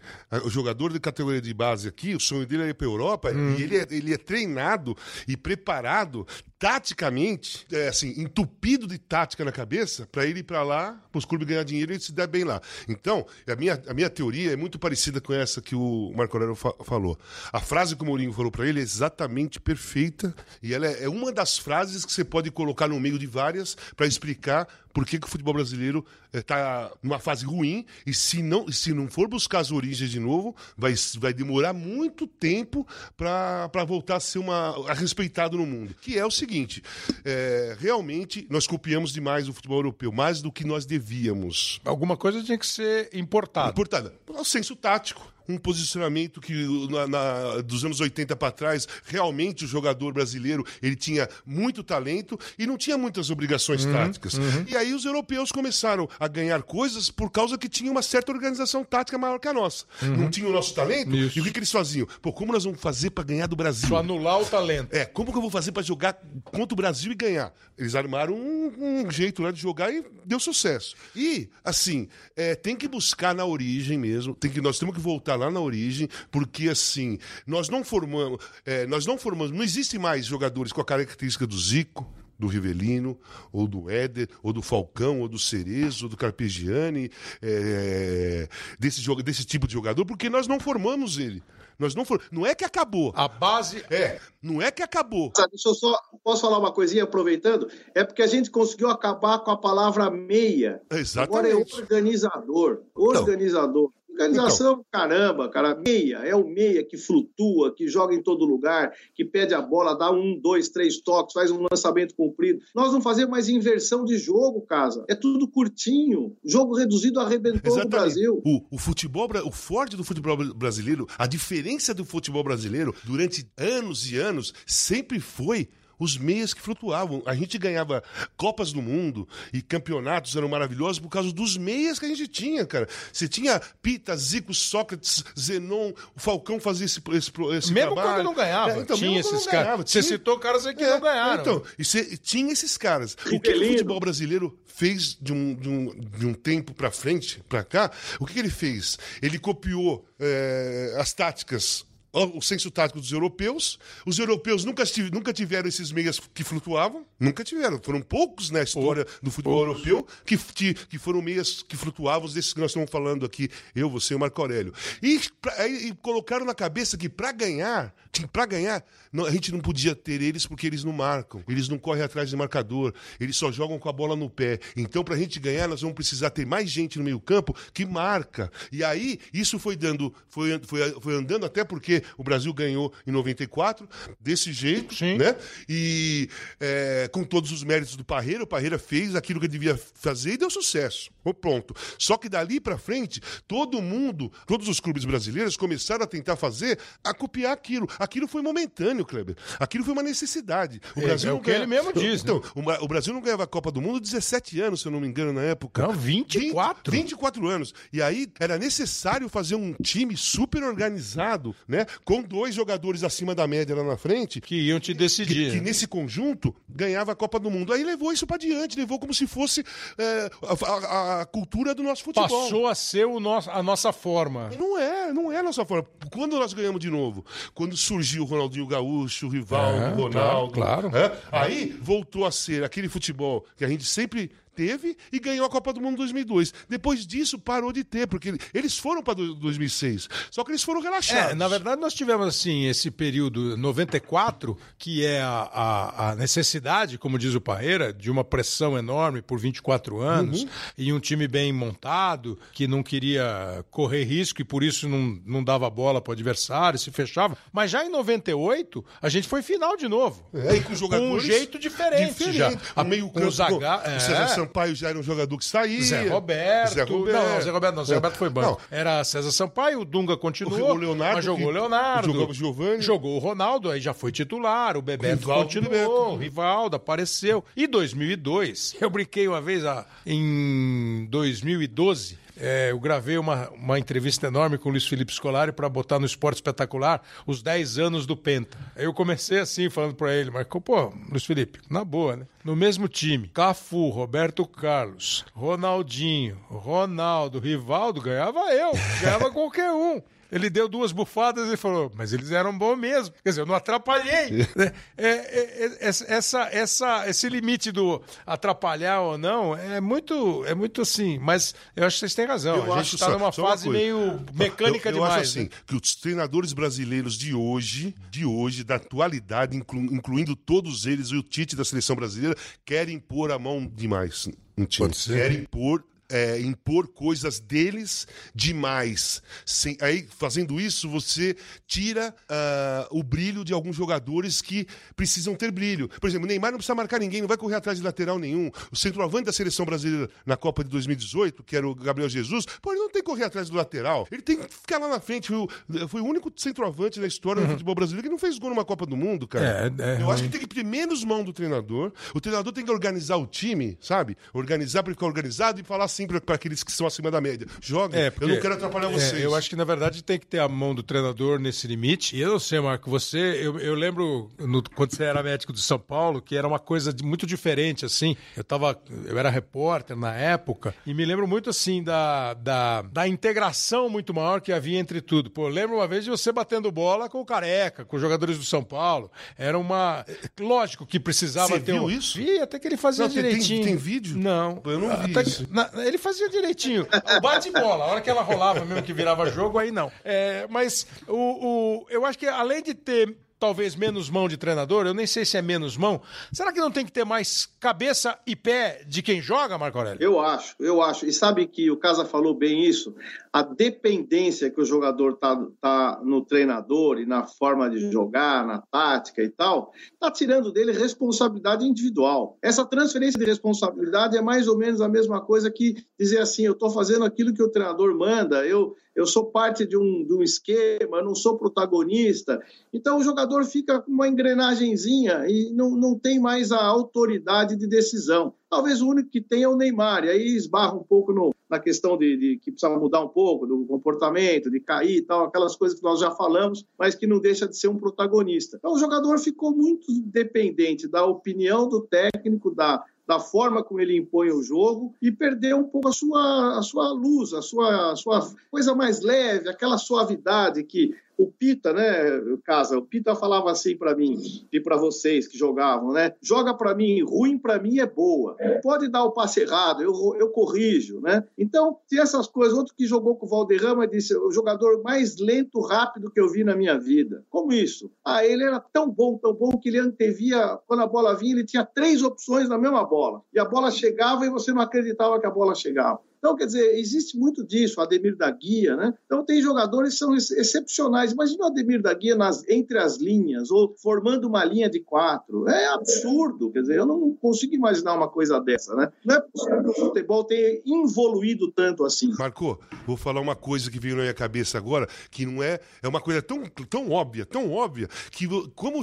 o 0.45 0.51
jogador 0.51 0.93
de 0.93 0.99
categoria 0.99 1.41
de 1.41 1.53
base 1.53 1.89
aqui, 1.89 2.15
o 2.15 2.21
sonho 2.21 2.47
dele 2.47 2.65
é 2.65 2.69
ir 2.69 2.75
para 2.75 2.87
Europa 2.87 3.31
e 3.31 3.63
ele 3.63 3.77
é, 3.77 3.87
ele 3.91 4.15
é 4.15 4.17
treinado 4.19 4.97
e 5.29 5.37
preparado 5.37 6.27
taticamente, 6.59 7.67
é, 7.73 7.89
assim, 7.89 8.15
entupido 8.17 8.87
de 8.87 8.97
tática 8.97 9.45
na 9.45 9.51
cabeça 9.51 10.09
para 10.13 10.25
ele 10.25 10.41
ir 10.41 10.43
para 10.45 10.63
lá, 10.63 10.93
para 11.11 11.19
os 11.19 11.25
clubes 11.25 11.47
ganhar 11.49 11.65
dinheiro 11.65 11.91
e 11.93 11.97
ele 11.97 12.03
se 12.03 12.13
dar 12.13 12.29
bem 12.29 12.45
lá. 12.45 12.61
Então, 12.89 13.27
a 13.49 13.57
minha, 13.57 13.83
a 13.89 13.93
minha 13.93 14.09
teoria 14.09 14.53
é 14.53 14.57
muito 14.57 14.79
parecida 14.79 15.21
com 15.21 15.33
essa 15.35 15.61
que 15.61 15.75
o 15.75 16.13
Marco 16.15 16.37
Aurélio 16.37 16.55
fa- 16.55 16.75
falou. 16.85 17.19
A 17.53 17.59
frase 17.61 17.97
que 17.97 18.03
o 18.03 18.07
Mourinho 18.07 18.33
falou 18.33 18.51
para 18.51 18.65
ele 18.67 18.79
é 18.79 18.83
exatamente 18.83 19.61
perfeita 19.61 20.33
e 20.63 20.73
ela 20.73 20.87
é, 20.87 21.05
é 21.05 21.09
uma 21.09 21.33
das 21.33 21.59
frases 21.59 22.05
que 22.05 22.13
você 22.13 22.25
pode 22.25 22.49
colocar 22.53 22.87
no 22.87 23.01
meio 23.01 23.19
de 23.19 23.27
várias 23.27 23.77
para 23.97 24.07
explicar 24.07 24.69
por 24.93 25.07
que, 25.07 25.19
que 25.19 25.27
o 25.27 25.31
futebol 25.31 25.55
brasileiro 25.55 26.05
está 26.33 26.91
numa 27.03 27.19
fase 27.19 27.45
ruim 27.45 27.85
e 28.07 28.13
se 28.13 28.43
não, 28.43 28.71
se 28.71 28.93
não 28.93 29.09
for 29.09 29.29
buscar 29.29 29.61
as 29.61 29.71
origens 29.71 30.11
de 30.11 30.21
novo, 30.21 30.55
vai, 30.77 30.95
vai 31.19 31.33
demorar 31.33 31.73
muito 31.73 32.27
tempo 32.27 32.87
para 33.17 33.85
voltar 33.87 34.17
a 34.17 34.21
ser 34.21 34.39
uma, 34.39 34.91
a 34.91 34.95
respeitado 34.95 35.57
no 35.57 35.67
mundo. 35.67 35.95
Que 36.01 36.19
é 36.19 36.25
o 36.25 36.31
seguinte: 36.31 36.83
é, 37.25 37.77
realmente 37.79 38.47
nós 38.51 38.67
copiamos 38.67 39.13
demais 39.13 39.49
o 39.49 39.53
futebol 39.53 39.79
europeu, 39.79 40.13
mais 40.13 40.43
do 40.43 40.53
que 40.53 40.65
nós 40.65 40.87
devíamos. 40.87 41.81
Alguma 41.85 42.17
coisa 42.17 42.43
tinha 42.43 42.59
que 42.59 42.67
ser 42.67 43.09
importada. 43.13 43.71
Importada. 43.71 44.15
O 44.29 44.45
senso 44.45 44.77
tático. 44.77 45.33
Um 45.49 45.57
posicionamento 45.59 46.41
que 46.41 46.53
na, 46.91 47.07
na- 47.07 47.61
dos 47.63 47.85
anos 47.85 48.01
80 48.01 48.35
para 48.37 48.51
trás, 48.53 48.87
realmente 49.05 49.65
o 49.65 49.69
jogador 49.69 50.13
brasileiro 50.13 50.65
ele 50.83 50.97
tinha 50.97 51.29
muito 51.45 51.83
talento 51.83 52.39
e 52.59 52.67
não 52.67 52.77
tinha 52.77 52.97
muitas 52.99 53.31
obrigações 53.31 53.85
táticas. 53.85 54.35
E 54.69 54.77
aí 54.77 54.93
os 54.95 55.05
europeus 55.05 55.51
começaram 55.53 56.09
a 56.19 56.29
ganhar 56.29 56.63
coisas 56.63 57.11
por 57.11 57.31
causa 57.31 57.57
que 57.59 57.69
tinha 57.69 57.91
uma 57.91 58.03
certa 58.03 58.33
organização 58.33 58.85
tática 58.85 59.19
maior 59.19 59.39
que 59.39 59.49
a 59.49 59.53
nossa. 59.53 59.85
Não 60.03 60.31
tinha 60.31 60.49
o 60.49 60.53
nosso 60.53 60.75
talento? 60.75 61.15
Isso. 61.15 61.39
E 61.39 61.41
o 61.41 61.45
que, 61.45 61.51
que 61.53 61.59
eles 61.59 61.71
faziam? 61.73 62.07
Pô, 62.21 62.33
como 62.33 62.53
nós 62.53 62.65
vamos 62.65 62.81
fazer 62.81 63.11
para 63.11 63.25
ganhar 63.25 63.47
do 63.47 63.57
Brasil? 63.57 63.89
Só 63.89 63.99
anular 63.99 64.41
o 64.41 64.45
talento. 64.45 64.93
É, 64.95 65.05
como 65.05 65.31
que 65.33 65.39
eu 65.39 65.43
vou 65.43 65.51
fazer 65.51 65.73
para 65.73 65.83
jogar 65.83 66.19
contra 66.45 66.75
o 66.75 66.77
Brasil 66.77 67.13
e 67.13 67.15
ganhar? 67.15 67.53
Eles 67.77 67.95
armaram 67.95 68.35
um, 68.35 69.05
um 69.07 69.11
jeito 69.11 69.43
lá 69.43 69.51
de 69.51 69.61
jogar 69.61 69.93
e 69.93 70.05
deu 70.25 70.39
sucesso. 70.39 70.95
E, 71.17 71.49
assim, 71.65 72.09
é, 72.37 72.55
tem 72.55 72.77
que 72.77 72.87
buscar 72.87 73.35
na 73.35 73.45
origem 73.45 73.99
mesmo, 73.99 74.35
tem 74.35 74.51
que, 74.51 74.61
nós 74.61 74.79
temos 74.79 74.95
que 74.95 75.01
voltar 75.01 75.32
lá 75.37 75.51
na 75.51 75.61
origem, 75.61 76.09
porque, 76.31 76.69
assim, 76.69 77.19
nós 77.47 77.69
não 77.69 77.85
formamos, 77.85 78.39
é, 78.65 78.87
nós 78.87 79.07
não 79.07 79.17
formamos, 79.19 79.53
não 79.53 79.63
existe 79.63 79.99
mais 79.99 80.27
jogadores 80.27 80.73
com 80.73 80.81
a 80.81 80.85
característica 80.85 81.47
do 81.47 81.59
Zico, 81.59 82.07
do 82.39 82.49
Rivelino, 82.49 83.17
ou 83.53 83.69
do 83.69 83.89
Éder, 83.89 84.29
ou 84.43 84.53
do 84.53 84.63
Falcão, 84.63 85.21
ou 85.21 85.29
do 85.29 85.39
Cerezo, 85.39 86.07
ou 86.07 86.09
do 86.11 86.17
Carpegiani, 86.17 87.09
é, 87.41 88.49
desse, 88.79 89.01
joga- 89.01 89.23
desse 89.23 89.45
tipo 89.45 89.67
de 89.67 89.73
jogador, 89.75 90.05
porque 90.05 90.29
nós 90.29 90.47
não 90.49 90.59
formamos 90.59 91.19
ele. 91.19 91.43
Nós 91.79 91.95
não, 91.95 92.05
for, 92.05 92.21
não 92.31 92.47
é 92.47 92.55
que 92.55 92.65
acabou. 92.65 93.13
A 93.17 93.27
base 93.27 93.83
É, 93.91 94.21
não 94.43 94.61
é 94.61 94.71
que 94.71 94.83
acabou. 94.83 95.33
Deixa 95.51 95.69
eu 95.69 95.75
só, 95.75 95.99
posso 96.23 96.43
falar 96.43 96.59
uma 96.59 96.71
coisinha 96.71 97.03
aproveitando? 97.05 97.69
É 97.95 98.05
porque 98.05 98.23
a 98.23 98.27
gente 98.27 98.51
conseguiu 98.51 98.89
acabar 98.91 99.39
com 99.41 99.51
a 99.51 99.57
palavra 99.57 100.09
meia. 100.11 100.81
Exatamente. 100.91 101.39
Agora 101.39 101.49
é 101.51 101.55
organizador. 101.83 102.83
Organizador. 102.95 103.91
Organização, 104.13 104.73
então, 104.73 104.87
caramba, 104.91 105.49
cara. 105.49 105.75
Meia, 105.75 106.19
é 106.19 106.35
o 106.37 106.47
meia 106.47 106.85
que 106.85 106.97
flutua, 106.97 107.75
que 107.75 107.89
joga 107.89 108.15
em 108.15 108.23
todo 108.23 108.45
lugar, 108.45 108.93
que 109.15 109.25
pede 109.25 109.55
a 109.55 109.61
bola, 109.61 109.97
dá 109.97 110.11
um, 110.11 110.39
dois, 110.39 110.69
três 110.69 111.01
toques, 111.01 111.33
faz 111.33 111.51
um 111.51 111.67
lançamento 111.71 112.15
comprido. 112.15 112.61
Nós 112.75 112.93
não 112.93 113.01
fazemos 113.01 113.31
mais 113.31 113.49
inversão 113.49 114.05
de 114.05 114.19
jogo, 114.19 114.61
casa. 114.63 115.05
É 115.09 115.15
tudo 115.15 115.49
curtinho. 115.49 116.37
Jogo 116.45 116.77
reduzido 116.77 117.21
arrebentou 117.21 117.73
Exatamente. 117.73 117.85
no 117.85 117.91
Brasil. 117.91 118.43
O, 118.45 118.63
o 118.71 118.79
futebol, 118.79 119.29
o 119.45 119.51
forte 119.51 119.97
do 119.97 120.05
futebol 120.05 120.37
brasileiro, 120.55 121.07
a 121.19 121.27
diferença 121.27 121.95
do 121.95 122.05
futebol 122.05 122.45
brasileiro 122.45 122.95
durante 123.05 123.51
anos 123.57 124.11
e 124.11 124.19
anos 124.19 124.53
sempre 124.67 125.19
foi 125.19 125.69
os 126.03 126.19
meias 126.19 126.53
que 126.53 126.61
flutuavam. 126.61 127.23
A 127.25 127.35
gente 127.35 127.57
ganhava 127.57 128.03
Copas 128.37 128.73
do 128.73 128.83
Mundo 128.83 129.29
e 129.53 129.63
campeonatos 129.63 130.35
eram 130.35 130.49
maravilhosos 130.49 130.99
por 130.99 131.09
causa 131.09 131.33
dos 131.33 131.57
meias 131.57 131.99
que 131.99 132.07
a 132.07 132.09
gente 132.09 132.27
tinha, 132.27 132.67
cara. 132.67 132.89
Você 133.13 133.29
tinha 133.29 133.61
Pita, 133.81 134.17
Zico, 134.17 134.53
Sócrates, 134.53 135.25
Zenon, 135.39 135.93
o 136.17 136.21
Falcão 136.21 136.59
fazia 136.59 136.87
esse, 136.87 137.01
esse, 137.13 137.31
esse 137.57 137.73
mesmo 137.73 137.95
trabalho. 137.95 138.17
quando 138.17 138.25
não 138.25 138.35
ganhava. 138.35 138.73
É, 138.73 138.79
então, 138.81 138.97
tinha 138.97 139.21
esses 139.21 139.47
caras. 139.47 139.91
Você 139.91 140.03
citou 140.03 140.39
caras 140.39 140.67
aí 140.67 140.75
que 140.75 140.83
é, 140.83 140.91
não 140.91 141.01
ganharam. 141.01 141.41
Então, 141.41 141.63
e 141.79 141.85
cê, 141.85 142.17
tinha 142.17 142.53
esses 142.53 142.77
caras. 142.77 143.17
o 143.33 143.39
que, 143.39 143.53
o 143.53 143.69
futebol 143.69 144.01
brasileiro 144.01 144.59
fez 144.67 145.17
de 145.21 145.33
um, 145.33 145.55
de 145.55 145.69
um, 145.69 145.95
de 145.95 146.27
um 146.27 146.35
tempo 146.35 146.75
para 146.75 146.91
frente, 146.91 147.41
para 147.49 147.63
cá, 147.63 147.91
o 148.19 148.27
que, 148.27 148.33
que, 148.33 148.39
ele 148.39 148.51
fez? 148.51 148.99
Ele 149.21 149.39
copiou 149.39 150.05
é, 150.19 150.97
as 150.99 151.13
táticas 151.13 151.85
o 152.13 152.43
senso 152.43 152.71
tático 152.71 153.01
dos 153.01 153.11
europeus. 153.11 153.79
Os 154.05 154.19
europeus 154.19 154.65
nunca, 154.65 154.85
nunca 155.11 155.33
tiveram 155.33 155.69
esses 155.69 155.91
meias 155.91 156.21
que 156.35 156.45
flutuavam, 156.45 157.07
nunca 157.19 157.43
tiveram. 157.43 157.81
Foram 157.83 158.03
poucos 158.03 158.51
na 158.51 158.63
história 158.63 159.07
do 159.23 159.31
futebol 159.31 159.61
europeu 159.61 160.07
que, 160.27 160.37
que, 160.37 160.75
que, 160.75 160.99
foram 160.99 161.23
meias 161.23 161.63
que 161.63 161.77
flutuavam, 161.77 162.29
desses 162.29 162.53
que 162.53 162.61
nós 162.61 162.71
estamos 162.71 162.91
falando 162.91 163.25
aqui, 163.25 163.49
eu, 163.75 163.89
você 163.89 164.13
e 164.13 164.17
o 164.17 164.21
Marco 164.21 164.41
Aurélio. 164.41 164.75
E, 165.03 165.21
pra, 165.41 165.67
e 165.67 165.93
colocaram 166.03 166.45
na 166.45 166.55
cabeça 166.55 166.99
que 166.99 167.09
para 167.09 167.33
ganhar, 167.33 167.95
para 168.31 168.47
ganhar, 168.47 168.85
não, 169.13 169.25
a 169.25 169.31
gente 169.31 169.51
não 169.51 169.61
podia 169.61 169.95
ter 169.95 170.21
eles 170.21 170.47
porque 170.47 170.67
eles 170.67 170.85
não 170.85 170.93
marcam, 170.93 171.43
eles 171.49 171.69
não 171.69 171.79
correm 171.79 172.03
atrás 172.03 172.29
de 172.29 172.37
marcador, 172.37 172.93
eles 173.19 173.37
só 173.37 173.51
jogam 173.51 173.79
com 173.79 173.89
a 173.89 173.93
bola 173.93 174.15
no 174.15 174.29
pé. 174.29 174.59
Então, 174.77 175.03
para 175.03 175.15
a 175.15 175.19
gente 175.19 175.41
ganhar, 175.41 175.69
nós 175.69 175.81
vamos 175.81 175.95
precisar 175.95 176.31
ter 176.31 176.45
mais 176.45 176.71
gente 176.71 176.99
no 176.99 177.05
meio-campo 177.05 177.57
que 177.73 177.87
marca. 177.87 178.51
E 178.71 178.85
aí, 178.85 179.19
isso 179.33 179.59
foi 179.59 179.77
dando, 179.77 180.15
foi, 180.29 180.61
foi, 180.65 181.01
foi 181.01 181.15
andando 181.15 181.47
até 181.47 181.65
porque 181.65 182.02
o 182.17 182.23
Brasil 182.23 182.53
ganhou 182.53 182.93
em 183.07 183.11
94, 183.11 183.89
desse 184.21 184.53
jeito, 184.53 184.95
Sim. 184.95 185.17
né? 185.17 185.37
E 185.69 186.29
é, 186.61 187.09
com 187.13 187.25
todos 187.25 187.51
os 187.53 187.65
méritos 187.65 187.97
do 187.97 188.05
Parreira, 188.05 188.45
o 188.45 188.47
Parreira 188.47 188.79
fez 188.79 189.15
aquilo 189.15 189.41
que 189.41 189.47
ele 189.47 189.53
devia 189.53 189.81
fazer 189.95 190.33
e 190.33 190.37
deu 190.37 190.51
sucesso. 190.51 191.11
Pronto. 191.41 191.75
Só 191.99 192.17
que 192.17 192.29
dali 192.29 192.61
para 192.61 192.77
frente, 192.77 193.21
todo 193.47 193.81
mundo, 193.81 194.33
todos 194.47 194.69
os 194.69 194.81
clubes 194.81 195.05
brasileiros 195.05 195.57
começaram 195.57 196.05
a 196.05 196.07
tentar 196.07 196.37
fazer, 196.37 196.79
a 197.05 197.15
copiar 197.15 197.53
aquilo. 197.53 197.89
Aquilo 197.99 198.27
foi 198.27 198.43
momentâneo, 198.43 199.05
Kleber. 199.05 199.37
Aquilo 199.59 199.85
foi 199.85 199.93
uma 199.93 200.03
necessidade. 200.03 200.81
O 200.97 201.01
é, 201.01 201.05
Brasil 201.05 201.31
é 201.31 201.33
o 201.33 201.41
que 201.41 201.47
ganha... 201.47 201.59
ele 201.59 201.67
mesmo 201.67 201.93
diz. 201.93 202.23
Então, 202.23 202.43
né? 202.57 202.79
o 202.81 202.89
Brasil 202.89 203.13
não 203.15 203.21
ganhava 203.21 203.45
a 203.45 203.47
Copa 203.47 203.71
do 203.71 203.81
Mundo 203.81 204.01
17 204.01 204.61
anos, 204.61 204.81
se 204.81 204.87
eu 204.87 204.93
não 204.93 205.01
me 205.01 205.07
engano, 205.07 205.33
na 205.33 205.43
época. 205.43 205.83
Não, 205.83 205.93
24. 205.93 206.91
20, 206.91 207.03
24 207.03 207.47
anos. 207.47 207.75
E 207.93 208.03
aí 208.03 208.27
era 208.39 208.59
necessário 208.59 209.29
fazer 209.29 209.55
um 209.55 209.73
time 209.75 210.17
super 210.17 210.63
organizado, 210.63 211.55
né? 211.67 211.87
Com 212.05 212.23
dois 212.23 212.55
jogadores 212.55 213.03
acima 213.03 213.35
da 213.35 213.47
média 213.47 213.75
lá 213.75 213.83
na 213.83 213.97
frente. 213.97 214.41
Que 214.41 214.57
iam 214.57 214.81
te 214.81 214.95
decidir. 214.95 215.51
Que, 215.51 215.59
que 215.59 215.61
nesse 215.61 215.87
conjunto 215.87 216.55
ganhava 216.69 217.13
a 217.13 217.15
Copa 217.15 217.39
do 217.39 217.51
Mundo. 217.51 217.73
Aí 217.73 217.85
levou 217.85 218.13
isso 218.13 218.27
para 218.27 218.39
diante, 218.39 218.77
levou 218.77 218.99
como 218.99 219.13
se 219.15 219.27
fosse 219.27 219.65
é, 219.99 220.31
a, 220.43 221.21
a, 221.21 221.27
cultura 221.27 221.75
do 221.75 221.83
nosso 221.83 222.03
futebol. 222.05 222.29
Passou 222.29 222.67
a 222.67 222.75
ser 222.75 223.07
o 223.07 223.21
nosso, 223.21 223.51
a 223.51 223.63
nossa 223.63 223.93
forma. 223.93 224.51
Não 224.59 224.79
é, 224.79 225.13
não 225.13 225.33
é 225.33 225.39
a 225.39 225.43
nossa 225.43 225.65
forma. 225.65 225.87
Quando 226.11 226.39
nós 226.39 226.53
ganhamos 226.53 226.81
de 226.81 226.91
novo? 226.91 227.25
Quando 227.55 227.77
surgiu 227.77 228.23
o 228.23 228.27
Ronaldinho 228.27 228.67
Gaúcho, 228.67 229.27
o 229.27 229.31
Rivaldo, 229.31 229.79
é, 229.79 229.89
Ronaldo. 229.91 230.53
Claro. 230.53 230.91
claro. 230.91 230.97
É? 230.97 231.19
Aí 231.31 231.77
voltou 231.81 232.25
a 232.25 232.31
ser 232.31 232.65
aquele 232.65 232.89
futebol 232.89 233.45
que 233.57 233.65
a 233.65 233.69
gente 233.69 233.85
sempre 233.85 234.31
teve 234.55 234.97
e 235.13 235.19
ganhou 235.19 235.47
a 235.47 235.51
Copa 235.51 235.73
do 235.73 235.81
Mundo 235.81 235.97
2002. 235.97 236.53
Depois 236.69 237.07
disso, 237.07 237.39
parou 237.39 237.73
de 237.73 237.85
ter, 237.85 238.07
porque 238.07 238.35
eles 238.53 238.79
foram 238.79 239.03
para 239.03 239.15
2006. 239.15 240.09
Só 240.31 240.45
que 240.45 240.51
eles 240.51 240.63
foram 240.63 240.81
relaxados. 240.81 241.33
É, 241.33 241.35
na 241.35 241.49
verdade, 241.49 241.81
nós 241.81 241.95
tivemos, 241.95 242.27
assim, 242.27 242.67
esse 242.67 242.91
período 242.91 243.57
94, 243.57 244.57
que 244.79 245.05
é 245.05 245.21
a, 245.23 245.49
a, 245.53 246.11
a 246.11 246.15
necessidade, 246.17 246.99
como 246.99 247.19
diz 247.19 247.35
o 247.35 247.41
Parreira, 247.41 247.93
de 247.93 248.11
uma 248.11 248.25
pressão 248.25 248.79
enorme 248.79 249.23
por 249.23 249.39
24 249.39 250.01
anos 250.01 250.43
uhum. 250.43 250.49
e 250.77 250.93
um 250.93 251.01
time 251.01 251.27
bem 251.27 251.53
montado, 251.53 252.39
que 252.53 252.67
não 252.67 252.83
queria 252.83 253.65
correr 253.71 254.05
risco 254.05 254.41
e 254.41 254.45
por 254.45 254.63
isso 254.63 254.89
não, 254.89 255.21
não 255.25 255.45
dava 255.45 255.69
bola 255.71 256.01
para 256.01 256.11
o 256.11 256.13
adversário, 256.13 256.79
se 256.79 256.91
fechava. 256.91 257.37
Mas 257.53 257.71
já 257.71 257.85
em 257.85 257.91
98, 257.91 258.85
a 259.01 259.09
gente 259.09 259.29
foi 259.29 259.43
final 259.43 259.77
de 259.77 259.89
novo. 259.89 260.25
É, 260.35 260.57
e 260.57 260.61
com 260.63 260.75
jogadores. 260.75 261.11
Com 261.11 261.17
um 261.17 261.21
jeito 261.21 261.59
diferente, 261.59 262.19
diferente. 262.19 262.37
já. 262.37 262.53
A 262.75 262.85
meio 262.85 263.11
campo. 263.11 263.27
O 263.27 263.31
Zaga... 263.31 263.83
É. 263.85 263.99
Sampaio 264.47 264.75
já 264.75 264.89
era 264.89 264.99
um 264.99 265.03
jogador 265.03 265.37
que 265.39 265.45
saía. 265.45 265.83
Zé 265.83 266.09
Roberto. 266.09 266.75
Zé 266.75 266.83
Roberto. 266.83 267.29
Não, 267.29 267.41
Zé 267.41 267.51
Roberto 267.51 267.75
não. 267.75 267.85
Zé 267.85 267.95
Roberto 267.95 268.17
foi 268.17 268.29
banco. 268.29 268.61
Não. 268.71 268.79
Era 268.79 269.03
César 269.05 269.31
Sampaio, 269.31 269.81
o 269.81 269.85
Dunga 269.85 270.17
continuou. 270.17 270.73
O 270.73 270.75
Leonardo. 270.75 271.17
Mas 271.17 271.25
jogou 271.25 271.47
o 271.47 271.51
Leonardo. 271.51 272.07
Jogou 272.13 272.31
o 272.31 272.35
Giovanni. 272.35 272.83
Jogou 272.83 273.17
o 273.17 273.19
Ronaldo, 273.19 273.71
aí 273.71 273.81
já 273.81 273.95
foi 273.95 274.13
titular. 274.13 274.77
O 274.77 274.83
Bebeto 274.83 275.21
Rivaldo 275.21 275.45
continuou. 275.45 276.15
O 276.15 276.17
Rivaldo 276.17 276.77
apareceu. 276.77 277.45
E 277.57 277.67
2002, 277.67 278.77
eu 278.81 278.91
brinquei 278.91 279.29
uma 279.29 279.41
vez 279.41 279.65
ah, 279.65 279.87
em 280.07 281.07
2012 281.11 282.22
é, 282.45 282.73
eu 282.73 282.81
gravei 282.81 283.17
uma, 283.17 283.49
uma 283.51 283.79
entrevista 283.79 284.27
enorme 284.27 284.59
com 284.59 284.69
o 284.69 284.73
Luiz 284.73 284.85
Felipe 284.85 285.15
Scolari 285.15 285.53
para 285.53 285.69
botar 285.69 286.01
no 286.01 286.07
Esporte 286.07 286.39
Espetacular 286.39 287.01
os 287.25 287.41
10 287.41 287.79
anos 287.79 288.05
do 288.05 288.17
Penta. 288.17 288.59
Eu 288.75 288.93
comecei 288.93 289.39
assim, 289.39 289.71
falando 289.71 289.95
para 289.95 290.13
ele, 290.13 290.29
mas, 290.29 290.45
pô, 290.49 290.93
Luiz 291.09 291.25
Felipe, 291.25 291.61
na 291.71 291.85
boa, 291.85 292.17
né? 292.17 292.27
No 292.43 292.57
mesmo 292.57 292.89
time, 292.89 293.29
Cafu, 293.29 293.91
Roberto 293.91 294.45
Carlos, 294.45 295.25
Ronaldinho, 295.33 296.37
Ronaldo, 296.49 297.39
Rivaldo, 297.39 298.01
ganhava 298.01 298.41
eu, 298.53 298.73
ganhava 299.01 299.31
qualquer 299.31 299.71
um. 299.71 300.03
Ele 300.33 300.49
deu 300.49 300.67
duas 300.67 300.93
bufadas 300.93 301.53
e 301.53 301.59
falou, 301.59 301.93
mas 301.95 302.15
eles 302.15 302.31
eram 302.31 302.57
bons 302.57 302.77
mesmo. 302.77 303.15
Quer 303.23 303.29
dizer, 303.29 303.43
eu 303.43 303.47
não 303.47 303.55
atrapalhei. 303.55 304.49
É, 304.57 304.73
é, 304.97 305.09
é, 305.09 305.67
é, 305.67 305.77
essa, 305.81 306.45
essa, 306.53 307.09
esse 307.09 307.29
limite 307.29 307.73
do 307.73 308.01
atrapalhar 308.25 309.01
ou 309.01 309.19
não 309.19 309.57
é 309.57 309.81
muito, 309.81 310.45
é 310.47 310.55
muito 310.55 310.83
assim. 310.83 311.19
Mas 311.19 311.55
eu 311.75 311.85
acho 311.85 311.97
que 311.97 312.01
vocês 312.01 312.15
têm 312.15 312.27
razão. 312.27 312.57
Eu 312.57 312.73
a 312.73 312.83
gente 312.83 312.95
está 312.95 313.11
numa 313.11 313.33
fase 313.33 313.69
meio 313.69 314.25
mecânica 314.33 314.89
eu, 314.89 314.93
eu 314.93 314.95
demais. 314.95 315.15
Eu 315.15 315.21
acho 315.21 315.31
assim, 315.31 315.43
né? 315.45 315.49
que 315.67 315.75
os 315.75 315.95
treinadores 315.97 316.53
brasileiros 316.53 317.19
de 317.19 317.35
hoje, 317.35 317.95
de 318.11 318.25
hoje, 318.25 318.65
da 318.65 318.77
atualidade, 318.77 319.57
inclu, 319.57 319.81
incluindo 319.81 320.37
todos 320.37 320.87
eles 320.87 321.09
e 321.09 321.17
o 321.17 321.23
Tite 321.23 321.57
da 321.57 321.65
seleção 321.65 321.97
brasileira, 321.97 322.37
querem 322.65 322.99
pôr 322.99 323.33
a 323.33 323.39
mão 323.39 323.67
demais 323.67 324.29
no 324.57 324.67
time. 324.67 324.91
Querem 324.91 325.45
pôr 325.45 325.85
é, 326.13 326.41
impor 326.41 326.87
coisas 326.89 327.41
deles 327.41 328.07
demais. 328.35 329.23
Sem, 329.45 329.77
aí, 329.81 330.07
fazendo 330.17 330.61
isso, 330.61 330.89
você 330.89 331.35
tira 331.67 332.15
uh, 332.31 332.99
o 332.99 333.03
brilho 333.03 333.45
de 333.45 333.53
alguns 333.53 333.75
jogadores 333.75 334.43
que 334.43 334.67
precisam 334.95 335.35
ter 335.35 335.51
brilho. 335.51 335.89
Por 335.89 336.09
exemplo, 336.09 336.27
o 336.27 336.29
Neymar 336.29 336.53
não 336.53 336.59
precisa 336.59 336.75
marcar 336.75 337.01
ninguém, 337.01 337.23
não 337.23 337.29
vai 337.29 337.37
correr 337.37 337.57
atrás 337.57 337.79
de 337.79 337.85
lateral 337.85 338.19
nenhum. 338.19 338.51
O 338.71 338.77
centroavante 338.77 339.25
da 339.25 339.33
seleção 339.33 339.65
brasileira 339.65 340.09
na 340.27 340.37
Copa 340.37 340.63
de 340.63 340.71
2018, 340.71 341.43
que 341.43 341.57
era 341.57 341.67
o 341.67 341.75
Gabriel 341.75 342.09
Jesus, 342.09 342.45
pô, 342.61 342.73
ele 342.73 342.81
não 342.81 342.91
tem 342.91 343.03
que 343.03 343.09
correr 343.09 343.25
atrás 343.25 343.49
do 343.49 343.57
lateral. 343.57 344.07
Ele 344.11 344.23
tem 344.23 344.37
que 344.37 344.53
ficar 344.53 344.79
lá 344.79 344.89
na 344.89 345.01
frente. 345.01 345.29
Foi 345.29 345.37
o, 345.37 345.89
foi 345.89 346.01
o 346.03 346.05
único 346.05 346.31
centroavante 346.37 347.01
na 347.01 347.07
história 347.07 347.41
uhum. 347.41 347.47
do 347.47 347.53
futebol 347.53 347.75
brasileiro 347.75 348.05
que 348.05 348.11
não 348.11 348.19
fez 348.19 348.39
gol 348.39 348.51
numa 348.51 348.65
Copa 348.65 348.85
do 348.85 348.97
Mundo, 348.97 349.27
cara. 349.27 349.73
É, 349.79 349.97
é, 349.99 350.03
Eu 350.03 350.11
acho 350.11 350.23
que 350.25 350.29
tem 350.29 350.41
que 350.41 350.47
ter 350.47 350.65
menos 350.65 351.05
mão 351.05 351.25
do 351.25 351.33
treinador. 351.33 351.93
O 352.15 352.21
treinador 352.21 352.53
tem 352.53 352.65
que 352.65 352.71
organizar 352.71 353.17
o 353.17 353.27
time, 353.27 353.79
sabe? 353.81 354.17
Organizar 354.33 354.83
para 354.83 354.93
ficar 354.93 355.07
organizado 355.07 355.61
e 355.61 355.65
falar 355.65 355.85
assim 355.85 356.02
sempre 356.03 356.21
para 356.21 356.35
aqueles 356.35 356.63
que 356.63 356.73
são 356.73 356.87
acima 356.87 357.11
da 357.11 357.21
média. 357.21 357.47
Joga, 357.61 357.99
é, 357.99 358.13
eu 358.21 358.29
não 358.29 358.41
quero 358.41 358.55
atrapalhar 358.55 358.91
é, 358.91 358.93
vocês. 358.93 359.23
eu 359.23 359.35
acho 359.35 359.49
que, 359.49 359.57
na 359.57 359.65
verdade, 359.65 360.03
tem 360.03 360.19
que 360.19 360.27
ter 360.27 360.41
a 360.41 360.49
mão 360.49 360.75
do 360.75 360.83
treinador 360.83 361.39
nesse 361.39 361.67
limite. 361.67 362.17
E 362.17 362.21
eu 362.21 362.31
não 362.31 362.39
sei, 362.39 362.61
Marco, 362.61 362.91
você. 362.91 363.19
Eu, 363.19 363.59
eu 363.59 363.75
lembro 363.75 364.31
no, 364.39 364.63
quando 364.63 364.95
você 364.95 365.05
era 365.05 365.23
médico 365.23 365.53
de 365.53 365.63
São 365.63 365.79
Paulo, 365.79 366.21
que 366.21 366.37
era 366.37 366.47
uma 366.47 366.59
coisa 366.59 366.93
de, 366.93 367.05
muito 367.05 367.27
diferente, 367.27 367.85
assim. 367.85 368.17
Eu 368.37 368.45
tava. 368.45 368.81
Eu 369.05 369.19
era 369.19 369.31
repórter 369.31 369.97
na 369.97 370.15
época, 370.15 370.75
e 370.87 370.93
me 370.93 371.05
lembro 371.05 371.27
muito 371.27 371.51
assim 371.51 371.83
da, 371.83 372.35
da, 372.35 372.83
da 372.83 373.09
integração 373.09 373.89
muito 373.89 374.13
maior 374.13 374.41
que 374.41 374.53
havia 374.53 374.79
entre 374.79 375.01
tudo. 375.01 375.31
Pô, 375.31 375.49
lembro 375.49 375.77
uma 375.77 375.87
vez 375.87 376.05
de 376.05 376.11
você 376.11 376.33
batendo 376.33 376.71
bola 376.71 377.09
com 377.09 377.21
o 377.21 377.25
careca, 377.25 377.85
com 377.85 377.97
os 377.97 378.03
jogadores 378.03 378.39
do 378.39 378.45
São 378.45 378.63
Paulo. 378.63 379.11
Era 379.37 379.59
uma. 379.59 380.05
Lógico 380.41 380.87
que 380.87 380.99
precisava 380.99 381.49
você 381.49 381.61
ter. 381.61 381.73
Viu 381.73 381.85
um... 381.85 381.91
isso? 381.91 382.19
Vi, 382.19 382.39
até 382.39 382.59
que 382.59 382.67
ele 382.67 382.77
fazia 382.77 383.07
não, 383.07 383.13
direitinho. 383.13 383.65
Tem, 383.65 383.75
tem, 383.75 383.77
vídeo? 383.77 384.17
Não. 384.17 384.61
Eu 384.65 384.79
não 384.79 384.89
vi 384.97 385.11
até 385.11 385.23
isso. 385.29 385.47
Que, 385.47 385.53
na, 385.53 385.71
ele 385.93 385.99
fazia 385.99 386.29
direitinho. 386.29 386.87
O 387.17 387.21
bate-bola, 387.21 387.85
a 387.85 387.87
hora 387.89 388.01
que 388.01 388.09
ela 388.09 388.23
rolava 388.23 388.65
mesmo, 388.65 388.83
que 388.83 388.93
virava 388.93 389.31
jogo, 389.31 389.59
aí 389.59 389.71
não. 389.71 389.93
É, 390.05 390.47
mas 390.49 390.87
o, 391.07 391.15
o, 391.15 391.87
eu 391.91 392.07
acho 392.07 392.19
que 392.19 392.27
além 392.27 392.63
de 392.63 392.75
ter 392.75 393.17
talvez 393.39 393.75
menos 393.75 394.09
mão 394.09 394.29
de 394.29 394.37
treinador, 394.37 394.87
eu 394.87 394.95
nem 394.95 395.05
sei 395.05 395.25
se 395.25 395.37
é 395.37 395.43
menos 395.43 395.77
mão. 395.77 396.01
Será 396.33 396.53
que 396.53 396.61
não 396.61 396.71
tem 396.71 396.87
que 396.87 396.93
ter 396.93 397.05
mais 397.05 397.49
cabeça 397.59 398.17
e 398.25 398.37
pé 398.37 398.85
de 398.87 399.03
quem 399.03 399.21
joga, 399.21 399.59
Marco 399.59 399.79
Aurélio? 399.79 400.01
Eu 400.01 400.21
acho, 400.21 400.55
eu 400.61 400.81
acho. 400.81 401.07
E 401.07 401.13
sabe 401.13 401.49
que 401.49 401.69
o 401.69 401.77
Casa 401.77 402.05
falou 402.05 402.35
bem 402.35 402.65
isso? 402.65 402.95
A 403.33 403.43
dependência 403.43 404.51
que 404.51 404.61
o 404.61 404.65
jogador 404.65 405.17
tá, 405.17 405.43
tá 405.61 406.01
no 406.05 406.23
treinador 406.23 406.99
e 406.99 407.07
na 407.07 407.25
forma 407.25 407.71
de 407.71 407.91
jogar, 407.91 408.47
na 408.47 408.61
tática 408.61 409.23
e 409.23 409.29
tal, 409.31 409.73
tá 409.99 410.11
tirando 410.11 410.53
dele 410.53 410.73
responsabilidade 410.73 411.67
individual. 411.67 412.37
Essa 412.43 412.67
transferência 412.67 413.19
de 413.19 413.25
responsabilidade 413.25 414.17
é 414.17 414.21
mais 414.21 414.49
ou 414.49 414.59
menos 414.59 414.81
a 414.81 414.89
mesma 414.89 415.21
coisa 415.21 415.51
que 415.51 415.83
dizer 415.99 416.19
assim, 416.19 416.45
eu 416.45 416.53
estou 416.53 416.71
fazendo 416.71 417.05
aquilo 417.05 417.33
que 417.33 417.43
o 417.43 417.51
treinador 417.51 417.97
manda, 417.97 418.47
eu 418.47 418.77
eu 418.95 419.07
sou 419.07 419.27
parte 419.31 419.67
de 419.67 419.77
um, 419.77 420.05
de 420.05 420.13
um 420.13 420.23
esquema, 420.23 421.03
não 421.03 421.15
sou 421.15 421.39
protagonista. 421.39 422.41
Então 422.73 422.99
o 422.99 423.03
jogador 423.03 423.45
fica 423.45 423.81
com 423.81 423.91
uma 423.91 424.07
engrenagemzinha 424.07 425.25
e 425.27 425.51
não, 425.53 425.71
não 425.71 425.99
tem 425.99 426.21
mais 426.21 426.53
a 426.53 426.63
autoridade 426.63 427.57
de 427.57 427.67
decisão. 427.67 428.35
Talvez 428.51 428.83
o 428.83 428.89
único 428.89 429.09
que 429.09 429.21
tem 429.21 429.43
é 429.45 429.49
o 429.49 429.57
Neymar, 429.57 430.05
e 430.05 430.11
aí 430.11 430.37
esbarra 430.37 430.75
um 430.75 430.83
pouco 430.83 431.13
no, 431.13 431.35
na 431.53 431.61
questão 431.61 431.99
de, 431.99 432.17
de, 432.17 432.39
que 432.39 432.51
precisa 432.51 432.75
mudar 432.79 433.05
um 433.05 433.09
pouco 433.09 433.47
do 433.47 433.67
comportamento, 433.67 434.51
de 434.51 434.59
cair 434.59 434.97
e 434.97 435.03
tal, 435.03 435.27
aquelas 435.27 435.55
coisas 435.55 435.79
que 435.79 435.85
nós 435.85 436.01
já 436.01 436.11
falamos, 436.11 436.65
mas 436.79 436.95
que 436.95 437.07
não 437.07 437.19
deixa 437.19 437.47
de 437.47 437.55
ser 437.55 437.69
um 437.69 437.77
protagonista. 437.77 438.57
Então 438.57 438.73
o 438.73 438.79
jogador 438.79 439.19
ficou 439.19 439.55
muito 439.55 439.93
dependente 440.07 440.89
da 440.89 441.05
opinião 441.05 441.69
do 441.69 441.83
técnico, 441.83 442.55
da, 442.55 442.83
da 443.07 443.21
forma 443.21 443.63
como 443.63 443.83
ele 443.83 443.95
impõe 443.95 444.31
o 444.31 444.43
jogo 444.43 444.95
e 445.03 445.13
perder 445.13 445.55
um 445.55 445.65
pouco 445.65 445.89
a 445.89 445.93
sua, 445.93 446.59
a 446.59 446.63
sua 446.63 446.91
luz, 446.91 447.35
a 447.35 447.43
sua, 447.43 447.93
a 447.93 447.97
sua 447.97 448.33
coisa 448.51 448.75
mais 448.75 449.03
leve, 449.03 449.51
aquela 449.51 449.77
suavidade 449.77 450.65
que 450.65 450.95
o 451.23 451.33
Pita, 451.33 451.73
né, 451.73 452.21
Casa, 452.45 452.77
o 452.77 452.83
Pita 452.83 453.15
falava 453.15 453.51
assim 453.51 453.77
para 453.77 453.95
mim 453.95 454.19
e 454.53 454.61
para 454.61 454.77
vocês 454.77 455.29
que 455.29 455.39
jogavam, 455.39 455.93
né? 455.93 456.15
Joga 456.21 456.53
para 456.55 456.75
mim, 456.75 457.03
ruim 457.03 457.39
para 457.39 457.59
mim 457.59 457.79
é 457.79 457.87
boa. 457.87 458.37
Pode 458.63 458.89
dar 458.89 459.05
o 459.05 459.13
passe 459.13 459.41
errado, 459.41 459.83
eu, 459.83 459.93
eu 460.19 460.31
corrijo, 460.31 461.01
né? 461.01 461.25
Então, 461.39 461.79
tem 461.89 462.01
essas 462.01 462.27
coisas. 462.27 462.57
Outro 462.57 462.75
que 462.75 462.87
jogou 462.87 463.17
com 463.17 463.27
o 463.27 463.29
Valderrama 463.29 463.87
disse: 463.87 464.17
o 464.17 464.31
jogador 464.31 464.83
mais 464.83 465.19
lento, 465.19 465.61
rápido 465.61 466.11
que 466.11 466.21
eu 466.21 466.29
vi 466.29 466.45
na 466.45 466.57
minha 466.57 466.79
vida. 466.79 467.25
Como 467.31 467.53
isso? 467.53 467.91
Ah, 468.05 468.25
ele 468.25 468.45
era 468.45 468.61
tão 468.61 468.91
bom, 468.91 469.17
tão 469.17 469.33
bom 469.33 469.59
que 469.59 469.69
ele 469.69 469.79
antevia, 469.79 470.59
quando 470.67 470.83
a 470.83 470.87
bola 470.87 471.17
vinha, 471.17 471.35
ele 471.35 471.45
tinha 471.45 471.65
três 471.65 472.03
opções 472.03 472.49
na 472.49 472.59
mesma 472.59 472.85
bola. 472.85 473.23
E 473.33 473.39
a 473.39 473.45
bola 473.45 473.71
chegava 473.71 474.27
e 474.27 474.31
você 474.31 474.53
não 474.53 474.63
acreditava 474.63 475.21
que 475.21 475.27
a 475.27 475.31
bola 475.31 475.55
chegava. 475.55 476.01
Então, 476.23 476.37
quer 476.37 476.47
dizer, 476.47 476.79
existe 476.79 477.19
muito 477.19 477.45
disso, 477.45 477.81
o 477.81 477.83
Ademir 477.83 478.17
da 478.17 478.31
Guia, 478.31 478.77
né? 478.77 478.95
Então, 479.07 479.25
tem 479.25 479.43
jogadores 479.43 479.95
que 479.95 479.99
são 479.99 480.15
excepcionais. 480.15 481.11
Imagina 481.11 481.43
o 481.43 481.47
Ademir 481.49 481.83
da 481.83 481.93
Guia 481.93 482.15
nas, 482.15 482.49
entre 482.49 482.79
as 482.79 482.97
linhas, 482.97 483.51
ou 483.51 483.75
formando 483.83 484.29
uma 484.29 484.45
linha 484.45 484.71
de 484.71 484.79
quatro. 484.79 485.49
É 485.49 485.67
absurdo, 485.75 486.53
quer 486.53 486.61
dizer, 486.61 486.79
eu 486.79 486.87
não 486.87 487.13
consigo 487.17 487.57
imaginar 487.57 487.97
uma 487.97 488.09
coisa 488.09 488.39
dessa, 488.39 488.73
né? 488.77 488.93
Não 489.05 489.17
é 489.17 489.21
possível 489.21 489.65
que 489.65 489.71
o 489.71 489.75
futebol 489.75 490.23
tenha 490.23 490.63
evoluído 490.65 491.51
tanto 491.51 491.85
assim. 491.85 492.13
Marco, 492.17 492.57
vou 492.87 492.97
falar 492.97 493.21
uma 493.21 493.35
coisa 493.35 493.69
que 493.69 493.81
veio 493.81 493.97
na 493.97 494.03
minha 494.03 494.15
cabeça 494.15 494.57
agora, 494.57 494.87
que 495.11 495.27
não 495.27 495.43
é. 495.43 495.59
É 495.83 495.89
uma 495.89 496.01
coisa 496.01 496.23
tão, 496.23 496.45
tão 496.71 496.89
óbvia, 496.93 497.27
tão 497.27 497.51
óbvia, 497.51 497.89
que 498.13 498.29
como 498.55 498.81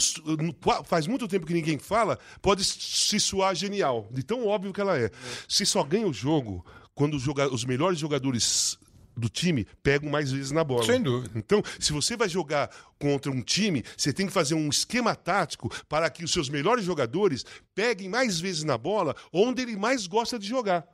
faz 0.84 1.08
muito 1.08 1.26
tempo 1.26 1.46
que 1.46 1.54
ninguém 1.54 1.80
fala, 1.80 2.20
pode 2.42 2.66
se 2.66 3.18
soar 3.18 3.56
genial, 3.56 4.10
de 4.12 4.24
tão 4.24 4.46
óbvio 4.46 4.74
que 4.74 4.82
ela 4.82 5.00
é. 5.00 5.10
Se 5.48 5.66
só 5.66 5.86
ganha 5.86 6.06
o 6.06 6.12
jogo 6.12 6.66
quando 7.00 7.14
os, 7.14 7.26
os 7.54 7.64
melhores 7.64 7.98
jogadores 7.98 8.78
do 9.16 9.30
time 9.30 9.66
pegam 9.82 10.10
mais 10.10 10.34
vezes 10.34 10.52
na 10.52 10.66
bola. 10.66 10.84
Sem 10.84 11.02
dúvida. 11.02 11.32
Então, 11.34 11.64
se 11.80 11.94
você 11.94 12.18
vai 12.18 12.28
jogar 12.28 12.70
contra 13.00 13.32
um 13.32 13.42
time, 13.42 13.84
você 13.96 14.12
tem 14.12 14.28
que 14.28 14.34
fazer 14.34 14.56
um 14.56 14.70
esquema 14.70 15.16
tático 15.16 15.70
para 15.88 16.10
que 16.10 16.24
os 16.24 16.32
seus 16.32 16.50
melhores 16.50 16.84
jogadores 16.84 17.46
peguem 17.74 18.10
mais 18.10 18.40
vezes 18.40 18.64
na 18.64 18.78
bola 18.78 19.16
onde 19.32 19.62
ele 19.62 19.76
mais 19.76 20.06
gosta 20.06 20.38
de 20.38 20.48
jogar. 20.48 20.86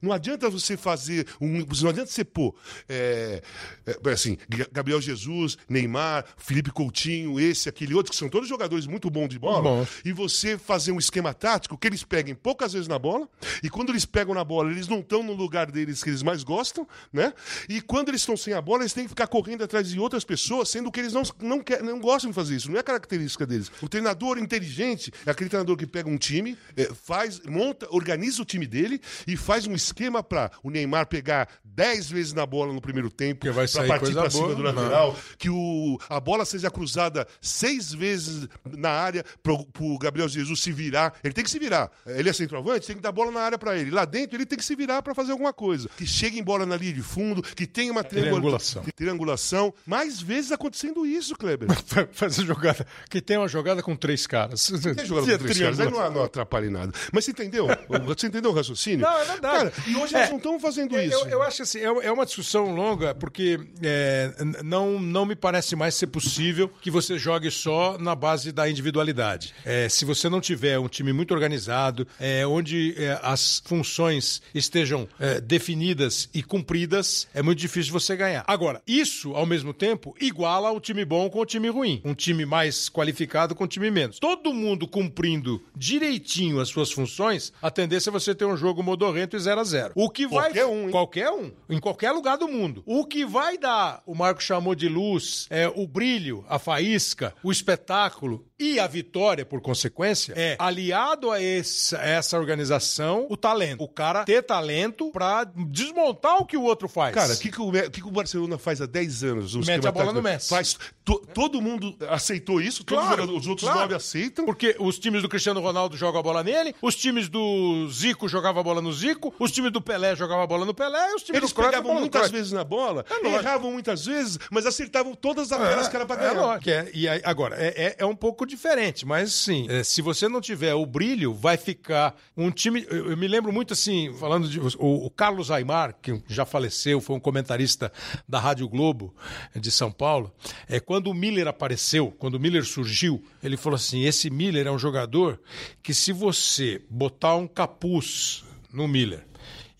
Não 0.00 0.12
adianta 0.12 0.50
você 0.50 0.76
fazer 0.76 1.26
um. 1.40 1.64
Não 1.82 1.90
adianta 1.90 2.10
você 2.10 2.24
pôr 2.24 2.54
é, 2.88 3.42
é, 3.86 4.10
assim, 4.10 4.36
Gabriel 4.72 5.00
Jesus, 5.00 5.56
Neymar, 5.68 6.24
Felipe 6.36 6.70
Coutinho, 6.70 7.38
esse, 7.38 7.68
aquele 7.68 7.94
outro, 7.94 8.10
que 8.10 8.18
são 8.18 8.28
todos 8.28 8.48
jogadores 8.48 8.86
muito 8.86 9.08
bons 9.10 9.28
de 9.28 9.38
bola, 9.38 9.62
Bom. 9.62 9.86
e 10.04 10.12
você 10.12 10.58
fazer 10.58 10.92
um 10.92 10.98
esquema 10.98 11.32
tático 11.32 11.78
que 11.78 11.86
eles 11.86 12.02
peguem 12.02 12.34
poucas 12.34 12.72
vezes 12.72 12.88
na 12.88 12.98
bola, 12.98 13.28
e 13.62 13.70
quando 13.70 13.90
eles 13.90 14.04
pegam 14.04 14.34
na 14.34 14.44
bola, 14.44 14.70
eles 14.70 14.88
não 14.88 15.00
estão 15.00 15.22
no 15.22 15.32
lugar 15.32 15.70
deles 15.70 16.02
que 16.02 16.10
eles 16.10 16.22
mais 16.22 16.42
gostam, 16.42 16.86
né? 17.12 17.32
E 17.68 17.80
quando 17.80 18.08
eles 18.08 18.20
estão 18.20 18.36
sem 18.36 18.54
a 18.54 18.60
bola, 18.60 18.82
eles 18.82 18.92
têm 18.92 19.04
que 19.04 19.10
ficar 19.10 19.26
correndo 19.26 19.62
atrás 19.62 19.88
de 19.88 19.98
outras 19.98 20.24
pessoas, 20.24 20.68
sendo 20.68 20.90
que 20.90 21.00
eles 21.00 21.12
não, 21.12 21.22
não, 21.52 21.60
quer, 21.60 21.82
não 21.82 22.00
gostam 22.00 22.30
de 22.30 22.34
fazer 22.34 22.56
isso. 22.56 22.70
Não 22.70 22.78
é 22.78 22.82
característica 22.82 23.46
deles. 23.46 23.70
O 23.82 23.88
treinador 23.88 24.38
inteligente 24.38 25.12
é 25.26 25.30
aquele 25.30 25.50
treinador 25.50 25.76
que 25.76 25.86
pega 25.86 26.08
um 26.08 26.16
time, 26.16 26.56
é, 26.76 26.84
faz, 26.94 27.40
monta, 27.40 27.86
organiza 27.90 28.40
o 28.40 28.44
time 28.44 28.66
dele 28.66 29.00
e 29.26 29.36
faz 29.36 29.66
um 29.66 29.74
esquema 29.74 30.22
para 30.22 30.50
o 30.62 30.70
Neymar 30.70 31.06
pegar 31.06 31.48
10 31.64 32.10
vezes 32.10 32.32
na 32.32 32.46
bola 32.46 32.72
no 32.72 32.80
primeiro 32.80 33.10
tempo, 33.10 33.40
para 33.40 33.86
partir 33.86 34.12
para 34.12 34.30
cima 34.30 34.54
do 34.54 34.62
lateral, 34.62 35.16
que 35.38 35.50
o, 35.50 35.98
a 36.08 36.20
bola 36.20 36.44
seja 36.44 36.70
cruzada 36.70 37.26
seis 37.40 37.92
vezes 37.92 38.48
na 38.70 38.90
área 38.90 39.24
para 39.42 39.52
o 39.52 39.98
Gabriel 39.98 40.28
Jesus 40.28 40.60
se 40.60 40.72
virar. 40.72 41.14
Ele 41.22 41.34
tem 41.34 41.44
que 41.44 41.50
se 41.50 41.58
virar. 41.58 41.90
Ele 42.06 42.28
é 42.28 42.32
centroavante, 42.32 42.86
tem 42.86 42.96
que 42.96 43.02
dar 43.02 43.12
bola 43.12 43.30
na 43.30 43.40
área 43.40 43.58
para 43.58 43.76
ele. 43.76 43.90
Lá 43.90 44.04
dentro 44.04 44.36
ele 44.36 44.46
tem 44.46 44.58
que 44.58 44.64
se 44.64 44.74
virar 44.74 45.02
para 45.02 45.14
fazer 45.14 45.32
alguma 45.32 45.52
coisa. 45.52 45.88
Que 45.96 46.06
chegue 46.06 46.38
em 46.38 46.42
bola 46.42 46.64
na 46.64 46.76
linha 46.76 46.92
de 46.92 47.02
fundo, 47.02 47.42
que 47.42 47.66
tenha 47.66 47.92
uma 47.92 48.04
triangulação. 48.04 48.84
triangulação. 48.94 49.74
Mais 49.86 50.20
vezes 50.20 50.52
acontecendo 50.52 51.06
isso, 51.06 51.34
Kleber. 51.42 51.68
Fazer 52.12 52.46
jogada. 52.46 52.86
Que 53.10 53.20
tem 53.20 53.36
uma 53.36 53.48
jogada 53.48 53.82
com 53.82 53.96
três 53.96 54.26
caras. 54.28 54.66
Tem 54.66 55.04
jogada 55.04 55.32
com 55.38 55.44
três 55.44 55.58
caras, 55.58 55.80
aí 55.80 55.90
não, 55.90 56.10
não 56.10 56.22
atrapalha 56.22 56.70
nada. 56.70 56.92
Mas 57.12 57.24
você 57.24 57.32
entendeu? 57.32 57.66
Você 58.06 58.26
entendeu 58.26 58.50
o 58.50 58.54
raciocínio? 58.54 59.00
Não, 59.00 59.18
é 59.18 59.24
verdade. 59.24 59.70
Cara, 59.70 59.72
e 59.86 59.96
hoje 59.96 60.14
é, 60.14 60.20
nós 60.20 60.30
não 60.30 60.36
estamos 60.36 60.62
fazendo 60.62 60.96
eu, 60.96 61.04
isso. 61.04 61.18
Eu, 61.24 61.30
eu, 61.30 61.42
acho 61.42 61.62
assim, 61.62 61.78
é, 61.78 61.84
é 61.84 62.12
uma 62.12 62.26
discussão 62.26 62.74
longa, 62.74 63.14
porque 63.14 63.58
é, 63.82 64.32
não, 64.62 65.00
não 65.00 65.24
me 65.24 65.34
parece 65.34 65.74
mais 65.74 65.94
ser 65.94 66.08
possível 66.08 66.70
que 66.80 66.90
você 66.90 67.18
jogue 67.18 67.50
só 67.50 67.96
na 67.98 68.14
base 68.14 68.52
da 68.52 68.68
individualidade. 68.68 69.54
É, 69.64 69.88
se 69.88 70.04
você 70.04 70.28
não 70.28 70.40
tiver 70.40 70.78
um 70.78 70.88
time 70.88 71.12
muito 71.12 71.32
organizado, 71.32 72.06
é, 72.20 72.46
onde 72.46 72.94
é, 72.98 73.18
as 73.22 73.62
funções 73.64 74.42
estejam 74.54 75.08
é, 75.18 75.40
definidas 75.40 76.28
e 76.34 76.42
cumpridas, 76.42 77.28
é 77.32 77.42
muito 77.42 77.58
difícil 77.58 77.92
você 77.92 78.16
ganhar. 78.16 78.44
Agora, 78.46 78.82
isso, 78.86 79.34
ao 79.34 79.46
mesmo 79.46 79.72
tempo, 79.72 80.14
iguala 80.20 80.70
o 80.70 80.80
time 80.80 81.04
bom 81.04 81.30
com 81.32 81.40
o 81.40 81.46
time 81.46 81.68
ruim. 81.68 82.00
Um 82.04 82.14
time 82.14 82.46
mais 82.46 82.88
qualificado 82.88 83.54
com 83.54 83.64
um 83.64 83.66
time 83.66 83.90
menos. 83.90 84.20
Todo 84.20 84.54
mundo 84.54 84.86
cumprindo 84.86 85.60
direitinho 85.74 86.60
as 86.60 86.68
suas 86.68 86.92
funções, 86.92 87.52
a 87.60 87.70
tendência 87.70 88.10
é 88.10 88.12
você 88.12 88.34
ter 88.34 88.44
um 88.44 88.56
jogo 88.56 88.82
modorrento 88.82 89.34
e 89.34 89.40
0 89.40 89.60
a 89.60 89.64
0 89.64 89.92
O 89.96 90.10
que 90.10 90.26
vai. 90.26 90.52
Qualquer 90.52 90.66
um, 90.66 90.84
hein? 90.84 90.90
Qualquer 90.90 91.30
um. 91.30 91.50
Em 91.68 91.80
qualquer 91.80 92.12
lugar 92.12 92.36
do 92.36 92.46
mundo. 92.46 92.82
O 92.86 93.04
que 93.04 93.24
vai 93.24 93.56
dar, 93.58 94.02
o 94.06 94.14
Marco 94.14 94.42
chamou 94.42 94.74
de 94.74 94.88
luz, 94.88 95.46
é 95.50 95.66
o 95.74 95.86
brilho, 95.86 96.44
a 96.48 96.58
faísca, 96.58 97.34
o 97.42 97.50
espetáculo 97.50 98.46
e 98.62 98.78
a 98.78 98.86
vitória, 98.86 99.44
por 99.44 99.60
consequência, 99.60 100.32
é 100.36 100.56
aliado 100.58 101.30
a 101.30 101.42
essa, 101.42 101.96
essa 101.98 102.38
organização 102.38 103.26
o 103.28 103.36
talento. 103.36 103.82
O 103.82 103.88
cara 103.88 104.24
ter 104.24 104.42
talento 104.42 105.10
pra 105.10 105.44
desmontar 105.44 106.36
o 106.38 106.46
que 106.46 106.56
o 106.56 106.62
outro 106.62 106.88
faz. 106.88 107.14
Cara, 107.14 107.34
o 107.34 107.38
que, 107.38 107.50
que, 107.50 107.60
o, 107.60 107.72
que, 107.72 108.00
que 108.00 108.06
o 108.06 108.10
Barcelona 108.10 108.56
faz 108.58 108.80
há 108.80 108.86
10 108.86 109.24
anos? 109.24 109.54
Mete 109.66 109.86
a 109.86 109.92
bola 109.92 110.12
no 110.12 110.22
Messi. 110.22 110.48
Faz, 110.48 110.78
to, 111.04 111.18
todo 111.34 111.60
mundo 111.60 111.96
aceitou 112.08 112.60
isso? 112.60 112.84
Claro, 112.84 113.26
todos 113.26 113.42
os 113.42 113.48
outros 113.48 113.68
claro. 113.68 113.80
nove 113.80 113.94
aceitam? 113.94 114.44
Porque 114.44 114.76
os 114.78 114.98
times 114.98 115.22
do 115.22 115.28
Cristiano 115.28 115.60
Ronaldo 115.60 115.96
jogam 115.96 116.20
a 116.20 116.22
bola 116.22 116.44
nele, 116.44 116.74
os 116.80 116.94
times 116.94 117.28
do 117.28 117.88
Zico 117.90 118.28
jogavam 118.28 118.60
a 118.60 118.64
bola 118.64 118.80
no 118.80 118.92
Zico, 118.92 119.34
os 119.38 119.50
times 119.50 119.72
do 119.72 119.80
Pelé 119.80 120.14
jogavam 120.14 120.44
a 120.44 120.46
bola 120.46 120.64
no 120.64 120.72
Pelé 120.72 121.10
e 121.10 121.14
os 121.14 121.22
times 121.22 121.38
Eles 121.38 121.50
do 121.50 121.54
Cruyff 121.56 121.70
pegavam 121.72 121.98
muitas 121.98 122.30
vezes 122.30 122.52
na 122.52 122.64
bola, 122.64 123.04
É 123.10 123.32
erravam 123.34 123.72
muitas 123.72 124.06
vezes, 124.06 124.38
mas 124.50 124.66
acertavam 124.66 125.14
todas 125.14 125.50
aquelas 125.50 125.88
que 125.88 125.96
era 125.96 126.06
pra 126.06 126.16
ganhar. 126.16 126.60
É. 126.66 126.70
É, 126.70 126.90
e 126.94 127.08
aí, 127.08 127.20
agora, 127.24 127.56
é, 127.56 127.68
é, 127.68 127.96
é 127.98 128.06
um 128.06 128.14
pouco 128.14 128.46
diferente, 128.52 129.06
mas 129.06 129.32
sim, 129.32 129.66
é, 129.68 129.82
se 129.82 130.02
você 130.02 130.28
não 130.28 130.40
tiver 130.40 130.74
o 130.74 130.84
brilho, 130.84 131.32
vai 131.32 131.56
ficar 131.56 132.14
um 132.36 132.50
time. 132.50 132.86
Eu, 132.88 133.10
eu 133.10 133.16
me 133.16 133.26
lembro 133.26 133.52
muito 133.52 133.72
assim, 133.72 134.14
falando 134.18 134.48
de. 134.48 134.60
O, 134.60 135.06
o 135.06 135.10
Carlos 135.10 135.50
Aymar, 135.50 135.96
que 136.00 136.22
já 136.28 136.44
faleceu, 136.44 137.00
foi 137.00 137.16
um 137.16 137.20
comentarista 137.20 137.90
da 138.28 138.38
Rádio 138.38 138.68
Globo 138.68 139.14
de 139.54 139.70
São 139.70 139.90
Paulo. 139.90 140.32
É, 140.68 140.78
quando 140.78 141.08
o 141.08 141.14
Miller 141.14 141.48
apareceu, 141.48 142.10
quando 142.18 142.34
o 142.34 142.40
Miller 142.40 142.64
surgiu, 142.64 143.22
ele 143.42 143.56
falou 143.56 143.76
assim: 143.76 144.04
esse 144.04 144.28
Miller 144.28 144.66
é 144.66 144.70
um 144.70 144.78
jogador 144.78 145.40
que, 145.82 145.94
se 145.94 146.12
você 146.12 146.82
botar 146.90 147.36
um 147.36 147.46
capuz 147.46 148.44
no 148.72 148.86
Miller 148.86 149.31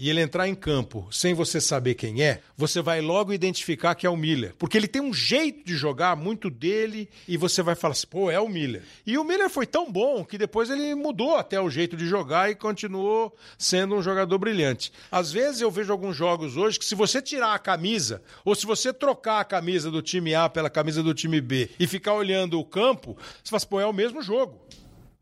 e 0.02 0.10
ele 0.10 0.20
entrar 0.20 0.48
em 0.48 0.54
campo 0.56 1.06
sem 1.12 1.32
você 1.32 1.60
saber 1.60 1.94
quem 1.94 2.24
é, 2.24 2.40
você 2.56 2.82
vai 2.82 3.00
logo 3.00 3.32
identificar 3.32 3.94
que 3.94 4.04
é 4.04 4.10
o 4.10 4.16
Miller. 4.16 4.52
Porque 4.58 4.76
ele 4.76 4.88
tem 4.88 5.00
um 5.00 5.14
jeito 5.14 5.64
de 5.64 5.76
jogar 5.76 6.16
muito 6.16 6.50
dele 6.50 7.08
e 7.28 7.36
você 7.36 7.62
vai 7.62 7.76
falar 7.76 7.92
assim, 7.92 8.08
pô, 8.08 8.28
é 8.28 8.40
o 8.40 8.48
Miller. 8.48 8.82
E 9.06 9.16
o 9.16 9.22
Miller 9.22 9.48
foi 9.48 9.64
tão 9.64 9.92
bom 9.92 10.24
que 10.24 10.36
depois 10.36 10.70
ele 10.70 10.92
mudou 10.96 11.36
até 11.36 11.60
o 11.60 11.70
jeito 11.70 11.96
de 11.96 12.04
jogar 12.08 12.50
e 12.50 12.56
continuou 12.56 13.32
sendo 13.56 13.94
um 13.94 14.02
jogador 14.02 14.36
brilhante. 14.38 14.92
Às 15.08 15.30
vezes 15.30 15.60
eu 15.60 15.70
vejo 15.70 15.92
alguns 15.92 16.16
jogos 16.16 16.56
hoje 16.56 16.80
que 16.80 16.84
se 16.84 16.96
você 16.96 17.22
tirar 17.22 17.54
a 17.54 17.58
camisa 17.60 18.20
ou 18.44 18.56
se 18.56 18.66
você 18.66 18.92
trocar 18.92 19.38
a 19.38 19.44
camisa 19.44 19.88
do 19.88 20.02
time 20.02 20.34
A 20.34 20.48
pela 20.48 20.68
camisa 20.68 21.00
do 21.00 21.14
time 21.14 21.40
B 21.40 21.70
e 21.78 21.86
ficar 21.86 22.14
olhando 22.14 22.58
o 22.58 22.64
campo, 22.64 23.16
você 23.40 23.50
fala 23.50 23.58
assim, 23.58 23.68
pô, 23.68 23.80
é 23.80 23.86
o 23.86 23.92
mesmo 23.92 24.20
jogo. 24.20 24.60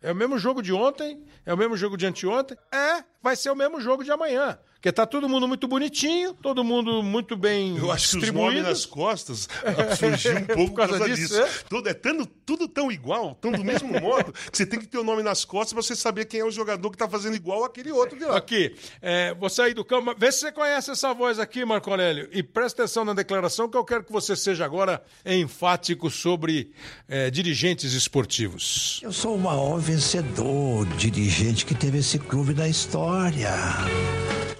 É 0.00 0.10
o 0.10 0.16
mesmo 0.16 0.38
jogo 0.38 0.62
de 0.62 0.72
ontem, 0.72 1.22
é 1.44 1.52
o 1.52 1.58
mesmo 1.58 1.76
jogo 1.76 1.98
de 1.98 2.06
anteontem, 2.06 2.56
é, 2.72 3.04
vai 3.22 3.36
ser 3.36 3.50
o 3.50 3.54
mesmo 3.54 3.78
jogo 3.78 4.02
de 4.02 4.10
amanhã. 4.10 4.58
Porque 4.80 4.90
tá 4.90 5.04
todo 5.04 5.28
mundo 5.28 5.46
muito 5.46 5.68
bonitinho, 5.68 6.32
todo 6.32 6.64
mundo 6.64 7.02
muito 7.02 7.36
bem 7.36 7.76
Eu 7.76 7.92
acho 7.92 8.08
que 8.08 8.16
os 8.16 8.22
distribuído. 8.22 8.50
nomes 8.56 8.62
nas 8.62 8.86
costas 8.86 9.46
surgiu 9.98 10.38
um 10.38 10.44
pouco 10.46 10.70
por 10.70 10.76
causa, 10.76 10.98
causa 10.98 11.14
disso. 11.14 11.34
disso, 11.34 11.38
é? 11.38 11.48
Tudo, 11.68 11.88
é 11.90 11.92
tando, 11.92 12.24
tudo 12.24 12.66
tão 12.66 12.90
igual, 12.90 13.34
tão 13.34 13.52
do 13.52 13.62
mesmo 13.62 13.92
modo, 14.00 14.32
que 14.32 14.56
você 14.56 14.64
tem 14.64 14.80
que 14.80 14.86
ter 14.86 14.96
o 14.96 15.04
nome 15.04 15.22
nas 15.22 15.44
costas 15.44 15.74
pra 15.74 15.82
você 15.82 15.94
saber 15.94 16.24
quem 16.24 16.40
é 16.40 16.44
o 16.46 16.50
jogador 16.50 16.90
que 16.90 16.96
tá 16.96 17.06
fazendo 17.06 17.36
igual 17.36 17.62
aquele 17.62 17.92
outro 17.92 18.18
de 18.18 18.24
lá. 18.24 18.38
Aqui, 18.38 18.74
é, 19.02 19.34
vou 19.34 19.50
sair 19.50 19.74
do 19.74 19.84
campo. 19.84 20.14
Vê 20.16 20.32
se 20.32 20.38
você 20.40 20.52
conhece 20.52 20.90
essa 20.90 21.12
voz 21.12 21.38
aqui, 21.38 21.62
Marco 21.62 21.90
Aurélio. 21.90 22.30
E 22.32 22.42
presta 22.42 22.82
atenção 22.82 23.04
na 23.04 23.12
declaração 23.12 23.68
que 23.68 23.76
eu 23.76 23.84
quero 23.84 24.02
que 24.02 24.10
você 24.10 24.34
seja 24.34 24.64
agora 24.64 25.02
enfático 25.26 26.08
sobre 26.10 26.72
é, 27.06 27.30
dirigentes 27.30 27.92
esportivos. 27.92 28.98
Eu 29.02 29.12
sou 29.12 29.34
o 29.34 29.38
maior 29.38 29.78
vencedor, 29.78 30.86
dirigente 30.96 31.66
que 31.66 31.74
teve 31.74 31.98
esse 31.98 32.18
clube 32.18 32.54
na 32.54 32.66
história. 32.66 33.50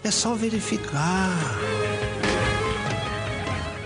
É 0.02 0.09
só 0.10 0.34
verificar. 0.34 1.30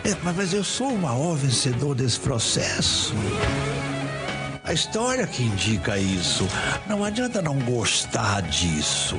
É, 0.04 0.14
mas 0.22 0.52
eu 0.52 0.62
sou 0.62 0.88
o 0.88 0.98
maior 0.98 1.34
vencedor 1.34 1.94
desse 1.94 2.20
processo. 2.20 3.14
A 4.62 4.72
história 4.72 5.26
que 5.26 5.42
indica 5.42 5.98
isso. 5.98 6.46
Não 6.86 7.04
adianta 7.04 7.42
não 7.42 7.58
gostar 7.60 8.42
disso. 8.42 9.16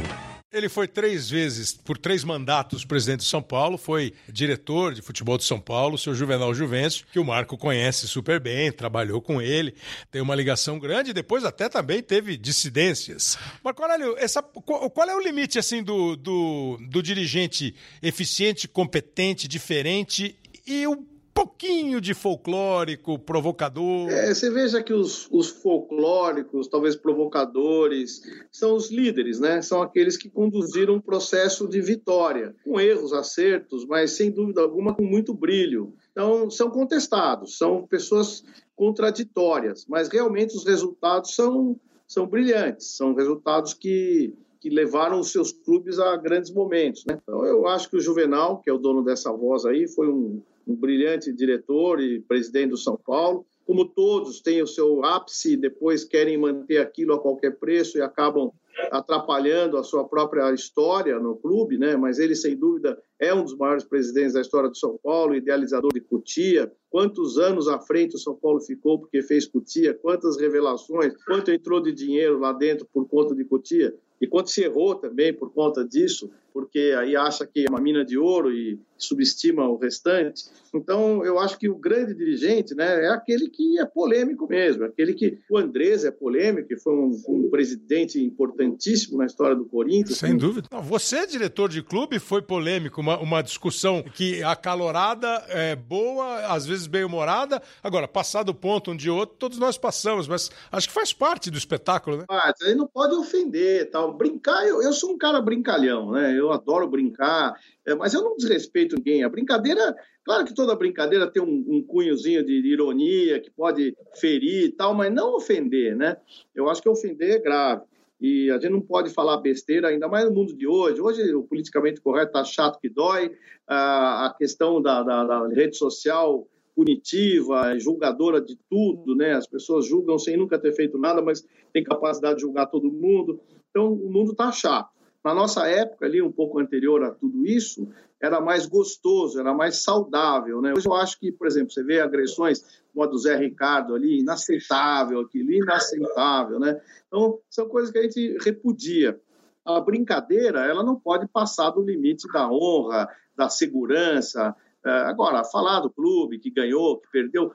Ele 0.56 0.70
foi 0.70 0.88
três 0.88 1.30
vezes, 1.30 1.74
por 1.74 1.98
três 1.98 2.24
mandatos, 2.24 2.86
presidente 2.86 3.20
de 3.20 3.26
São 3.26 3.42
Paulo, 3.42 3.78
foi 3.78 4.14
diretor 4.30 4.94
de 4.94 5.02
futebol 5.02 5.38
de 5.38 5.44
São 5.44 5.60
Paulo, 5.60 5.96
o 5.96 5.98
seu 5.98 6.16
Juvenal 6.16 6.54
Juvencio, 6.54 7.06
que 7.12 7.20
o 7.20 7.26
Marco 7.26 7.58
conhece 7.58 8.08
super 8.08 8.40
bem, 8.40 8.72
trabalhou 8.72 9.22
com 9.22 9.42
ele, 9.42 9.76
tem 10.10 10.22
uma 10.22 10.34
ligação 10.34 10.80
grande, 10.80 11.12
depois 11.12 11.44
até 11.44 11.68
também 11.68 12.02
teve 12.02 12.38
dissidências. 12.38 13.38
Marco 13.62 13.84
Aurélio, 13.84 14.16
essa, 14.18 14.42
qual, 14.42 14.90
qual 14.90 15.10
é 15.10 15.16
o 15.16 15.20
limite 15.20 15.60
assim 15.60 15.84
do, 15.84 16.16
do, 16.16 16.80
do 16.90 17.04
dirigente 17.04 17.76
eficiente, 18.02 18.66
competente, 18.66 19.50
diferente 19.50 20.38
e 20.66 20.88
o 20.88 21.15
pouquinho 21.36 22.00
de 22.00 22.14
folclórico, 22.14 23.20
provocador. 23.20 24.10
É, 24.10 24.34
você 24.34 24.50
veja 24.50 24.82
que 24.82 24.94
os, 24.94 25.28
os, 25.30 25.50
folclóricos, 25.50 26.70
talvez 26.70 26.96
provocadores, 26.96 28.22
são 28.50 28.74
os 28.74 28.90
líderes, 28.90 29.38
né? 29.38 29.62
São 29.62 29.82
aqueles 29.82 30.16
que 30.16 30.30
conduziram 30.30 30.96
um 30.96 31.02
processo 31.02 31.68
de 31.68 31.82
vitória, 31.82 32.56
com 32.64 32.80
erros, 32.80 33.12
acertos, 33.12 33.86
mas 33.86 34.12
sem 34.12 34.32
dúvida 34.32 34.62
alguma 34.62 34.96
com 34.96 35.04
muito 35.04 35.34
brilho. 35.34 35.94
Então, 36.14 36.50
são 36.50 36.70
contestados, 36.70 37.58
são 37.58 37.86
pessoas 37.86 38.42
contraditórias, 38.74 39.86
mas 39.90 40.08
realmente 40.08 40.56
os 40.56 40.66
resultados 40.66 41.36
são, 41.36 41.78
são 42.08 42.26
brilhantes, 42.26 42.96
são 42.96 43.14
resultados 43.14 43.74
que 43.74 44.34
que 44.62 44.70
levaram 44.72 45.20
os 45.20 45.32
seus 45.32 45.52
clubes 45.52 46.00
a 46.00 46.18
grandes 46.18 46.50
momentos. 46.50 47.06
Né? 47.06 47.20
Então, 47.22 47.46
eu 47.46 47.68
acho 47.68 47.88
que 47.88 47.98
o 47.98 48.02
Juvenal, 48.02 48.58
que 48.58 48.68
é 48.68 48.74
o 48.74 48.80
dono 48.80 49.04
dessa 49.04 49.32
voz 49.32 49.64
aí, 49.64 49.88
foi 49.88 50.08
um, 50.10 50.42
um 50.68 50.76
brilhante 50.76 51.32
diretor 51.32 52.02
e 52.02 52.20
presidente 52.20 52.70
do 52.70 52.78
São 52.78 52.98
Paulo. 52.98 53.46
Como 53.66 53.86
todos 53.86 54.42
têm 54.42 54.62
o 54.62 54.68
seu 54.68 55.04
ápice 55.04 55.58
depois 55.58 56.04
querem 56.04 56.38
manter 56.38 56.78
aquilo 56.78 57.14
a 57.14 57.20
qualquer 57.20 57.58
preço 57.58 57.98
e 57.98 58.02
acabam 58.02 58.52
atrapalhando 58.92 59.78
a 59.78 59.84
sua 59.84 60.04
própria 60.08 60.54
história 60.54 61.18
no 61.20 61.36
clube, 61.36 61.78
né? 61.78 61.96
Mas 61.96 62.20
ele, 62.20 62.36
sem 62.36 62.56
dúvida, 62.56 63.02
é 63.20 63.34
um 63.34 63.44
dos 63.44 63.56
maiores 63.56 63.84
presidentes 63.84 64.34
da 64.34 64.42
história 64.42 64.70
do 64.70 64.78
São 64.78 65.00
Paulo, 65.02 65.36
idealizador 65.36 65.94
de 65.94 66.02
Cutia. 66.02 66.72
Quantos 66.90 67.38
anos 67.38 67.68
à 67.68 67.80
frente 67.80 68.16
o 68.16 68.20
São 68.20 68.36
Paulo 68.36 68.60
ficou 68.60 69.00
porque 69.00 69.22
fez 69.22 69.48
Cutia? 69.48 69.94
Quantas 69.94 70.38
revelações? 70.38 71.14
Quanto 71.24 71.52
entrou 71.52 71.80
de 71.80 71.92
dinheiro 71.92 72.40
lá 72.40 72.52
dentro 72.52 72.86
por 72.94 73.08
conta 73.08 73.34
de 73.34 73.46
Cutia? 73.46 73.96
E 74.20 74.28
quanto 74.28 74.50
se 74.50 74.64
errou 74.64 74.96
também 74.96 75.34
por 75.34 75.52
conta 75.52 75.84
disso, 75.84 76.30
porque 76.56 76.96
aí 76.98 77.18
acha 77.18 77.46
que 77.46 77.66
é 77.66 77.70
uma 77.70 77.82
mina 77.82 78.06
de 78.06 78.18
ouro 78.18 78.50
e 78.50 78.80
subestima 78.98 79.68
o 79.68 79.78
restante. 79.78 80.46
Então, 80.74 81.24
eu 81.26 81.38
acho 81.38 81.58
que 81.58 81.70
o 81.70 81.76
grande 81.76 82.14
dirigente 82.14 82.74
né, 82.74 83.06
é 83.06 83.10
aquele 83.10 83.50
que 83.50 83.78
é 83.78 83.86
polêmico 83.86 84.48
mesmo, 84.48 84.86
aquele 84.86 85.14
que. 85.14 85.38
O 85.50 85.58
Andrés 85.58 86.06
é 86.06 86.12
polêmico, 86.12 86.68
que 86.68 86.78
foi 86.78 86.94
um, 86.94 87.22
um 87.28 87.50
presidente 87.50 88.22
importantíssimo 88.22 89.18
na 89.18 89.26
história 89.26 89.56
do 89.56 89.66
Corinthians. 89.66 90.18
Sem 90.18 90.38
dúvida. 90.38 90.68
Não, 90.72 90.82
você, 90.82 91.28
diretor 91.28 91.70
de 91.70 91.82
clube, 91.82 92.20
foi 92.20 92.42
polêmico, 92.42 93.02
uma, 93.02 93.20
uma 93.20 93.42
discussão 93.42 94.02
que 94.02 94.42
acalorada, 94.44 95.28
é, 95.50 95.76
boa, 95.76 96.48
às 96.48 96.66
vezes 96.66 96.88
bem 96.88 97.04
humorada. 97.04 97.62
Agora, 97.84 98.08
passado 98.08 98.50
o 98.50 98.56
ponto 98.56 98.92
um 98.92 98.96
de 98.96 99.10
outro, 99.10 99.36
todos 99.38 99.58
nós 99.58 99.78
passamos, 99.78 100.28
mas 100.28 100.50
acho 100.72 100.88
que 100.88 100.94
faz 100.94 101.12
parte 101.12 101.52
do 101.52 101.58
espetáculo, 101.58 102.18
né? 102.18 102.26
Ah, 102.30 102.54
aí 102.64 102.76
não 102.76 102.88
pode 102.88 103.14
ofender 103.14 103.90
tal. 103.90 104.14
Brincar, 104.14 104.66
eu, 104.66 104.82
eu 104.82 104.94
sou 104.94 105.12
um 105.12 105.18
cara 105.18 105.42
brincalhão, 105.42 106.12
né? 106.12 106.38
Eu 106.38 106.45
adoro 106.52 106.88
brincar, 106.88 107.54
é, 107.86 107.96
mas 107.96 108.14
eu 108.14 108.22
não 108.22 108.36
desrespeito 108.36 108.96
ninguém. 108.96 109.24
A 109.24 109.30
brincadeira, 109.30 109.96
claro 110.24 110.46
que 110.46 110.54
toda 110.54 110.76
brincadeira 110.76 111.30
tem 111.30 111.42
um, 111.42 111.66
um 111.68 111.84
cunhozinho 111.84 112.44
de 112.44 112.54
ironia 112.54 113.40
que 113.40 113.52
pode 113.52 113.96
ferir 114.16 114.66
e 114.66 114.72
tal, 114.72 114.94
mas 114.94 115.14
não 115.14 115.36
ofender, 115.36 115.96
né? 115.96 116.18
Eu 116.54 116.70
acho 116.70 116.82
que 116.82 116.90
ofender 116.90 117.36
é 117.36 117.40
grave. 117.40 117.84
E 118.20 118.50
a 118.50 118.56
gente 118.56 118.72
não 118.72 118.82
pode 118.82 119.10
falar 119.10 119.38
besteira, 119.38 119.90
ainda 119.90 120.08
mais 120.08 120.26
no 120.26 120.34
mundo 120.34 120.56
de 120.56 120.66
hoje. 120.66 121.02
Hoje 121.02 121.34
o 121.34 121.44
politicamente 121.44 122.00
correto 122.02 122.28
está 122.28 122.44
chato 122.44 122.80
que 122.80 122.90
dói, 122.90 123.32
a 123.68 124.34
questão 124.38 124.82
da, 124.82 125.04
da, 125.04 125.24
da 125.24 125.48
rede 125.50 125.76
social 125.78 126.48
punitiva, 126.76 127.78
julgadora 127.80 128.42
de 128.42 128.58
tudo, 128.70 129.16
né? 129.16 129.34
As 129.34 129.48
pessoas 129.48 129.86
julgam 129.86 130.20
sem 130.20 130.36
nunca 130.36 130.60
ter 130.60 130.74
feito 130.74 130.98
nada, 130.98 131.22
mas 131.22 131.46
tem 131.72 131.84
capacidade 131.84 132.36
de 132.36 132.42
julgar 132.42 132.66
todo 132.68 132.92
mundo. 132.92 133.40
Então 133.70 133.94
o 133.94 134.12
mundo 134.12 134.32
está 134.32 134.52
chato. 134.52 134.90
Na 135.26 135.34
nossa 135.34 135.68
época, 135.68 136.06
ali, 136.06 136.22
um 136.22 136.32
pouco 136.32 136.60
anterior 136.60 137.04
a 137.04 137.10
tudo 137.10 137.48
isso, 137.48 137.88
era 138.22 138.40
mais 138.40 138.68
gostoso, 138.68 139.40
era 139.40 139.56
mais 139.56 139.82
saudável. 139.82 140.62
Né? 140.62 140.72
Hoje 140.72 140.88
eu 140.88 140.94
acho 140.94 141.20
que, 141.20 141.32
por 141.32 141.48
exemplo, 141.48 141.72
você 141.72 141.84
vê 141.84 142.00
agressões 142.00 142.84
como 142.94 143.04
a 143.04 143.08
do 143.08 143.18
Zé 143.18 143.36
Ricardo 143.36 143.96
ali, 143.96 144.20
inaceitável 144.20 145.22
aquilo, 145.22 145.52
inaceitável. 145.52 146.60
Né? 146.60 146.80
Então, 147.08 147.40
são 147.50 147.68
coisas 147.68 147.90
que 147.90 147.98
a 147.98 148.04
gente 148.04 148.38
repudia. 148.46 149.20
A 149.66 149.82
brincadeira, 149.82 150.64
ela 150.64 150.84
não 150.84 150.96
pode 150.96 151.28
passar 151.28 151.72
do 151.72 151.82
limite 151.82 152.32
da 152.32 152.48
honra, 152.48 153.10
da 153.36 153.50
segurança. 153.50 154.56
É, 154.86 154.92
agora, 154.92 155.44
falar 155.44 155.80
do 155.80 155.90
clube 155.90 156.38
que 156.38 156.52
ganhou, 156.52 157.00
que 157.00 157.10
perdeu, 157.12 157.52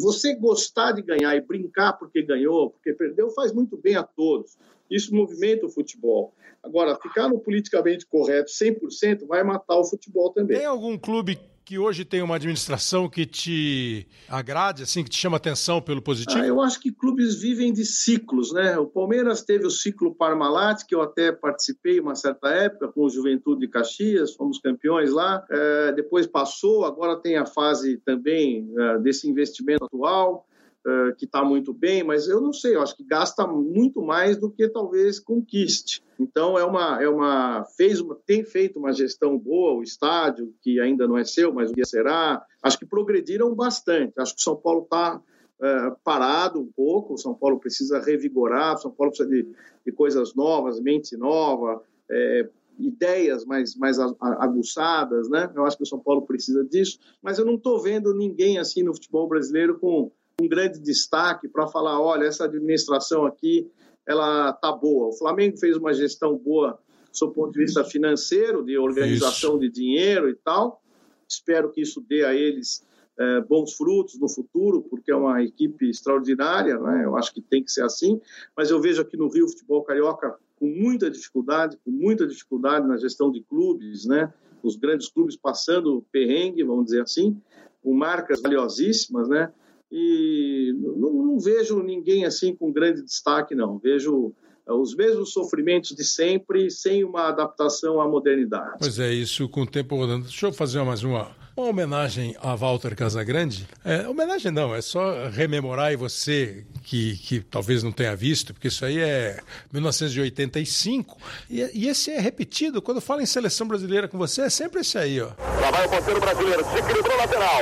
você 0.00 0.34
gostar 0.34 0.90
de 0.90 1.02
ganhar 1.02 1.36
e 1.36 1.40
brincar 1.40 1.92
porque 1.92 2.22
ganhou, 2.22 2.70
porque 2.70 2.92
perdeu, 2.92 3.30
faz 3.30 3.52
muito 3.52 3.76
bem 3.76 3.94
a 3.94 4.02
todos. 4.02 4.58
Isso 4.90 5.14
movimenta 5.14 5.66
o 5.66 5.70
futebol. 5.70 6.34
Agora, 6.62 6.96
ficar 6.96 7.28
no 7.28 7.38
politicamente 7.38 8.06
correto 8.06 8.50
100% 8.50 9.26
vai 9.26 9.42
matar 9.44 9.78
o 9.78 9.84
futebol 9.84 10.32
também. 10.32 10.58
Tem 10.58 10.66
algum 10.66 10.98
clube 10.98 11.38
que 11.68 11.78
hoje 11.78 12.02
tem 12.02 12.22
uma 12.22 12.36
administração 12.36 13.10
que 13.10 13.26
te 13.26 14.08
agrade, 14.26 14.84
assim, 14.84 15.04
que 15.04 15.10
te 15.10 15.18
chama 15.18 15.36
atenção 15.36 15.82
pelo 15.82 16.00
positivo? 16.00 16.40
Ah, 16.40 16.46
eu 16.46 16.62
acho 16.62 16.80
que 16.80 16.90
clubes 16.90 17.38
vivem 17.38 17.74
de 17.74 17.84
ciclos, 17.84 18.54
né? 18.54 18.78
O 18.78 18.86
Palmeiras 18.86 19.42
teve 19.42 19.66
o 19.66 19.70
ciclo 19.70 20.14
Parmalat, 20.14 20.86
que 20.86 20.94
eu 20.94 21.02
até 21.02 21.30
participei 21.30 22.00
uma 22.00 22.14
certa 22.14 22.48
época 22.48 22.88
com 22.88 23.02
o 23.02 23.10
Juventude 23.10 23.60
de 23.60 23.68
Caxias, 23.68 24.34
fomos 24.34 24.58
campeões 24.58 25.12
lá. 25.12 25.44
É, 25.50 25.92
depois 25.92 26.26
passou, 26.26 26.86
agora 26.86 27.20
tem 27.20 27.36
a 27.36 27.44
fase 27.44 27.98
também 27.98 28.66
é, 28.74 28.98
desse 29.00 29.28
investimento 29.28 29.84
atual. 29.84 30.47
Uh, 30.88 31.14
que 31.16 31.26
está 31.26 31.44
muito 31.44 31.74
bem, 31.74 32.02
mas 32.02 32.28
eu 32.28 32.40
não 32.40 32.50
sei, 32.50 32.74
eu 32.74 32.80
acho 32.80 32.96
que 32.96 33.04
gasta 33.04 33.46
muito 33.46 34.00
mais 34.00 34.38
do 34.38 34.50
que 34.50 34.66
talvez 34.68 35.20
conquiste. 35.20 36.02
Então 36.18 36.58
é 36.58 36.64
uma 36.64 37.02
é 37.02 37.08
uma 37.08 37.66
fez 37.76 38.00
uma, 38.00 38.16
tem 38.24 38.42
feito 38.42 38.78
uma 38.78 38.92
gestão 38.92 39.36
boa 39.36 39.74
o 39.74 39.82
estádio 39.82 40.54
que 40.62 40.80
ainda 40.80 41.06
não 41.06 41.18
é 41.18 41.24
seu, 41.24 41.52
mas 41.52 41.70
o 41.70 41.74
dia 41.74 41.84
será. 41.84 42.42
Acho 42.62 42.78
que 42.78 42.86
progrediram 42.86 43.54
bastante. 43.54 44.14
Acho 44.18 44.34
que 44.34 44.40
São 44.40 44.56
Paulo 44.56 44.84
está 44.84 45.16
uh, 45.16 45.96
parado 46.02 46.58
um 46.58 46.72
pouco. 46.74 47.14
O 47.14 47.18
São 47.18 47.34
Paulo 47.34 47.60
precisa 47.60 48.00
revigorar. 48.00 48.76
O 48.76 48.78
São 48.78 48.90
Paulo 48.90 49.12
precisa 49.12 49.28
de, 49.28 49.46
de 49.84 49.92
coisas 49.92 50.34
novas, 50.34 50.80
mente 50.80 51.18
nova. 51.18 51.82
É, 52.10 52.48
ideias 52.78 53.44
mais, 53.44 53.74
mais 53.74 53.98
aguçadas, 53.98 55.28
né? 55.28 55.50
Eu 55.54 55.66
acho 55.66 55.76
que 55.76 55.82
o 55.82 55.86
São 55.86 55.98
Paulo 55.98 56.22
precisa 56.22 56.64
disso, 56.64 56.98
mas 57.20 57.38
eu 57.38 57.44
não 57.44 57.56
estou 57.56 57.82
vendo 57.82 58.14
ninguém 58.14 58.58
assim 58.58 58.82
no 58.82 58.94
futebol 58.94 59.28
brasileiro 59.28 59.78
com 59.78 60.12
um 60.40 60.48
grande 60.48 60.78
destaque 60.78 61.48
para 61.48 61.66
falar, 61.66 62.00
olha, 62.00 62.24
essa 62.24 62.44
administração 62.44 63.26
aqui, 63.26 63.68
ela 64.06 64.52
tá 64.52 64.70
boa. 64.70 65.08
O 65.08 65.12
Flamengo 65.12 65.58
fez 65.58 65.76
uma 65.76 65.92
gestão 65.92 66.36
boa 66.36 66.78
sob 67.12 67.32
o 67.32 67.34
ponto 67.34 67.52
de 67.52 67.58
vista 67.58 67.84
financeiro, 67.84 68.64
de 68.64 68.78
organização 68.78 69.50
isso. 69.50 69.60
de 69.60 69.70
dinheiro 69.70 70.30
e 70.30 70.34
tal. 70.34 70.80
Espero 71.28 71.70
que 71.70 71.80
isso 71.80 72.00
dê 72.00 72.24
a 72.24 72.32
eles 72.32 72.84
é, 73.18 73.40
bons 73.40 73.74
frutos 73.74 74.18
no 74.18 74.28
futuro, 74.28 74.82
porque 74.82 75.10
é 75.10 75.16
uma 75.16 75.42
equipe 75.42 75.90
extraordinária, 75.90 76.78
né? 76.78 77.04
eu 77.04 77.16
acho 77.16 77.34
que 77.34 77.42
tem 77.42 77.62
que 77.62 77.72
ser 77.72 77.82
assim, 77.82 78.20
mas 78.56 78.70
eu 78.70 78.80
vejo 78.80 79.02
aqui 79.02 79.16
no 79.16 79.28
Rio 79.28 79.48
Futebol 79.48 79.82
Carioca 79.82 80.38
com 80.56 80.66
muita 80.66 81.10
dificuldade, 81.10 81.76
com 81.84 81.90
muita 81.90 82.26
dificuldade 82.26 82.86
na 82.86 82.96
gestão 82.96 83.30
de 83.30 83.42
clubes, 83.42 84.06
né? 84.06 84.32
os 84.62 84.76
grandes 84.76 85.08
clubes 85.08 85.36
passando 85.36 86.04
perrengue, 86.12 86.62
vamos 86.62 86.86
dizer 86.86 87.02
assim, 87.02 87.36
com 87.82 87.92
marcas 87.92 88.40
valiosíssimas, 88.40 89.28
né? 89.28 89.52
E 89.90 90.72
não, 90.76 91.12
não 91.12 91.38
vejo 91.38 91.82
ninguém 91.82 92.24
assim 92.24 92.54
com 92.54 92.72
grande 92.72 93.02
destaque, 93.02 93.54
não. 93.54 93.78
Vejo 93.78 94.34
é, 94.68 94.72
os 94.72 94.94
mesmos 94.94 95.32
sofrimentos 95.32 95.96
de 95.96 96.04
sempre, 96.04 96.70
sem 96.70 97.02
uma 97.04 97.28
adaptação 97.28 98.00
à 98.00 98.06
modernidade. 98.06 98.76
Pois 98.78 98.98
é, 98.98 99.12
isso 99.12 99.48
com 99.48 99.62
o 99.62 99.66
tempo 99.66 99.96
rodando. 99.96 100.24
Deixa 100.24 100.46
eu 100.46 100.52
fazer 100.52 100.82
mais 100.84 101.02
uma, 101.02 101.34
uma 101.58 101.70
homenagem 101.70 102.36
a 102.40 102.54
Walter 102.54 102.94
Casagrande. 102.94 103.68
É, 103.84 104.06
homenagem 104.08 104.52
não, 104.52 104.74
é 104.74 104.80
só 104.80 105.28
rememorar 105.28 105.92
e 105.92 105.96
você 105.96 106.64
que, 106.84 107.16
que 107.18 107.40
talvez 107.40 107.82
não 107.82 107.90
tenha 107.90 108.14
visto, 108.14 108.54
porque 108.54 108.68
isso 108.68 108.84
aí 108.84 108.98
é 109.00 109.40
1985. 109.72 111.18
E, 111.50 111.70
e 111.74 111.88
esse 111.88 112.10
é 112.10 112.20
repetido. 112.20 112.80
Quando 112.80 113.00
fala 113.00 113.22
em 113.22 113.26
seleção 113.26 113.66
brasileira 113.66 114.06
com 114.06 114.16
você, 114.16 114.42
é 114.42 114.50
sempre 114.50 114.80
esse 114.80 114.96
aí, 114.96 115.20
ó. 115.20 115.30
Lá 115.60 115.70
vai 115.70 115.86
o 115.86 115.90
ponteiro 115.90 116.20
brasileiro, 116.20 116.64
se 116.64 116.78
equilibrou 116.78 117.16
lateral. 117.16 117.60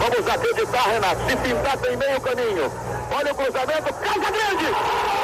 Vamos 0.00 0.28
acreditar, 0.28 0.90
Renato. 0.90 1.20
Se 1.28 1.36
pintar, 1.36 1.78
tem 1.78 1.96
meio 1.96 2.20
caminho. 2.20 2.72
Olha 3.10 3.32
o 3.32 3.34
cruzamento, 3.36 3.94
Casagrande! 3.94 5.23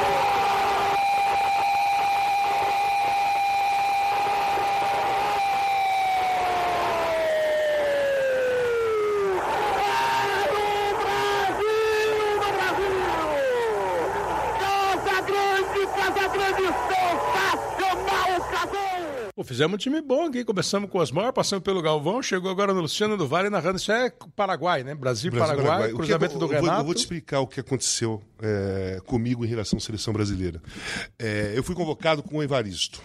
Fizemos 19.61 19.75
um 19.75 19.77
time 19.77 20.01
bom 20.01 20.27
aqui, 20.27 20.43
começamos 20.43 20.89
com 20.89 20.97
o 20.97 21.03
Osmar, 21.03 21.35
passamos 21.35 21.63
pelo 21.63 21.83
Galvão, 21.83 22.23
chegou 22.23 22.51
agora 22.51 22.73
no 22.73 22.81
Luciano 22.81 23.15
do 23.15 23.29
Vale 23.29 23.51
narrando. 23.51 23.77
Isso 23.77 23.93
é 23.93 24.11
Paraguai, 24.35 24.83
né? 24.83 24.95
Brasil, 24.95 25.31
Brasil 25.31 25.55
Paraguai, 25.55 25.79
Paraguai. 25.81 25.93
cruzamento 25.93 26.39
do 26.39 26.47
Renato. 26.47 26.67
Vou, 26.67 26.79
eu 26.79 26.85
vou 26.87 26.95
te 26.95 27.01
explicar 27.01 27.41
o 27.41 27.47
que 27.47 27.61
aconteceu 27.61 28.23
é, 28.41 29.03
comigo 29.05 29.45
em 29.45 29.49
relação 29.49 29.77
à 29.77 29.81
seleção 29.81 30.15
brasileira. 30.15 30.63
É, 31.19 31.53
eu 31.55 31.63
fui 31.63 31.75
convocado 31.75 32.23
com 32.23 32.39
o 32.39 32.43
Evaristo 32.43 33.03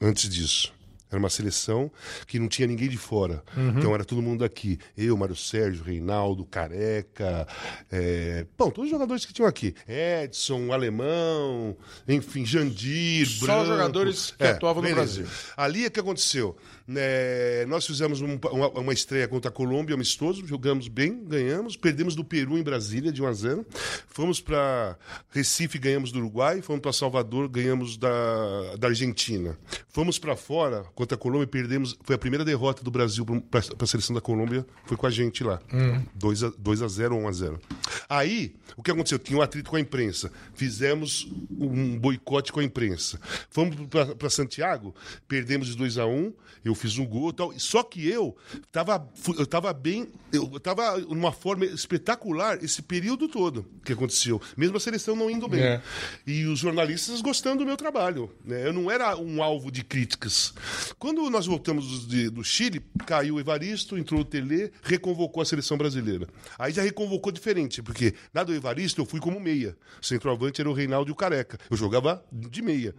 antes 0.00 0.28
disso. 0.28 0.72
Era 1.16 1.18
uma 1.18 1.30
seleção 1.30 1.90
que 2.26 2.38
não 2.38 2.46
tinha 2.46 2.68
ninguém 2.68 2.90
de 2.90 2.98
fora. 2.98 3.42
Uhum. 3.56 3.70
Então 3.70 3.94
era 3.94 4.04
todo 4.04 4.20
mundo 4.20 4.44
aqui. 4.44 4.78
Eu, 4.96 5.16
Mário 5.16 5.34
Sérgio, 5.34 5.82
Reinaldo, 5.82 6.44
Careca. 6.44 7.48
É... 7.90 8.44
Bom, 8.56 8.70
todos 8.70 8.84
os 8.84 8.90
jogadores 8.90 9.24
que 9.24 9.32
tinham 9.32 9.48
aqui. 9.48 9.74
Edson, 9.88 10.72
Alemão, 10.72 11.74
enfim, 12.06 12.44
Jandir, 12.44 13.26
Só 13.26 13.46
Branco. 13.46 13.66
jogadores 13.66 14.34
que 14.36 14.44
é, 14.44 14.50
atuavam 14.50 14.82
no 14.82 14.88
beleza. 14.88 15.22
Brasil. 15.22 15.54
Ali 15.56 15.86
é 15.86 15.90
que 15.90 15.98
aconteceu. 16.00 16.54
É, 16.94 17.66
nós 17.66 17.84
fizemos 17.84 18.20
um, 18.20 18.38
uma, 18.52 18.68
uma, 18.68 18.92
estreia 18.92 19.26
contra 19.26 19.48
a 19.48 19.52
Colômbia, 19.52 19.94
amistoso, 19.94 20.46
jogamos 20.46 20.86
bem, 20.86 21.24
ganhamos, 21.24 21.76
perdemos 21.76 22.14
do 22.14 22.24
Peru 22.24 22.56
em 22.56 22.62
Brasília 22.62 23.10
de 23.10 23.20
1 23.20 23.26
a 23.26 23.32
0. 23.32 23.66
Fomos 24.06 24.40
para 24.40 24.96
Recife, 25.30 25.78
ganhamos 25.78 26.12
do 26.12 26.20
Uruguai, 26.20 26.62
fomos 26.62 26.80
para 26.80 26.92
Salvador, 26.92 27.48
ganhamos 27.48 27.96
da, 27.96 28.76
da 28.78 28.86
Argentina. 28.86 29.58
Fomos 29.88 30.18
para 30.18 30.36
fora 30.36 30.84
contra 30.94 31.16
a 31.16 31.18
Colômbia, 31.18 31.48
perdemos, 31.48 31.98
foi 32.04 32.14
a 32.14 32.18
primeira 32.18 32.44
derrota 32.44 32.84
do 32.84 32.90
Brasil 32.90 33.26
para 33.50 33.62
a 33.80 33.86
seleção 33.86 34.14
da 34.14 34.20
Colômbia, 34.20 34.64
foi 34.84 34.96
com 34.96 35.06
a 35.06 35.10
gente 35.10 35.42
lá. 35.42 35.60
2 36.14 36.42
hum. 36.42 36.46
a, 36.46 36.52
2 36.56 36.82
a 36.82 36.88
0 36.88 37.16
ou 37.16 37.22
1 37.22 37.28
a 37.28 37.32
0. 37.32 37.60
Aí, 38.08 38.54
o 38.76 38.82
que 38.82 38.92
aconteceu? 38.92 39.18
Tinha 39.18 39.38
um 39.38 39.42
atrito 39.42 39.70
com 39.70 39.76
a 39.76 39.80
imprensa. 39.80 40.30
Fizemos 40.54 41.28
um 41.58 41.98
boicote 41.98 42.52
com 42.52 42.60
a 42.60 42.64
imprensa. 42.64 43.18
Fomos 43.50 43.76
para 44.16 44.30
Santiago, 44.30 44.94
perdemos 45.26 45.66
de 45.66 45.76
2 45.76 45.98
a 45.98 46.06
1 46.06 46.32
eu 46.64 46.74
fiz 46.76 46.98
um 46.98 47.06
gol 47.06 47.30
e 47.30 47.32
tal. 47.32 47.58
Só 47.58 47.82
que 47.82 48.06
eu 48.06 48.36
estava 48.54 49.08
eu 49.38 49.46
tava 49.46 49.72
bem, 49.72 50.08
eu 50.32 50.56
estava 50.56 50.98
numa 50.98 51.32
forma 51.32 51.64
espetacular 51.64 52.62
esse 52.62 52.82
período 52.82 53.28
todo 53.28 53.66
que 53.84 53.92
aconteceu. 53.92 54.40
Mesmo 54.56 54.76
a 54.76 54.80
seleção 54.80 55.16
não 55.16 55.30
indo 55.30 55.48
bem. 55.48 55.62
É. 55.62 55.82
E 56.26 56.44
os 56.44 56.58
jornalistas 56.58 57.20
gostando 57.20 57.58
do 57.58 57.66
meu 57.66 57.76
trabalho. 57.76 58.30
Né? 58.44 58.66
Eu 58.66 58.72
não 58.72 58.90
era 58.90 59.16
um 59.16 59.42
alvo 59.42 59.70
de 59.70 59.82
críticas. 59.82 60.52
Quando 60.98 61.28
nós 61.30 61.46
voltamos 61.46 62.06
do, 62.06 62.30
do 62.30 62.44
Chile, 62.44 62.84
caiu 63.06 63.36
o 63.36 63.40
Evaristo, 63.40 63.96
entrou 63.96 64.20
o 64.20 64.24
Tele, 64.24 64.72
reconvocou 64.82 65.42
a 65.42 65.46
seleção 65.46 65.76
brasileira. 65.76 66.28
Aí 66.58 66.72
já 66.72 66.82
reconvocou 66.82 67.32
diferente, 67.32 67.82
porque 67.82 68.14
na 68.32 68.42
do 68.42 68.54
Evaristo 68.54 69.00
eu 69.00 69.06
fui 69.06 69.20
como 69.20 69.40
meia. 69.40 69.76
O 70.00 70.06
centroavante 70.06 70.60
era 70.60 70.70
o 70.70 70.72
Reinaldo 70.72 71.10
e 71.10 71.12
o 71.12 71.16
Careca. 71.16 71.58
Eu 71.70 71.76
jogava 71.76 72.24
de 72.32 72.62
meia. 72.62 72.94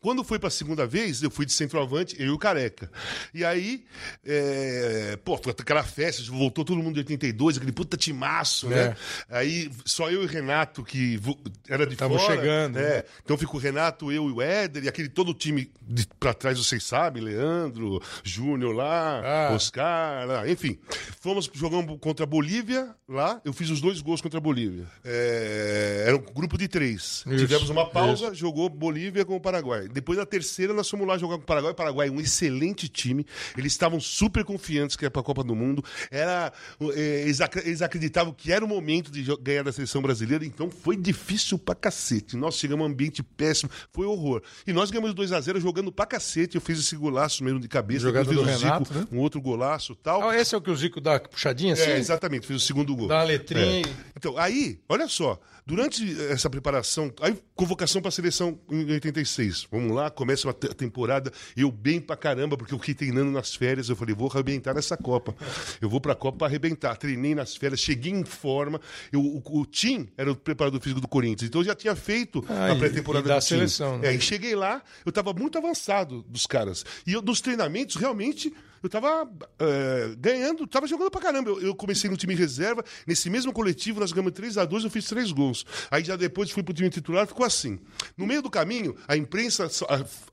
Quando 0.00 0.24
foi 0.24 0.38
para 0.38 0.48
a 0.48 0.50
segunda 0.50 0.86
vez, 0.86 1.22
eu 1.22 1.30
fui 1.30 1.46
de 1.46 1.52
centroavante, 1.52 2.16
eu 2.18 2.26
e 2.26 2.30
o 2.30 2.38
Careca. 2.38 2.90
E 3.32 3.44
aí, 3.44 3.84
é, 4.24 5.18
pô, 5.24 5.36
foi 5.36 5.52
aquela 5.52 5.82
festa, 5.82 6.22
voltou 6.30 6.64
todo 6.64 6.82
mundo 6.82 6.94
de 6.94 7.00
82, 7.00 7.56
aquele 7.56 7.72
puta 7.72 7.96
timaço, 7.96 8.68
né? 8.68 8.78
é. 8.78 8.88
né? 8.88 8.96
Aí 9.30 9.70
só 9.84 10.10
eu 10.10 10.22
e 10.22 10.26
o 10.26 10.28
Renato, 10.28 10.82
que 10.84 11.20
era 11.68 11.86
de 11.86 11.96
Tava 11.96 12.18
fora. 12.18 12.34
chegando. 12.34 12.78
É. 12.78 12.98
Né? 12.98 13.04
Então 13.24 13.36
ficou 13.36 13.58
o 13.58 13.62
Renato, 13.62 14.12
eu 14.12 14.28
e 14.28 14.32
o 14.32 14.42
Éder, 14.42 14.84
e 14.84 14.88
aquele 14.88 15.08
todo 15.08 15.30
o 15.30 15.34
time 15.34 15.70
para 16.18 16.34
trás, 16.34 16.58
vocês 16.58 16.84
sabem, 16.84 17.22
Leandro, 17.22 18.00
Júnior 18.22 18.74
lá, 18.74 19.22
ah. 19.24 19.54
Oscar, 19.54 20.26
lá, 20.26 20.48
enfim. 20.48 20.78
Fomos, 21.20 21.50
jogamos 21.52 21.98
contra 22.00 22.24
a 22.24 22.26
Bolívia 22.26 22.94
lá, 23.08 23.40
eu 23.44 23.52
fiz 23.52 23.70
os 23.70 23.80
dois 23.80 24.00
gols 24.00 24.20
contra 24.20 24.38
a 24.38 24.40
Bolívia. 24.40 24.86
É, 25.04 26.04
era 26.06 26.16
um 26.16 26.20
grupo 26.20 26.56
de 26.58 26.68
três. 26.68 27.24
Isso, 27.26 27.36
Tivemos 27.38 27.70
uma 27.70 27.88
pausa, 27.88 28.26
isso. 28.26 28.34
jogou 28.34 28.68
Bolívia 28.68 29.24
com 29.24 29.36
o 29.36 29.40
Paraguai. 29.40 29.87
Depois 29.92 30.18
da 30.18 30.26
terceira, 30.26 30.72
nós 30.72 30.88
fomos 30.88 31.06
lá 31.06 31.18
jogar 31.18 31.36
com 31.36 31.42
o 31.42 31.46
Paraguai. 31.46 31.72
O 31.72 31.74
Paraguai, 31.74 32.10
um 32.10 32.20
excelente 32.20 32.88
time. 32.88 33.26
Eles 33.56 33.72
estavam 33.72 34.00
super 34.00 34.44
confiantes 34.44 34.96
que 34.96 35.04
era 35.04 35.10
para 35.10 35.20
a 35.20 35.24
Copa 35.24 35.42
do 35.42 35.54
Mundo. 35.54 35.84
Era, 36.10 36.52
é, 36.94 37.22
eles, 37.22 37.40
ac 37.40 37.58
eles, 37.58 37.82
acreditavam 37.82 38.32
que 38.32 38.52
era 38.52 38.64
o 38.64 38.68
momento 38.68 39.10
de 39.10 39.24
ganhar 39.40 39.62
da 39.62 39.72
seleção 39.72 40.02
brasileira. 40.02 40.44
Então 40.44 40.70
foi 40.70 40.96
difícil 40.96 41.58
pra 41.58 41.74
cacete. 41.74 42.36
Nós 42.36 42.56
chegamos 42.56 42.84
um 42.84 42.90
ambiente 42.90 43.22
péssimo. 43.22 43.70
Foi 43.92 44.06
horror. 44.06 44.42
E 44.66 44.72
nós 44.72 44.90
ganhamos 44.90 45.14
2 45.14 45.32
a 45.32 45.40
0 45.40 45.60
jogando 45.60 45.92
pra 45.92 46.06
cacete. 46.06 46.56
Eu 46.56 46.60
fiz 46.60 46.78
esse 46.78 46.96
golaço 46.96 47.42
mesmo 47.42 47.60
de 47.60 47.68
cabeça. 47.68 48.00
Jogada 48.00 48.32
do 48.32 48.42
Renato, 48.42 48.84
Zico, 48.84 48.98
né? 48.98 49.06
Um 49.12 49.18
outro 49.18 49.40
golaço 49.40 49.94
tal. 49.94 50.28
Ah, 50.28 50.36
esse 50.38 50.54
é 50.54 50.58
o 50.58 50.60
que 50.60 50.70
o 50.70 50.76
Zico 50.76 51.00
dá 51.00 51.18
puxadinha 51.20 51.74
assim? 51.74 51.90
É, 51.90 51.98
exatamente. 51.98 52.46
Fez 52.46 52.62
o 52.62 52.64
segundo 52.64 52.94
gol. 52.94 53.08
Dá 53.08 53.16
uma 53.16 53.24
letrinha. 53.24 53.86
É. 53.86 53.90
Então, 54.16 54.36
aí, 54.38 54.80
olha 54.88 55.08
só. 55.08 55.38
Durante 55.66 56.18
essa 56.30 56.48
preparação, 56.48 57.12
aí 57.20 57.36
convocação 57.54 58.00
para 58.00 58.08
a 58.08 58.12
seleção 58.12 58.58
em 58.70 58.90
86. 58.90 59.68
Vamos 59.78 59.94
lá, 59.94 60.10
começa 60.10 60.50
a 60.50 60.52
temporada, 60.52 61.32
eu 61.56 61.70
bem 61.70 62.00
pra 62.00 62.16
caramba, 62.16 62.56
porque 62.56 62.74
eu 62.74 62.78
fiquei 62.80 62.94
treinando 62.94 63.30
nas 63.30 63.54
férias, 63.54 63.88
eu 63.88 63.94
falei, 63.94 64.12
vou 64.12 64.28
arrebentar 64.28 64.74
nessa 64.74 64.96
Copa. 64.96 65.36
Eu 65.80 65.88
vou 65.88 66.00
pra 66.00 66.16
Copa 66.16 66.38
para 66.38 66.46
arrebentar. 66.48 66.96
Treinei 66.96 67.32
nas 67.32 67.56
férias, 67.56 67.78
cheguei 67.78 68.12
em 68.12 68.24
forma. 68.24 68.80
Eu, 69.12 69.20
o, 69.20 69.42
o 69.44 69.64
Tim 69.64 70.08
era 70.16 70.32
o 70.32 70.36
preparador 70.36 70.80
físico 70.80 71.00
do 71.00 71.06
Corinthians, 71.06 71.48
então 71.48 71.60
eu 71.60 71.64
já 71.64 71.76
tinha 71.76 71.94
feito 71.94 72.44
ah, 72.48 72.72
a 72.72 72.76
pré-temporada 72.76 73.28
da 73.28 73.40
seleção. 73.40 73.98
Né? 73.98 74.08
É, 74.08 74.14
e 74.14 74.20
cheguei 74.20 74.56
lá, 74.56 74.82
eu 75.06 75.10
estava 75.10 75.32
muito 75.32 75.56
avançado 75.56 76.22
dos 76.28 76.44
caras. 76.44 76.84
E 77.06 77.12
eu, 77.12 77.22
dos 77.22 77.40
treinamentos, 77.40 77.94
realmente, 77.94 78.52
eu 78.82 78.88
tava 78.88 79.30
é, 79.58 80.14
ganhando, 80.18 80.66
tava 80.66 80.86
jogando 80.86 81.10
pra 81.10 81.20
caramba. 81.20 81.50
Eu, 81.50 81.60
eu, 81.60 81.74
comecei 81.74 82.10
no 82.10 82.16
time 82.16 82.34
reserva, 82.34 82.84
nesse 83.06 83.28
mesmo 83.30 83.52
coletivo, 83.52 84.00
nós 84.00 84.12
ganhamos 84.12 84.32
3 84.32 84.58
a 84.58 84.64
2 84.64 84.84
eu 84.84 84.90
fiz 84.90 85.06
três 85.06 85.32
gols. 85.32 85.64
Aí 85.90 86.04
já 86.04 86.16
depois 86.16 86.50
fui 86.50 86.62
pro 86.62 86.74
time 86.74 86.90
titular, 86.90 87.26
ficou 87.26 87.44
assim. 87.44 87.78
No 88.16 88.26
meio 88.26 88.42
do 88.42 88.50
caminho, 88.50 88.96
a 89.06 89.16
imprensa 89.16 89.68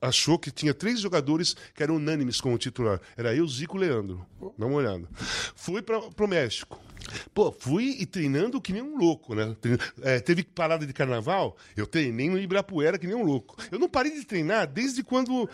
achou 0.00 0.38
que 0.38 0.50
tinha 0.50 0.74
três 0.74 1.00
jogadores 1.00 1.56
que 1.74 1.82
eram 1.82 1.96
unânimes 1.96 2.40
como 2.40 2.56
titular. 2.58 3.00
Era 3.16 3.34
eu, 3.34 3.46
Zico 3.46 3.76
e 3.76 3.80
Leandro. 3.80 4.26
Dá 4.58 4.66
uma 4.66 4.76
olhada. 4.76 5.08
Fui 5.54 5.82
para 5.82 6.00
pro 6.00 6.28
México. 6.28 6.85
Pô, 7.34 7.52
fui 7.52 7.96
e 7.98 8.06
treinando 8.06 8.60
que 8.60 8.72
nem 8.72 8.82
um 8.82 8.96
louco, 8.96 9.34
né? 9.34 9.54
É, 10.02 10.20
teve 10.20 10.42
parada 10.42 10.86
de 10.86 10.92
carnaval, 10.92 11.56
eu 11.76 11.86
treinei 11.86 12.28
no 12.28 12.38
Ibirapuera 12.38 12.98
que 12.98 13.06
nem 13.06 13.16
um 13.16 13.22
louco. 13.22 13.56
Eu 13.70 13.78
não 13.78 13.88
parei 13.88 14.12
de 14.12 14.24
treinar 14.24 14.66
desde 14.66 15.02
quando 15.02 15.48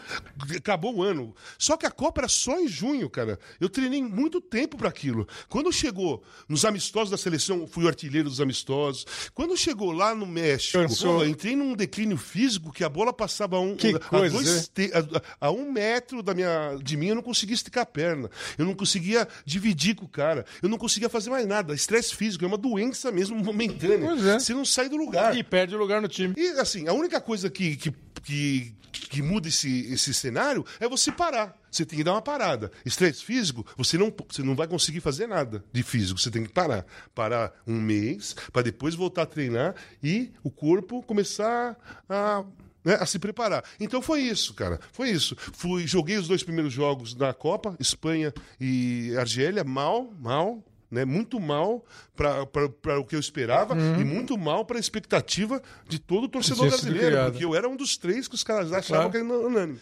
acabou 0.56 0.96
o 0.96 1.02
ano. 1.02 1.34
Só 1.58 1.76
que 1.76 1.86
a 1.86 1.90
Copa 1.90 2.20
era 2.20 2.28
só 2.28 2.58
em 2.60 2.68
junho, 2.68 3.08
cara. 3.10 3.38
Eu 3.60 3.68
treinei 3.68 4.02
muito 4.02 4.40
tempo 4.40 4.76
para 4.76 4.88
aquilo. 4.88 5.26
Quando 5.48 5.72
chegou 5.72 6.22
nos 6.48 6.64
amistosos 6.64 7.10
da 7.10 7.16
seleção, 7.16 7.66
fui 7.66 7.84
o 7.84 7.88
artilheiro 7.88 8.28
dos 8.28 8.40
amistosos. 8.40 9.06
Quando 9.34 9.56
chegou 9.56 9.92
lá 9.92 10.14
no 10.14 10.26
México, 10.26 10.78
pô, 11.00 11.24
entrei 11.24 11.56
num 11.56 11.74
declínio 11.74 12.16
físico 12.16 12.72
que 12.72 12.84
a 12.84 12.88
bola 12.88 13.12
passava 13.12 13.56
a 13.56 13.60
um, 13.60 13.76
que 13.76 13.88
a, 13.88 13.98
coisa, 13.98 14.68
dois, 14.74 14.92
a, 15.40 15.46
a, 15.46 15.50
um 15.50 15.70
metro 15.70 16.22
da 16.22 16.34
minha, 16.34 16.76
de 16.82 16.96
mim, 16.96 17.08
eu 17.08 17.14
não 17.14 17.22
conseguia 17.22 17.54
esticar 17.54 17.82
a 17.82 17.86
perna. 17.86 18.30
Eu 18.56 18.64
não 18.64 18.74
conseguia 18.74 19.26
dividir 19.44 19.94
com 19.94 20.04
o 20.04 20.08
cara. 20.08 20.44
Eu 20.62 20.68
não 20.68 20.78
conseguia 20.78 21.08
fazer 21.08 21.30
mais 21.32 21.46
nada. 21.46 21.74
Estresse 21.74 22.14
físico 22.14 22.44
é 22.44 22.48
uma 22.48 22.58
doença 22.58 23.10
mesmo 23.10 23.36
momentânea. 23.42 24.08
Pois 24.08 24.24
é. 24.24 24.38
Você 24.38 24.54
não 24.54 24.64
sai 24.64 24.88
do 24.88 24.96
lugar. 24.96 25.36
E 25.36 25.42
perde 25.42 25.74
o 25.74 25.78
lugar 25.78 26.00
no 26.00 26.08
time. 26.08 26.34
E 26.36 26.48
assim, 26.60 26.86
a 26.86 26.92
única 26.92 27.20
coisa 27.20 27.50
que, 27.50 27.76
que, 27.76 27.92
que, 28.22 28.74
que 28.92 29.22
muda 29.22 29.48
esse, 29.48 29.92
esse 29.92 30.14
cenário 30.14 30.64
é 30.78 30.88
você 30.88 31.10
parar. 31.10 31.56
Você 31.70 31.86
tem 31.86 31.96
que 31.98 32.04
dar 32.04 32.12
uma 32.12 32.22
parada. 32.22 32.70
Estresse 32.84 33.24
físico, 33.24 33.66
você 33.76 33.96
não, 33.96 34.12
você 34.28 34.42
não 34.42 34.54
vai 34.54 34.68
conseguir 34.68 35.00
fazer 35.00 35.26
nada 35.26 35.64
de 35.72 35.82
físico. 35.82 36.20
Você 36.20 36.30
tem 36.30 36.44
que 36.44 36.52
parar. 36.52 36.84
Parar 37.14 37.52
um 37.66 37.80
mês, 37.80 38.36
para 38.52 38.62
depois 38.62 38.94
voltar 38.94 39.22
a 39.22 39.26
treinar 39.26 39.74
e 40.02 40.30
o 40.44 40.50
corpo 40.50 41.02
começar 41.02 41.76
a. 42.08 42.44
né, 42.84 42.96
a 43.00 43.06
se 43.06 43.18
preparar. 43.18 43.64
Então 43.80 44.02
foi 44.02 44.20
isso, 44.20 44.52
cara. 44.52 44.78
Foi 44.92 45.08
isso. 45.08 45.34
Fui, 45.52 45.86
joguei 45.86 46.18
os 46.18 46.28
dois 46.28 46.42
primeiros 46.42 46.72
jogos 46.74 47.14
da 47.14 47.32
Copa, 47.32 47.74
Espanha 47.80 48.34
e 48.60 49.14
Argélia, 49.16 49.64
mal, 49.64 50.12
mal, 50.20 50.62
né? 50.92 51.04
Muito 51.04 51.40
mal 51.40 51.84
para 52.14 53.00
o 53.00 53.04
que 53.04 53.16
eu 53.16 53.20
esperava 53.20 53.74
e 53.98 54.04
muito 54.04 54.36
mal 54.38 54.64
para 54.64 54.76
a 54.76 54.80
expectativa 54.80 55.60
de 55.88 55.98
todo 55.98 56.24
o 56.24 56.28
torcedor 56.28 56.68
brasileiro, 56.68 57.16
porque 57.30 57.44
eu 57.44 57.54
era 57.54 57.68
um 57.68 57.74
dos 57.74 57.96
três 57.96 58.28
que 58.28 58.34
os 58.36 58.44
caras 58.44 58.70
achavam 58.72 59.10
Claro. 59.10 59.26
que 59.26 59.32
era 59.32 59.46
unânime. 59.48 59.78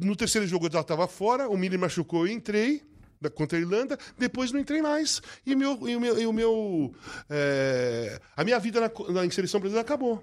No 0.00 0.16
terceiro 0.16 0.46
jogo 0.46 0.66
eu 0.66 0.72
já 0.72 0.80
estava 0.80 1.06
fora, 1.06 1.48
o 1.48 1.56
Mili 1.56 1.78
machucou, 1.78 2.26
eu 2.26 2.32
entrei 2.32 2.82
da- 3.20 3.30
contra 3.30 3.56
a 3.56 3.60
Irlanda, 3.60 3.96
depois 4.18 4.52
não 4.52 4.60
entrei 4.60 4.82
mais. 4.82 5.22
E, 5.46 5.54
meu, 5.56 5.88
e 5.88 5.96
o 5.96 6.00
meu. 6.00 6.20
E 6.20 6.26
o 6.26 6.32
meu 6.32 6.92
é, 7.30 8.20
a 8.36 8.44
minha 8.44 8.58
vida 8.58 8.80
na, 8.80 8.90
na 9.12 9.30
seleção 9.30 9.60
brasileira 9.60 9.80
acabou. 9.86 10.22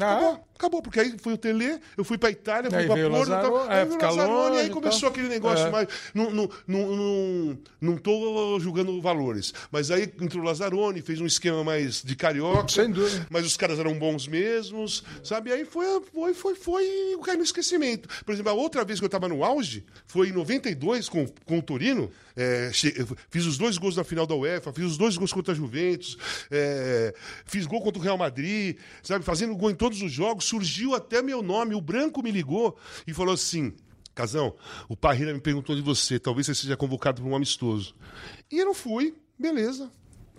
Ah, 0.00 0.12
Acabou, 0.16 0.44
acabou, 0.60 0.82
porque 0.82 1.00
aí 1.00 1.14
foi 1.18 1.32
o 1.32 1.38
Tele, 1.38 1.80
eu 1.96 2.04
fui 2.04 2.18
pra 2.18 2.30
Itália, 2.30 2.70
fui 2.70 2.80
Aí 2.80 2.86
pra 2.86 2.94
o 2.94 2.98
Porto, 3.10 3.12
Lazzaro, 3.30 3.48
tal, 3.48 3.70
é, 3.70 3.80
aí 3.80 3.84
veio 3.86 3.98
o 3.98 4.02
Lazzaroni, 4.02 4.56
aí 4.58 4.70
começou 4.70 5.08
aquele 5.08 5.28
negócio 5.28 5.66
É. 5.66 5.70
mais. 5.70 5.88
Não, 6.14 6.30
não, 6.30 6.50
não, 6.66 6.96
não, 6.96 7.58
não 7.80 7.96
tô 7.96 8.58
julgando 8.60 9.00
valores, 9.00 9.54
mas 9.72 9.90
aí 9.90 10.02
entrou 10.20 10.42
o 10.42 10.46
Lazzaroni, 10.46 11.00
fez 11.00 11.20
um 11.20 11.26
esquema 11.26 11.64
mais 11.64 12.02
de 12.02 12.14
carioca. 12.14 12.68
Sem 12.68 12.90
dúvida. 12.90 13.26
Mas 13.30 13.46
os 13.46 13.56
caras 13.56 13.78
eram 13.78 13.98
bons 13.98 14.28
mesmos, 14.28 15.02
sabe? 15.24 15.50
Aí 15.52 15.64
foi, 15.64 15.86
foi, 16.12 16.34
foi, 16.34 16.54
foi 16.54 16.84
e 16.84 17.18
caiu 17.24 17.38
no 17.38 17.44
esquecimento. 17.44 18.08
Por 18.24 18.32
exemplo, 18.32 18.50
a 18.50 18.54
outra 18.54 18.84
vez 18.84 18.98
que 18.98 19.04
eu 19.04 19.08
estava 19.08 19.28
no 19.28 19.42
auge 19.42 19.84
foi 20.06 20.28
em 20.28 20.32
92 20.32 21.08
com, 21.08 21.26
com 21.44 21.58
o 21.58 21.62
Torino. 21.62 22.10
É, 22.36 22.70
fiz 23.28 23.44
os 23.44 23.58
dois 23.58 23.76
gols 23.76 23.96
na 23.96 24.04
final 24.04 24.26
da 24.26 24.34
UEFA, 24.34 24.72
fiz 24.72 24.84
os 24.84 24.96
dois 24.96 25.16
gols 25.16 25.32
contra 25.32 25.52
a 25.52 25.56
Juventus, 25.56 26.16
é, 26.50 27.12
fiz 27.44 27.66
gol 27.66 27.82
contra 27.82 28.00
o 28.00 28.02
Real 28.02 28.16
Madrid, 28.16 28.76
sabe? 29.02 29.24
Fazendo 29.24 29.54
gol 29.56 29.70
em 29.70 29.74
todos 29.74 30.00
os 30.00 30.10
jogos. 30.10 30.49
Surgiu 30.50 30.94
até 30.94 31.22
meu 31.22 31.42
nome. 31.42 31.74
O 31.74 31.80
Branco 31.80 32.22
me 32.22 32.30
ligou 32.30 32.76
e 33.06 33.14
falou 33.14 33.34
assim. 33.34 33.72
Casão, 34.12 34.54
o 34.88 34.96
Parreira 34.96 35.32
me 35.32 35.40
perguntou 35.40 35.74
de 35.76 35.80
você, 35.80 36.18
talvez 36.18 36.46
você 36.46 36.54
seja 36.54 36.76
convocado 36.76 37.22
para 37.22 37.30
um 37.30 37.34
amistoso. 37.36 37.94
E 38.50 38.58
eu 38.58 38.66
não 38.66 38.74
fui, 38.74 39.14
beleza 39.38 39.90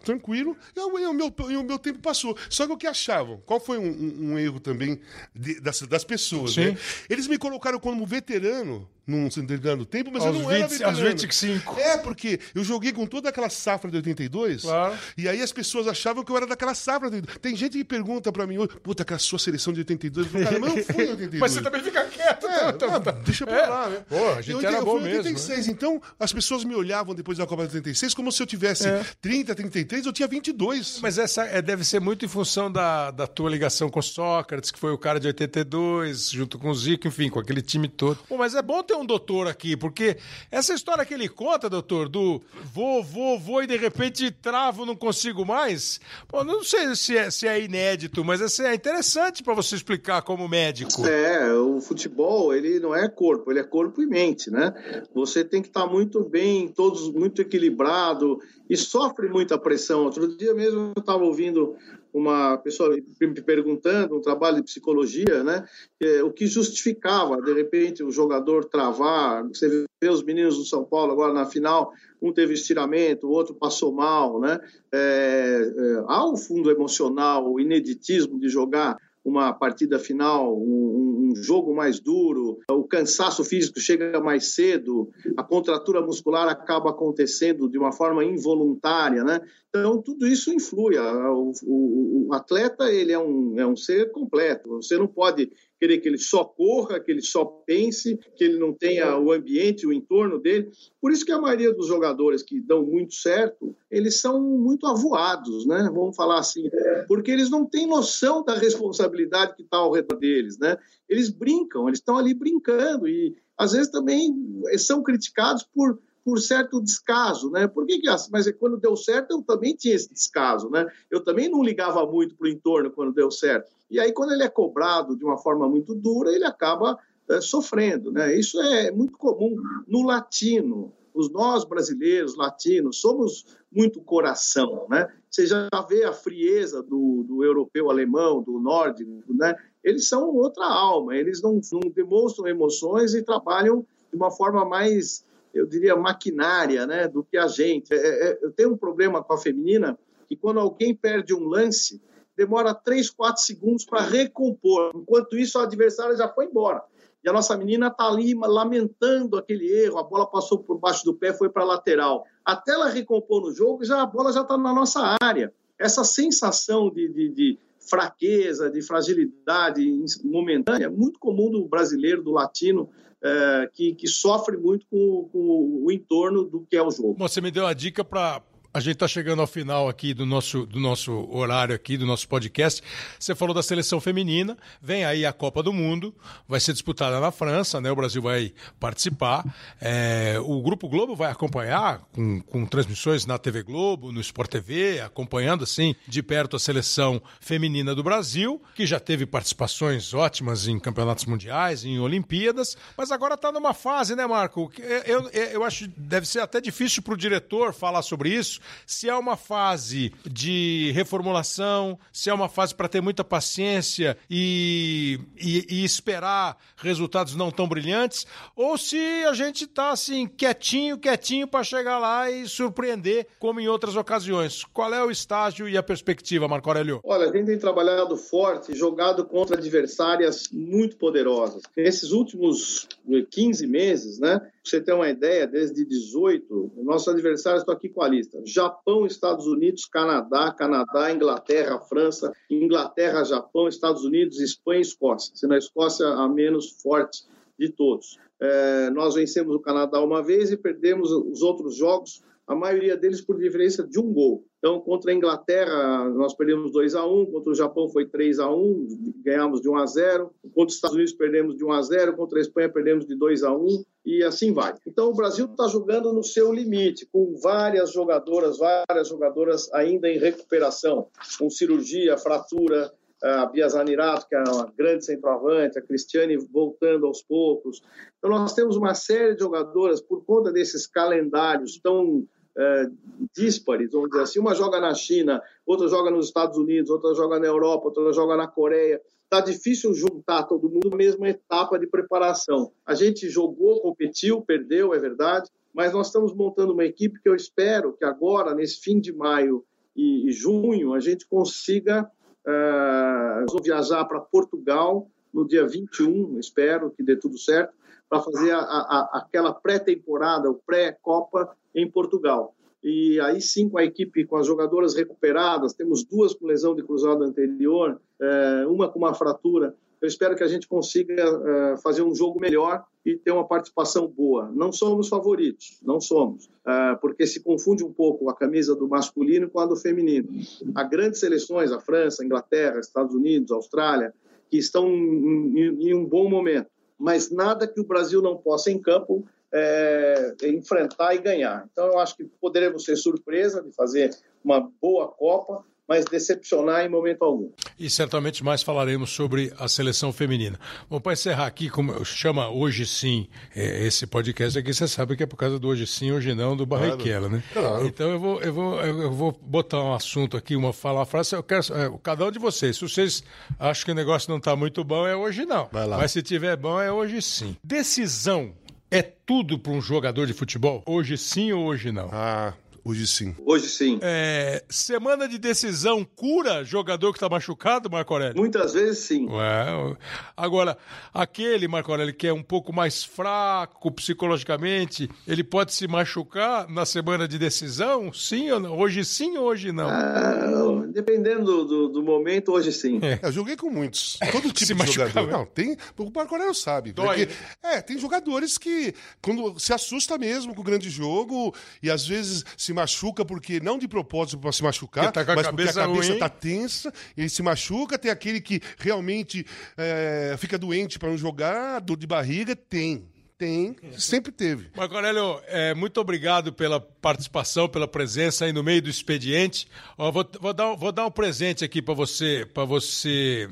tranquilo, 0.03 0.57
e 0.75 0.79
o, 0.79 1.13
meu, 1.13 1.31
e 1.51 1.55
o 1.57 1.63
meu 1.63 1.77
tempo 1.77 1.99
passou. 1.99 2.35
Só 2.49 2.65
que 2.65 2.73
o 2.73 2.77
que 2.77 2.87
achavam? 2.87 3.39
Qual 3.45 3.59
foi 3.59 3.77
um, 3.77 3.85
um- 3.87 4.31
um 4.31 4.39
erro 4.39 4.59
também 4.59 4.99
de- 5.35 5.59
das, 5.61 5.79
das 5.83 6.03
pessoas? 6.03 6.55
Né? 6.71 6.77
Eles 7.07 7.27
me 7.27 7.37
colocaram 7.37 7.79
como 7.79 8.03
veterano 8.03 8.89
num 9.05 9.27
determinado 9.27 9.85
tempo, 9.85 10.09
mas 10.13 10.23
Aos 10.23 10.35
eu 10.35 10.43
não 10.43 10.51
era 10.51 10.67
20 10.67 10.83
aos 10.83 10.97
veterano. 10.97 11.17
25. 11.19 11.79
É, 11.79 11.97
porque 11.97 12.39
eu 12.55 12.63
joguei 12.63 12.91
com 12.93 13.05
toda 13.05 13.29
aquela 13.29 13.49
safra 13.49 13.89
de 13.89 13.97
82, 13.97 14.61
Claro. 14.61 14.95
e 15.17 15.27
aí 15.27 15.41
as 15.41 15.51
pessoas 15.51 15.87
achavam 15.87 16.23
que 16.23 16.31
eu 16.31 16.37
era 16.37 16.45
daquela 16.47 16.73
safra. 16.75 17.09
De... 17.09 17.21
Tem 17.21 17.55
gente 17.55 17.77
que 17.77 17.83
pergunta 17.83 18.31
pra 18.31 18.45
mim 18.47 18.57
hoje, 18.59 18.69
puta, 18.81 19.03
aquela 19.03 19.19
sua 19.19 19.39
seleção 19.39 19.73
de 19.73 19.79
82, 19.81 20.27
eu 20.27 20.31
falo, 20.31 20.43
cara, 20.45 20.59
mas 20.59 20.69
eu 20.69 20.75
não 20.77 20.83
fui 20.83 21.03
em 21.05 21.09
82. 21.11 21.39
Mas 21.41 21.51
você 21.51 21.61
também 21.61 21.83
fica 21.83 22.05
quieto. 22.05 22.45
É, 22.47 22.71
tá, 22.71 22.99
tá, 22.99 23.11
deixa 23.11 23.45
pra 23.45 23.55
É. 23.57 23.67
lá, 23.67 23.89
né? 23.89 24.01
Pô, 24.07 24.29
a 24.33 24.41
gente 24.41 24.51
Eu 24.51 24.59
era 24.67 24.77
eu 24.77 24.85
bom 24.85 24.91
fui 24.99 25.01
mesmo. 25.01 25.23
né? 25.23 25.29
86, 25.29 25.67
então 25.67 26.01
as 26.19 26.31
pessoas 26.31 26.63
me 26.63 26.75
olhavam 26.75 27.13
depois 27.15 27.37
da 27.37 27.45
Copa 27.45 27.63
de 27.67 27.75
86 27.75 28.13
como 28.13 28.31
se 28.31 28.41
eu 28.41 28.47
tivesse 28.47 28.87
É. 28.87 29.03
30, 29.21 29.53
33, 29.55 30.05
eu 30.05 30.13
tinha 30.13 30.27
22. 30.27 30.99
Mas 31.01 31.17
essa 31.17 31.43
é, 31.43 31.61
deve 31.61 31.83
ser 31.83 31.99
muito 31.99 32.23
em 32.23 32.27
função 32.27 32.71
da, 32.71 33.11
da 33.11 33.27
tua 33.27 33.49
ligação 33.49 33.89
com 33.89 34.01
Sócrates, 34.01 34.71
que 34.71 34.79
foi 34.79 34.91
o 34.91 34.97
cara 34.97 35.19
de 35.19 35.27
82, 35.27 36.29
junto 36.31 36.57
com 36.59 36.69
o 36.69 36.75
Zico, 36.75 37.07
enfim, 37.07 37.29
com 37.29 37.39
aquele 37.39 37.61
time 37.61 37.87
todo. 37.87 38.17
Pô, 38.27 38.37
mas 38.37 38.55
é 38.55 38.61
bom 38.61 38.81
ter 38.83 38.90
um 38.95 39.05
doutor 39.05 39.47
aqui, 39.47 39.75
porque 39.75 40.17
essa 40.49 40.73
história 40.73 41.05
que 41.05 41.13
ele 41.13 41.29
conta, 41.29 41.69
doutor, 41.69 42.09
do 42.09 42.41
vou, 42.73 43.03
vou, 43.03 43.39
vou 43.39 43.63
e 43.63 43.67
de 43.67 43.77
repente 43.77 44.31
travo, 44.31 44.85
não 44.85 44.95
consigo 44.95 45.45
mais, 45.45 45.99
pô, 46.27 46.43
não 46.43 46.63
sei 46.63 46.95
se 46.95 47.17
é, 47.17 47.29
se 47.31 47.47
é 47.47 47.61
inédito, 47.61 48.23
mas 48.23 48.41
essa 48.41 48.67
é 48.67 48.75
interessante 48.75 49.43
para 49.43 49.53
você 49.53 49.75
explicar 49.75 50.21
como 50.21 50.47
médico. 50.47 51.05
É, 51.05 51.53
o 51.53 51.79
futebol, 51.81 52.53
ele 52.53 52.79
não 52.79 52.95
é 52.95 53.07
corpo, 53.07 53.51
ele 53.51 53.59
é 53.59 53.63
corpo 53.63 54.01
e 54.01 54.05
mente, 54.05 54.49
né? 54.49 54.73
Você 55.13 55.43
tem 55.43 55.61
que 55.61 55.67
estar 55.67 55.85
muito 55.87 56.23
bem, 56.23 56.67
todos 56.67 57.11
muito 57.11 57.41
equilibrado 57.41 58.39
e 58.69 58.77
sofre 58.77 59.27
muita 59.27 59.57
pressão. 59.57 60.05
Outro 60.05 60.35
dia 60.37 60.53
mesmo 60.53 60.93
eu 60.95 60.99
estava 60.99 61.23
ouvindo 61.23 61.75
uma 62.13 62.57
pessoa 62.57 62.95
me 63.19 63.41
perguntando, 63.41 64.17
um 64.17 64.21
trabalho 64.21 64.57
de 64.57 64.63
psicologia, 64.63 65.43
né? 65.43 65.65
eh, 66.01 66.23
o 66.23 66.31
que 66.31 66.47
justificava, 66.47 67.41
de 67.41 67.53
repente, 67.53 68.03
o 68.03 68.11
jogador 68.11 68.65
travar. 68.65 69.47
Você 69.47 69.85
vê 70.01 70.09
os 70.09 70.23
meninos 70.23 70.57
do 70.57 70.65
São 70.65 70.83
Paulo 70.83 71.11
agora 71.11 71.33
na 71.33 71.45
final, 71.45 71.93
um 72.21 72.31
teve 72.31 72.53
estiramento, 72.53 73.27
o 73.27 73.31
outro 73.31 73.55
passou 73.55 73.91
mal, 73.91 74.39
né? 74.39 74.59
É, 74.91 75.73
é, 75.75 76.03
há 76.07 76.29
um 76.29 76.35
fundo 76.35 76.69
emocional, 76.69 77.51
o 77.51 77.59
ineditismo 77.59 78.39
de 78.39 78.49
jogar 78.49 78.97
uma 79.23 79.53
partida 79.53 79.99
final, 79.99 80.57
um, 80.57 81.29
um 81.31 81.35
jogo 81.35 81.75
mais 81.75 81.99
duro, 81.99 82.59
o 82.69 82.83
cansaço 82.83 83.43
físico 83.43 83.79
chega 83.79 84.19
mais 84.19 84.53
cedo, 84.53 85.09
a 85.37 85.43
contratura 85.43 86.01
muscular 86.01 86.47
acaba 86.47 86.89
acontecendo 86.89 87.69
de 87.69 87.77
uma 87.77 87.91
forma 87.91 88.23
involuntária, 88.23 89.23
né? 89.23 89.41
Então 89.69 90.01
tudo 90.01 90.27
isso 90.27 90.51
influi. 90.51 90.97
O, 90.97 91.51
o, 91.63 92.27
o 92.29 92.33
atleta 92.33 92.91
ele 92.91 93.11
é 93.11 93.19
um, 93.19 93.59
é 93.59 93.65
um 93.65 93.75
ser 93.75 94.11
completo. 94.11 94.69
Você 94.81 94.97
não 94.97 95.07
pode 95.07 95.51
querer 95.81 95.97
que 95.97 96.07
ele 96.07 96.19
só 96.19 96.43
corra, 96.43 96.99
que 96.99 97.09
ele 97.09 97.23
só 97.23 97.43
pense, 97.43 98.15
que 98.35 98.43
ele 98.43 98.59
não 98.59 98.71
tenha 98.71 99.17
o 99.17 99.31
ambiente, 99.31 99.87
o 99.87 99.91
entorno 99.91 100.37
dele. 100.37 100.69
Por 101.01 101.11
isso 101.11 101.25
que 101.25 101.31
a 101.31 101.41
maioria 101.41 101.73
dos 101.73 101.87
jogadores 101.87 102.43
que 102.43 102.61
dão 102.61 102.85
muito 102.85 103.15
certo, 103.15 103.75
eles 103.89 104.21
são 104.21 104.39
muito 104.39 104.85
avoados, 104.85 105.65
né? 105.65 105.89
Vamos 105.91 106.15
falar 106.15 106.37
assim, 106.37 106.69
porque 107.07 107.31
eles 107.31 107.49
não 107.49 107.65
têm 107.65 107.87
noção 107.87 108.43
da 108.43 108.53
responsabilidade 108.53 109.55
que 109.55 109.63
está 109.63 109.77
ao 109.77 109.91
redor 109.91 110.17
deles, 110.17 110.59
né? 110.59 110.77
Eles 111.09 111.31
brincam, 111.31 111.87
eles 111.87 111.97
estão 111.97 112.15
ali 112.15 112.35
brincando 112.35 113.07
e 113.07 113.35
às 113.57 113.71
vezes 113.71 113.89
também 113.89 114.35
são 114.77 115.01
criticados 115.01 115.63
por 115.63 115.99
por 116.23 116.39
certo 116.39 116.81
descaso, 116.81 117.49
né? 117.49 117.67
Por 117.67 117.85
que, 117.85 117.99
que 117.99 118.07
mas 118.31 118.49
quando 118.59 118.77
deu 118.77 118.95
certo 118.95 119.31
eu 119.31 119.41
também 119.41 119.75
tinha 119.75 119.95
esse 119.95 120.11
descaso, 120.13 120.69
né? 120.69 120.85
Eu 121.09 121.23
também 121.23 121.49
não 121.49 121.63
ligava 121.63 122.05
muito 122.05 122.35
para 122.35 122.45
o 122.45 122.49
entorno 122.49 122.91
quando 122.91 123.13
deu 123.13 123.31
certo. 123.31 123.71
E 123.89 123.99
aí 123.99 124.11
quando 124.11 124.31
ele 124.31 124.43
é 124.43 124.49
cobrado 124.49 125.15
de 125.15 125.25
uma 125.25 125.37
forma 125.37 125.67
muito 125.67 125.95
dura, 125.95 126.31
ele 126.31 126.45
acaba 126.45 126.97
é, 127.29 127.41
sofrendo, 127.41 128.11
né? 128.11 128.35
Isso 128.35 128.59
é 128.61 128.91
muito 128.91 129.17
comum 129.17 129.55
no 129.87 130.03
latino. 130.03 130.93
Os 131.13 131.29
nós 131.29 131.65
brasileiros, 131.65 132.37
latinos, 132.37 133.01
somos 133.01 133.45
muito 133.71 134.01
coração, 134.01 134.85
né? 134.89 135.11
Você 135.29 135.45
já 135.45 135.67
vê 135.87 136.03
a 136.03 136.13
frieza 136.13 136.83
do, 136.83 137.23
do 137.23 137.43
europeu 137.43 137.89
alemão, 137.89 138.41
do 138.41 138.59
nórdico, 138.59 139.33
né? 139.33 139.55
Eles 139.83 140.07
são 140.07 140.35
outra 140.35 140.65
alma, 140.65 141.15
eles 141.15 141.41
não, 141.41 141.59
não 141.71 141.89
demonstram 141.89 142.47
emoções 142.47 143.13
e 143.13 143.23
trabalham 143.23 143.85
de 144.11 144.15
uma 144.15 144.29
forma 144.29 144.63
mais 144.65 145.25
eu 145.53 145.65
diria, 145.65 145.95
maquinária 145.95 146.85
né, 146.85 147.07
do 147.07 147.23
que 147.23 147.37
a 147.37 147.47
gente. 147.47 147.93
É, 147.93 147.97
é, 147.97 148.39
eu 148.41 148.51
tenho 148.51 148.73
um 148.73 148.77
problema 148.77 149.23
com 149.23 149.33
a 149.33 149.37
feminina 149.37 149.97
que 150.27 150.35
quando 150.35 150.59
alguém 150.59 150.95
perde 150.95 151.33
um 151.33 151.43
lance, 151.43 152.01
demora 152.35 152.73
3, 152.73 153.09
4 153.09 153.41
segundos 153.43 153.85
para 153.85 154.01
recompor. 154.01 154.91
Enquanto 154.95 155.37
isso, 155.37 155.59
a 155.59 155.63
adversária 155.63 156.15
já 156.15 156.27
foi 156.27 156.45
embora. 156.45 156.81
E 157.23 157.29
a 157.29 157.33
nossa 157.33 157.55
menina 157.55 157.87
está 157.87 158.07
ali 158.07 158.33
lamentando 158.33 159.37
aquele 159.37 159.67
erro, 159.67 159.99
a 159.99 160.03
bola 160.03 160.25
passou 160.25 160.57
por 160.59 160.79
baixo 160.79 161.03
do 161.05 161.13
pé, 161.13 161.33
foi 161.33 161.49
para 161.49 161.61
a 161.63 161.67
lateral. 161.67 162.25
Até 162.43 162.71
ela 162.71 162.89
recompor 162.89 163.41
no 163.41 163.53
jogo, 163.53 163.85
já, 163.85 164.01
a 164.01 164.05
bola 164.05 164.33
já 164.33 164.41
está 164.41 164.57
na 164.57 164.73
nossa 164.73 165.17
área. 165.21 165.53
Essa 165.77 166.03
sensação 166.03 166.89
de, 166.89 167.07
de, 167.09 167.29
de 167.29 167.59
fraqueza, 167.79 168.71
de 168.71 168.81
fragilidade 168.81 169.83
momentânea, 170.23 170.89
muito 170.89 171.19
comum 171.19 171.51
do 171.51 171.67
brasileiro, 171.67 172.23
do 172.23 172.31
latino, 172.31 172.89
é, 173.23 173.69
que, 173.73 173.93
que, 173.93 174.07
sofre 174.07 174.57
muito 174.57 174.85
com, 174.87 175.29
com, 175.31 175.83
o 175.85 175.91
entorno 175.91 176.43
do 176.43 176.61
que 176.61 176.75
é 176.75 176.81
o 176.81 176.89
jogo. 176.89 177.15
Você 177.17 177.39
me 177.39 177.51
deu 177.51 177.63
uma 177.63 177.75
dica 177.75 178.03
para 178.03 178.41
a 178.73 178.79
gente 178.79 178.93
está 178.93 179.07
chegando 179.07 179.41
ao 179.41 179.47
final 179.47 179.89
aqui 179.89 180.13
do 180.13 180.25
nosso, 180.25 180.65
do 180.65 180.79
nosso 180.79 181.27
horário 181.29 181.75
aqui, 181.75 181.97
do 181.97 182.05
nosso 182.05 182.27
podcast. 182.27 182.81
Você 183.19 183.35
falou 183.35 183.53
da 183.53 183.61
seleção 183.61 183.99
feminina, 183.99 184.57
vem 184.81 185.03
aí 185.03 185.25
a 185.25 185.33
Copa 185.33 185.61
do 185.61 185.73
Mundo, 185.73 186.15
vai 186.47 186.59
ser 186.59 186.71
disputada 186.71 187.19
na 187.19 187.31
França, 187.31 187.81
né? 187.81 187.91
O 187.91 187.95
Brasil 187.95 188.21
vai 188.21 188.53
participar. 188.79 189.43
É, 189.79 190.37
o 190.41 190.61
Grupo 190.61 190.87
Globo 190.87 191.15
vai 191.15 191.29
acompanhar 191.29 192.01
com, 192.13 192.39
com 192.41 192.65
transmissões 192.65 193.25
na 193.25 193.37
TV 193.37 193.61
Globo, 193.61 194.11
no 194.11 194.21
Sport 194.21 194.49
TV, 194.49 195.01
acompanhando 195.01 195.65
assim 195.65 195.93
de 196.07 196.23
perto 196.23 196.55
a 196.55 196.59
seleção 196.59 197.21
feminina 197.41 197.93
do 197.93 198.03
Brasil, 198.03 198.61
que 198.73 198.85
já 198.85 199.01
teve 199.01 199.25
participações 199.25 200.13
ótimas 200.13 200.67
em 200.67 200.79
campeonatos 200.79 201.25
mundiais, 201.25 201.83
em 201.83 201.99
Olimpíadas, 201.99 202.77
mas 202.95 203.11
agora 203.11 203.33
está 203.33 203.51
numa 203.51 203.73
fase, 203.73 204.15
né, 204.15 204.25
Marco? 204.25 204.71
Eu, 204.79 205.29
eu, 205.29 205.29
eu 205.29 205.63
acho 205.65 205.89
que 205.89 205.93
deve 205.97 206.25
ser 206.25 206.39
até 206.39 206.61
difícil 206.61 207.03
para 207.03 207.13
o 207.13 207.17
diretor 207.17 207.73
falar 207.73 208.01
sobre 208.01 208.29
isso 208.29 208.60
se 208.85 209.09
é 209.09 209.15
uma 209.15 209.35
fase 209.35 210.11
de 210.29 210.91
reformulação, 210.93 211.97
se 212.11 212.29
é 212.29 212.33
uma 212.33 212.49
fase 212.49 212.75
para 212.75 212.87
ter 212.87 213.01
muita 213.01 213.23
paciência 213.23 214.17
e, 214.29 215.19
e, 215.39 215.65
e, 215.69 215.83
esperar 215.83 216.57
resultados 216.77 217.35
não 217.35 217.51
tão 217.51 217.67
brilhantes, 217.67 218.25
ou 218.55 218.77
se 218.77 218.97
a 219.25 219.33
gente 219.33 219.65
está 219.65 219.91
assim, 219.91 220.27
quietinho, 220.27 220.97
quietinho 220.97 221.47
para 221.47 221.63
chegar 221.63 221.97
lá 221.99 222.29
e 222.29 222.47
surpreender, 222.47 223.27
como 223.39 223.59
em 223.59 223.67
outras 223.67 223.95
ocasiões. 223.95 224.63
Qual 224.65 224.93
é 224.93 225.03
o 225.03 225.11
estágio 225.11 225.67
e 225.67 225.77
a 225.77 225.83
perspectiva, 225.83 226.47
Marco 226.47 226.69
Aurélio? 226.69 226.99
Olha, 227.03 227.29
a 227.29 227.31
gente 227.31 227.45
tem 227.45 227.57
trabalhado 227.57 228.15
forte, 228.17 228.75
jogado 228.75 229.25
contra 229.25 229.57
adversárias 229.57 230.49
muito 230.51 230.97
poderosas. 230.97 231.63
Nesses 231.75 232.11
últimos 232.11 232.87
15 233.29 233.67
meses, 233.67 234.19
né? 234.19 234.39
Pra 234.39 234.49
você 234.63 234.79
ter 234.79 234.93
uma 234.93 235.09
ideia, 235.09 235.47
desde 235.47 235.83
18, 235.85 236.71
nossos 236.83 237.07
adversários 237.07 237.61
estão 237.61 237.73
aqui 237.73 237.89
com 237.89 238.01
a 238.01 238.07
lista: 238.07 238.39
Japão, 238.51 239.05
Estados 239.05 239.47
Unidos, 239.47 239.85
Canadá, 239.85 240.51
Canadá, 240.51 241.11
Inglaterra, 241.11 241.79
França, 241.79 242.31
Inglaterra, 242.49 243.23
Japão, 243.23 243.67
Estados 243.67 244.03
Unidos, 244.03 244.39
Espanha 244.39 244.79
e 244.79 244.81
Escócia. 244.81 245.35
Sendo 245.35 245.53
a 245.53 245.57
Escócia 245.57 246.07
a 246.07 246.27
menos 246.27 246.81
forte 246.81 247.23
de 247.57 247.69
todos. 247.69 248.17
É, 248.39 248.89
nós 248.89 249.15
vencemos 249.15 249.55
o 249.55 249.59
Canadá 249.59 250.01
uma 250.01 250.23
vez 250.23 250.51
e 250.51 250.57
perdemos 250.57 251.11
os 251.11 251.41
outros 251.41 251.75
jogos 251.75 252.21
a 252.47 252.55
maioria 252.55 252.97
deles 252.97 253.21
por 253.21 253.37
diferença 253.37 253.87
de 253.87 253.99
um 253.99 254.11
gol. 254.11 254.45
Então, 254.61 254.79
contra 254.79 255.11
a 255.11 255.15
Inglaterra, 255.15 256.07
nós 256.09 256.35
perdemos 256.35 256.71
2 256.71 256.93
a 256.93 257.03
1 257.03 257.31
contra 257.31 257.51
o 257.51 257.55
Japão 257.55 257.89
foi 257.89 258.05
3 258.05 258.37
a 258.37 258.47
1 258.47 259.13
ganhamos 259.25 259.59
de 259.59 259.67
1 259.67 259.75
a 259.75 259.85
0 259.87 260.31
contra 260.53 260.67
os 260.67 260.75
Estados 260.75 260.95
Unidos 260.95 261.13
perdemos 261.13 261.57
de 261.57 261.65
1 261.65 261.71
a 261.71 261.81
0 261.81 262.15
contra 262.15 262.37
a 262.37 262.41
Espanha 262.41 262.69
perdemos 262.69 263.07
de 263.07 263.15
2 263.15 263.41
a 263.41 263.51
1 263.51 263.83
e 264.05 264.23
assim 264.23 264.53
vai. 264.53 264.75
Então, 264.85 265.09
o 265.09 265.15
Brasil 265.15 265.45
está 265.45 265.67
jogando 265.67 266.13
no 266.13 266.23
seu 266.23 266.53
limite, 266.53 267.07
com 267.11 267.35
várias 267.41 267.91
jogadoras, 267.91 268.59
várias 268.59 269.07
jogadoras 269.07 269.67
ainda 269.73 270.07
em 270.07 270.19
recuperação, 270.19 271.07
com 271.39 271.49
cirurgia, 271.49 272.15
fratura, 272.15 272.93
a 273.23 273.47
Bia 273.47 273.67
Zanirato, 273.67 274.27
que 274.27 274.35
é 274.35 274.43
uma 274.47 274.71
grande 274.75 275.05
centroavante, 275.05 275.77
a 275.77 275.81
Cristiane 275.81 276.37
voltando 276.37 277.07
aos 277.07 277.21
poucos. 277.23 277.81
Então, 278.17 278.29
nós 278.29 278.53
temos 278.53 278.75
uma 278.75 278.93
série 278.93 279.33
de 279.33 279.41
jogadoras, 279.41 280.01
por 280.01 280.23
conta 280.23 280.51
desses 280.51 280.85
calendários 280.85 281.79
tão 281.79 282.27
é, 282.57 282.89
díspares, 283.35 283.91
vamos 283.91 284.09
dizer 284.09 284.23
assim, 284.23 284.39
uma 284.39 284.55
joga 284.55 284.79
na 284.79 284.93
China, 284.93 285.41
outra 285.65 285.87
joga 285.87 286.11
nos 286.11 286.27
Estados 286.27 286.57
Unidos, 286.57 286.89
outra 286.89 287.13
joga 287.13 287.39
na 287.39 287.47
Europa, 287.47 287.85
outra 287.85 288.11
joga 288.13 288.35
na 288.35 288.47
Coreia. 288.47 289.01
Está 289.23 289.39
difícil 289.39 289.93
juntar 289.93 290.43
todo 290.43 290.69
mundo 290.69 290.89
na 290.89 290.97
mesma 290.97 291.29
etapa 291.29 291.79
de 291.79 291.87
preparação. 291.87 292.71
A 292.85 292.93
gente 292.93 293.29
jogou, 293.29 293.79
competiu, 293.79 294.41
perdeu, 294.41 294.93
é 294.93 294.99
verdade, 294.99 295.49
mas 295.73 295.93
nós 295.93 296.07
estamos 296.07 296.33
montando 296.33 296.73
uma 296.73 296.83
equipe 296.83 297.21
que 297.21 297.29
eu 297.29 297.35
espero 297.35 297.93
que 297.93 298.03
agora, 298.03 298.53
nesse 298.53 298.81
fim 298.81 298.99
de 298.99 299.13
maio 299.13 299.63
e, 299.95 300.27
e 300.27 300.31
junho, 300.33 300.93
a 300.93 300.99
gente 300.99 301.25
consiga 301.25 302.09
uh, 302.45 303.63
viajar 303.63 304.03
para 304.05 304.19
Portugal 304.19 305.09
no 305.33 305.47
dia 305.47 305.65
21, 305.65 306.37
espero 306.39 306.91
que 306.91 307.01
dê 307.01 307.15
tudo 307.15 307.37
certo, 307.37 307.73
para 308.11 308.21
fazer 308.21 308.51
a, 308.51 308.59
a, 308.59 309.09
aquela 309.19 309.53
pré-temporada, 309.53 310.51
o 310.51 310.55
pré-Copa 310.55 311.55
em 311.73 311.89
Portugal. 311.89 312.53
E 312.83 313.17
aí 313.21 313.39
sim, 313.39 313.69
com 313.69 313.77
a 313.77 313.85
equipe, 313.85 314.25
com 314.25 314.35
as 314.35 314.45
jogadoras 314.45 314.95
recuperadas, 314.95 315.73
temos 315.73 316.03
duas 316.03 316.33
com 316.33 316.45
lesão 316.45 316.75
de 316.75 316.83
cruzado 316.83 317.23
anterior, 317.23 318.01
é, 318.19 318.65
uma 318.67 318.89
com 318.89 318.99
uma 318.99 319.13
fratura. 319.13 319.73
Eu 320.01 320.09
espero 320.09 320.35
que 320.35 320.43
a 320.43 320.47
gente 320.47 320.67
consiga 320.67 321.13
é, 321.13 321.77
fazer 321.77 322.01
um 322.01 322.13
jogo 322.13 322.37
melhor 322.37 322.83
e 323.05 323.15
ter 323.15 323.31
uma 323.31 323.47
participação 323.47 324.07
boa. 324.07 324.51
Não 324.53 324.73
somos 324.73 325.07
favoritos, 325.07 325.79
não 325.81 326.01
somos, 326.01 326.49
é, 326.67 326.95
porque 326.95 327.25
se 327.25 327.39
confunde 327.39 327.81
um 327.81 327.93
pouco 327.93 328.29
a 328.29 328.35
camisa 328.35 328.75
do 328.75 328.89
masculino 328.89 329.49
com 329.49 329.59
a 329.61 329.65
do 329.65 329.77
feminino. 329.77 330.27
Há 330.75 330.83
grandes 330.83 331.21
seleções, 331.21 331.71
a 331.71 331.79
França, 331.79 332.23
a 332.23 332.25
Inglaterra, 332.25 332.77
Estados 332.77 333.15
Unidos, 333.15 333.53
a 333.53 333.55
Austrália, 333.55 334.13
que 334.49 334.57
estão 334.57 334.85
em 334.85 335.93
um 335.93 336.03
bom 336.03 336.29
momento 336.29 336.67
mas 337.01 337.31
nada 337.31 337.67
que 337.67 337.81
o 337.81 337.83
Brasil 337.83 338.21
não 338.21 338.37
possa 338.37 338.69
em 338.69 338.79
campo 338.79 339.25
é, 339.51 340.35
enfrentar 340.43 341.15
e 341.15 341.17
ganhar. 341.17 341.67
Então 341.71 341.87
eu 341.87 341.99
acho 341.99 342.15
que 342.15 342.23
poderemos 342.39 342.85
ser 342.85 342.95
surpresa 342.95 343.61
de 343.61 343.71
fazer 343.71 344.15
uma 344.43 344.71
boa 344.81 345.07
Copa, 345.07 345.65
mas 345.87 346.05
decepcionar 346.05 346.85
em 346.85 346.89
momento 346.89 347.23
algum. 347.23 347.49
E 347.77 347.89
certamente 347.89 348.43
mais 348.43 348.63
falaremos 348.63 349.09
sobre 349.09 349.53
a 349.57 349.67
seleção 349.67 350.13
feminina. 350.13 350.59
Bom, 350.89 350.99
para 350.99 351.13
encerrar 351.13 351.47
aqui, 351.47 351.69
como 351.69 352.03
chama 352.05 352.49
Hoje 352.49 352.85
Sim 352.85 353.27
é, 353.55 353.85
esse 353.85 354.07
podcast 354.07 354.57
aqui, 354.57 354.73
você 354.73 354.87
sabe 354.87 355.15
que 355.15 355.23
é 355.23 355.25
por 355.25 355.35
causa 355.35 355.59
do 355.59 355.67
Hoje 355.67 355.85
Sim, 355.85 356.11
Hoje 356.11 356.33
Não, 356.33 356.55
do 356.55 356.65
Barrichello, 356.65 357.29
né? 357.29 357.43
Claro. 357.53 357.85
Então 357.85 358.09
eu 358.09 358.19
vou, 358.19 358.41
eu, 358.41 358.53
vou, 358.53 358.81
eu 358.81 359.11
vou 359.11 359.31
botar 359.41 359.81
um 359.83 359.93
assunto 359.93 360.37
aqui, 360.37 360.55
uma 360.55 360.71
falar 360.71 361.01
uma 361.01 361.05
frase, 361.05 361.35
eu 361.35 361.43
quero, 361.43 361.61
é, 361.73 361.91
cada 362.01 362.25
um 362.25 362.31
de 362.31 362.39
vocês, 362.39 362.77
se 362.77 362.81
vocês 362.87 363.23
acham 363.59 363.85
que 363.85 363.91
o 363.91 363.95
negócio 363.95 364.29
não 364.29 364.37
está 364.37 364.55
muito 364.55 364.83
bom, 364.83 365.05
é 365.07 365.15
hoje 365.15 365.45
não. 365.45 365.69
Mas 365.71 366.11
se 366.11 366.21
tiver 366.21 366.55
bom, 366.55 366.79
é 366.79 366.91
hoje 366.91 367.21
sim. 367.21 367.55
Decisão 367.63 368.53
é 368.89 369.01
tudo 369.01 369.57
para 369.57 369.71
um 369.71 369.81
jogador 369.81 370.27
de 370.27 370.33
futebol? 370.33 370.83
Hoje 370.85 371.17
sim 371.17 371.51
ou 371.53 371.65
hoje 371.65 371.91
não? 371.91 372.09
Ah, 372.11 372.53
Hoje 372.83 373.05
sim. 373.05 373.35
Hoje 373.45 373.69
sim. 373.69 373.99
É, 374.01 374.63
semana 374.67 375.27
de 375.27 375.37
decisão 375.37 376.03
cura 376.03 376.63
jogador 376.63 377.11
que 377.11 377.17
está 377.17 377.29
machucado, 377.29 377.91
Marco 377.91 378.11
Aurélio? 378.11 378.37
Muitas 378.37 378.73
vezes 378.73 378.99
sim. 378.99 379.27
Ué, 379.29 379.97
agora, 380.35 380.75
aquele, 381.13 381.67
Marco 381.67 381.91
Aurélio, 381.91 382.13
que 382.13 382.25
é 382.25 382.33
um 382.33 382.41
pouco 382.41 382.73
mais 382.73 383.03
fraco 383.03 383.91
psicologicamente, 383.91 385.07
ele 385.27 385.43
pode 385.43 385.73
se 385.73 385.87
machucar 385.87 386.67
na 386.69 386.83
semana 386.83 387.27
de 387.27 387.37
decisão? 387.37 388.11
Sim 388.11 388.49
ou 388.49 388.59
não? 388.59 388.79
Hoje 388.79 389.05
sim 389.05 389.37
ou 389.37 389.45
hoje 389.45 389.71
não? 389.71 389.87
Ah, 389.87 390.87
dependendo 390.91 391.65
do, 391.65 391.87
do, 391.87 392.01
momento, 392.01 392.51
hoje 392.51 392.71
sim. 392.71 392.99
É. 393.03 393.19
Eu 393.21 393.31
joguei 393.31 393.55
com 393.55 393.69
muitos. 393.69 394.17
Todo 394.31 394.51
tipo 394.51 394.83
de 394.83 394.91
jogador. 394.91 395.27
Não, 395.27 395.45
tem, 395.45 395.77
o 395.97 396.11
Marco 396.13 396.33
Aurélio 396.33 396.55
sabe. 396.55 396.91
Dói, 396.91 397.07
porque, 397.07 397.25
né? 397.63 397.75
É, 397.75 397.81
tem 397.81 397.99
jogadores 397.99 398.57
que 398.57 398.93
quando 399.21 399.59
se 399.59 399.71
assusta 399.71 400.17
mesmo 400.17 400.55
com 400.55 400.61
o 400.61 400.63
grande 400.63 400.89
jogo 400.89 401.53
e 401.83 401.91
às 401.91 402.07
vezes 402.07 402.43
se 402.57 402.70
se 402.71 402.73
machuca 402.73 403.25
porque 403.25 403.59
não 403.59 403.77
de 403.77 403.87
propósito 403.87 404.39
para 404.39 404.51
se 404.51 404.63
machucar, 404.63 405.11
tá 405.11 405.23
mas 405.25 405.47
porque 405.47 405.69
a 405.69 405.73
cabeça 405.73 406.13
está 406.13 406.29
tensa, 406.29 406.93
ele 407.17 407.29
se 407.29 407.43
machuca. 407.43 407.99
Tem 407.99 408.09
aquele 408.09 408.39
que 408.39 408.61
realmente 408.77 409.45
é, 409.77 410.35
fica 410.37 410.57
doente 410.57 410.97
para 410.97 411.09
não 411.09 411.17
jogar, 411.17 411.79
dor 411.81 411.97
de 411.97 412.07
barriga, 412.07 412.55
tem. 412.55 413.09
Tem, 413.37 413.75
sempre 413.97 414.31
teve. 414.31 414.69
Marco 414.77 414.93
Aurélio, 414.93 415.41
é, 415.47 415.73
muito 415.73 415.99
obrigado 415.99 416.53
pela 416.53 416.79
participação, 416.79 417.67
pela 417.67 417.87
presença 417.87 418.45
aí 418.45 418.53
no 418.53 418.61
meio 418.61 418.83
do 418.83 418.89
expediente. 418.89 419.67
Ó, 419.97 420.11
vou, 420.11 420.29
vou, 420.39 420.53
dar, 420.53 420.75
vou 420.75 420.91
dar 420.91 421.07
um 421.07 421.11
presente 421.11 421.65
aqui 421.65 421.81
para 421.81 421.95
você, 421.95 422.47
para 422.53 422.65
você 422.65 423.49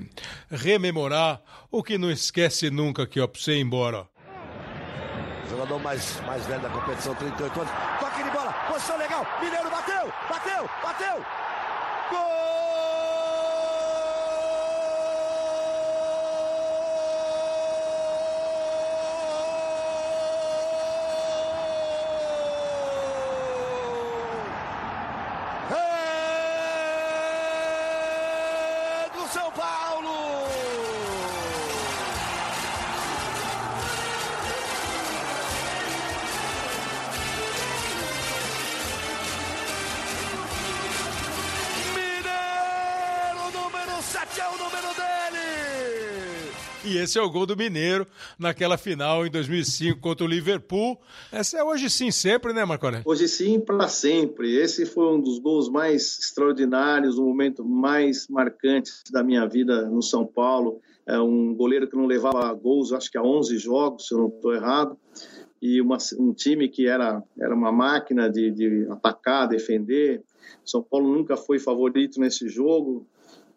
rememorar 0.51 1.41
o 1.71 1.81
que 1.81 1.97
não 1.97 2.11
esquece 2.11 2.69
nunca 2.69 3.01
aqui, 3.01 3.19
ó, 3.19 3.25
para 3.25 3.41
você 3.41 3.53
ir 3.53 3.61
embora. 3.61 4.07
Jogador 5.49 5.79
mais, 5.79 6.21
mais 6.21 6.45
velho 6.45 6.61
da 6.61 6.69
competição, 6.69 7.15
38 7.15 7.59
anos. 7.59 7.73
Toque 7.99 8.23
de 8.23 8.29
bola, 8.29 8.53
posição 8.69 8.97
legal. 8.97 9.08
Mineiro 9.41 9.68
Esse 47.09 47.17
é 47.17 47.23
o 47.23 47.29
gol 47.31 47.47
do 47.47 47.57
Mineiro 47.57 48.05
naquela 48.37 48.77
final 48.77 49.25
em 49.25 49.31
2005 49.31 49.99
contra 49.99 50.23
o 50.23 50.29
Liverpool. 50.29 50.95
Essa 51.31 51.57
é 51.57 51.63
hoje 51.63 51.89
sim 51.89 52.11
sempre, 52.11 52.53
né, 52.53 52.63
Marco 52.63 52.85
Aurélio? 52.85 53.03
Hoje 53.03 53.27
sim, 53.27 53.59
para 53.59 53.87
sempre. 53.87 54.55
Esse 54.55 54.85
foi 54.85 55.15
um 55.15 55.19
dos 55.19 55.39
gols 55.39 55.69
mais 55.69 56.19
extraordinários, 56.19 57.17
um 57.17 57.25
momento 57.25 57.65
mais 57.65 58.27
marcante 58.27 58.91
da 59.11 59.23
minha 59.23 59.47
vida 59.47 59.89
no 59.89 60.03
São 60.03 60.23
Paulo. 60.23 60.81
É 61.07 61.19
um 61.19 61.55
goleiro 61.55 61.89
que 61.89 61.95
não 61.95 62.05
levava 62.05 62.53
gols, 62.53 62.93
acho 62.93 63.09
que 63.09 63.17
há 63.17 63.23
11 63.23 63.57
jogos, 63.57 64.07
se 64.07 64.13
eu 64.13 64.19
não 64.19 64.27
estou 64.27 64.53
errado. 64.53 64.95
E 65.59 65.81
uma, 65.81 65.97
um 66.19 66.31
time 66.31 66.69
que 66.69 66.85
era, 66.85 67.23
era 67.39 67.55
uma 67.55 67.71
máquina 67.71 68.29
de, 68.29 68.51
de 68.51 68.87
atacar, 68.91 69.47
defender. 69.47 70.21
São 70.63 70.83
Paulo 70.83 71.11
nunca 71.11 71.35
foi 71.35 71.57
favorito 71.57 72.19
nesse 72.19 72.47
jogo 72.47 73.07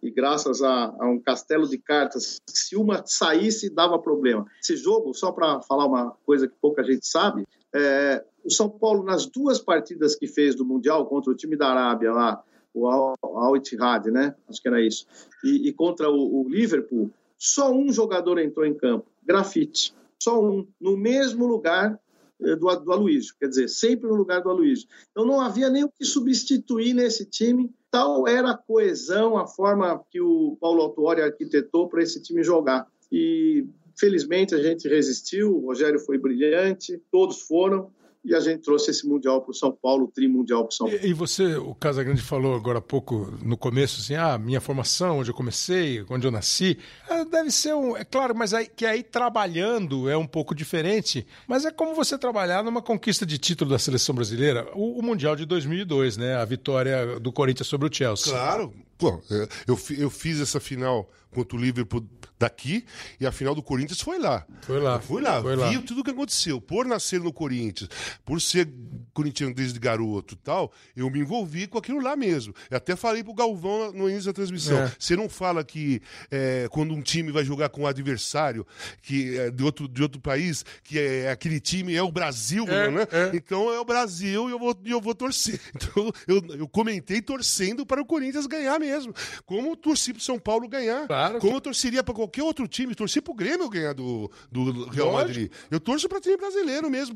e 0.03 0.11
graças 0.11 0.62
a, 0.62 0.94
a, 0.98 1.09
um 1.09 1.20
castelo 1.20 1.68
de 1.68 1.78
cartas, 1.78 2.40
se 2.46 2.76
uma 2.76 3.03
saísse, 3.07 3.70
dava 3.70 3.98
problema. 3.98 4.44
Esse 4.61 4.76
jogo, 4.76 5.14
só 5.14 5.30
para 5.30 5.61
falar 5.62 5.86
uma 5.86 6.11
coisa 6.26 6.48
que 6.48 6.55
pouca 6.61 6.82
gente 6.82 7.07
sabe, 7.07 7.46
é, 7.74 8.24
O 8.44 8.50
São 8.50 8.68
Paulo, 8.68 9.05
nas 9.05 9.26
duas 9.26 9.61
partidas 9.61 10.16
que 10.16 10.26
fez 10.26 10.55
do 10.55 10.64
Mundial 10.64 11.07
contra 11.07 11.30
o 11.30 11.36
time 11.36 11.57
da 11.57 11.68
Arábia 11.68 12.12
lá, 12.12 12.42
o 12.74 12.88
Al 12.88 13.57
Ittihad, 13.57 14.11
né? 14.11 14.34
Acho 14.48 14.61
que 14.61 14.68
era 14.68 14.80
isso. 14.80 15.07
E, 15.44 15.68
e 15.68 15.72
contra 15.72 16.11
o, 16.11 16.42
o, 16.42 16.48
Liverpool, 16.48 17.11
só 17.38 17.70
um 17.70 17.92
jogador 17.92 18.38
entrou 18.38 18.66
em 18.66 18.74
campo, 18.74 19.07
Grafite. 19.22 19.94
Só 20.18 20.42
um, 20.42 20.66
no 20.80 20.96
mesmo 20.96 21.46
lugar 21.46 21.98
do, 22.43 22.76
do 22.76 22.93
Aloysio, 22.93 23.34
quer 23.38 23.49
dizer, 23.49 23.68
sempre 23.68 24.09
no 24.09 24.14
lugar 24.14 24.43
do 24.43 24.51
Aloysio. 24.51 24.88
Então 25.11 25.24
não 25.24 25.40
havia 25.40 25.70
nem 25.70 25.84
o 25.84 25.88
que 25.88 26.05
substituir 26.05 26.95
nesse 26.95 27.24
time, 27.24 27.70
tal 27.90 28.26
era 28.26 28.51
a 28.51 28.57
coesão, 28.57 29.36
a 29.36 29.47
forma 29.47 30.03
que 30.11 30.20
o 30.20 30.57
Paulo 30.61 30.82
Autuori 30.82 31.22
arquitetou 31.22 31.88
para 31.88 32.03
esse 32.03 32.22
time 32.22 32.43
jogar. 32.43 32.86
E 33.11 33.66
felizmente 33.99 34.55
a 34.55 34.62
gente 34.62 34.88
resistiu, 34.88 35.57
o 35.57 35.66
Rogério 35.66 36.01
foi 36.01 36.18
brilhante, 36.18 37.01
todos 37.11 37.43
foram, 37.43 37.90
e 38.25 38.35
a 38.35 38.41
gente 38.41 38.62
trouxe 38.62 38.91
esse 38.91 39.07
Mundial 39.07 39.41
para 39.41 39.51
o 39.51 39.55
São 39.55 39.73
Paulo, 39.73 40.05
o 40.05 40.09
Tri 40.09 40.29
Mundial 40.29 40.62
para 40.64 40.73
o 40.73 40.77
São 40.77 40.87
Paulo. 40.87 41.01
E, 41.05 41.09
e, 41.09 41.12
você, 41.12 41.57
o 41.57 41.75
Casagrande 41.75 42.23
falou 42.23 42.55
agora 42.55 42.79
há 42.79 42.83
pouco, 42.83 43.33
no 43.43 43.57
começo, 43.57 44.01
assim, 44.01 44.14
ah, 44.14 44.39
minha 44.39 44.61
formação, 44.61 45.18
onde 45.18 45.31
eu 45.31 45.35
comecei, 45.35 46.05
onde 46.09 46.27
eu 46.27 46.31
nasci, 46.31 46.79
ah, 47.09 47.25
deve 47.25 47.51
ser 47.51 47.75
um. 47.75 47.97
É 47.97 48.05
claro, 48.05 48.35
mas 48.35 48.55
aí, 48.55 48.66
que 48.66 48.87
aí 48.87 49.03
trabalhando 49.03 50.09
é 50.09 50.16
um 50.16 50.27
pouco 50.27 50.55
diferente, 50.55 51.27
mas 51.49 51.64
é 51.64 51.70
como 51.70 51.95
você 51.95 52.16
trabalhar 52.16 52.62
numa 52.62 52.81
conquista 52.81 53.27
de 53.27 53.39
título 53.39 53.70
da 53.70 53.79
seleção 53.79 54.14
brasileira, 54.14 54.68
o, 54.75 54.99
o 54.99 55.03
Mundial 55.03 55.35
de 55.35 55.45
2002, 55.45 56.16
né? 56.16 56.37
A 56.37 56.45
vitória 56.45 57.18
do 57.18 57.33
Corinthians 57.33 57.66
sobre 57.66 57.89
o 57.89 57.93
Chelsea. 57.93 58.33
Claro, 58.33 58.73
Pô, 59.03 59.20
é, 59.33 59.49
eu, 59.66 59.77
eu 59.99 60.09
fiz 60.09 60.41
essa 60.41 60.61
final 60.61 61.11
contra 61.33 61.57
o 61.57 61.61
Liverpool 61.61 62.07
daqui 62.39 62.85
e 63.20 63.26
a 63.26 63.33
final 63.33 63.55
do 63.55 63.62
Corinthians 63.62 64.01
foi 64.01 64.18
lá. 64.18 64.45
Foi 64.62 64.80
lá. 64.80 65.01
Fui 65.01 65.22
lá, 65.22 65.41
foi 65.41 65.57
vi 65.57 65.76
lá. 65.76 65.83
tudo 65.83 66.01
o 66.01 66.05
que 66.05 66.11
aconteceu. 66.11 66.61
Por 66.61 66.87
nascer 66.87 67.20
no 67.20 67.33
Corinthians, 67.33 67.89
por 68.24 68.41
ser 68.41 68.68
corintiano 69.14 69.55
desde 69.55 69.78
garoto 69.78 70.35
e 70.35 70.37
tal, 70.37 70.72
eu 70.97 71.09
me 71.11 71.20
envolvi 71.20 71.66
com 71.66 71.78
aquilo 71.78 72.01
lá 72.01 72.16
mesmo. 72.16 72.55
Eu 72.70 72.76
até 72.76 72.97
falei 72.97 73.22
pro 73.22 73.35
Galvão 73.35 73.93
no 73.93 74.09
início 74.09 74.26
da 74.26 74.33
transmissão. 74.33 74.78
É. 74.78 74.93
Você 74.99 75.16
não 75.16 75.28
fala 75.28 75.62
que 75.62 76.03
é, 76.30 76.68
quando 76.70 76.95
um 76.95 77.03
time 77.03 77.30
vai 77.30 77.45
jogar 77.45 77.68
com 77.68 77.83
um 77.83 77.87
adversário 77.87 78.66
que 79.03 79.39
é 79.39 79.51
de, 79.51 79.62
outro, 79.62 79.89
de 79.89 80.03
outro 80.03 80.20
país, 80.20 80.64
que 80.83 80.99
é 80.99 81.30
aquele 81.30 81.61
time 81.61 81.95
é 81.95 82.03
o 82.03 82.11
Brasil, 82.11 82.64
é, 82.68 82.91
né? 82.91 83.07
É. 83.11 83.30
Então 83.35 83.72
é 83.72 83.78
o 83.78 83.85
Brasil 83.85 84.49
e 84.49 84.53
eu 84.53 84.59
vou, 84.59 84.76
eu 84.85 85.01
vou 85.01 85.14
torcer. 85.14 85.61
Então 85.93 86.12
eu, 86.28 86.43
eu 86.59 86.68
comentei 86.68 87.20
torcendo 87.20 87.85
para 87.85 88.01
o 88.01 88.07
Corinthians 88.07 88.47
ganhar 88.47 88.78
mesmo. 88.78 89.12
Como 89.45 89.76
torci 89.76 90.12
pro 90.12 90.22
São 90.22 90.39
Paulo 90.39 90.68
ganhar. 90.68 91.07
Claro. 91.07 91.22
Como 91.41 91.57
eu 91.57 91.61
torceria 91.61 92.03
para 92.03 92.14
qualquer 92.14 92.43
outro 92.43 92.66
time. 92.68 92.95
Torci 92.95 93.20
pro 93.20 93.35
Grêmio 93.35 93.68
ganhar 93.68 93.93
do, 93.93 94.31
do 94.51 94.89
Real 94.89 95.12
Madrid. 95.12 95.51
Eu 95.70 95.81
torço 95.81 96.09
para 96.09 96.20
time 96.20 96.37
brasileiro 96.37 96.91
mesmo, 96.91 97.14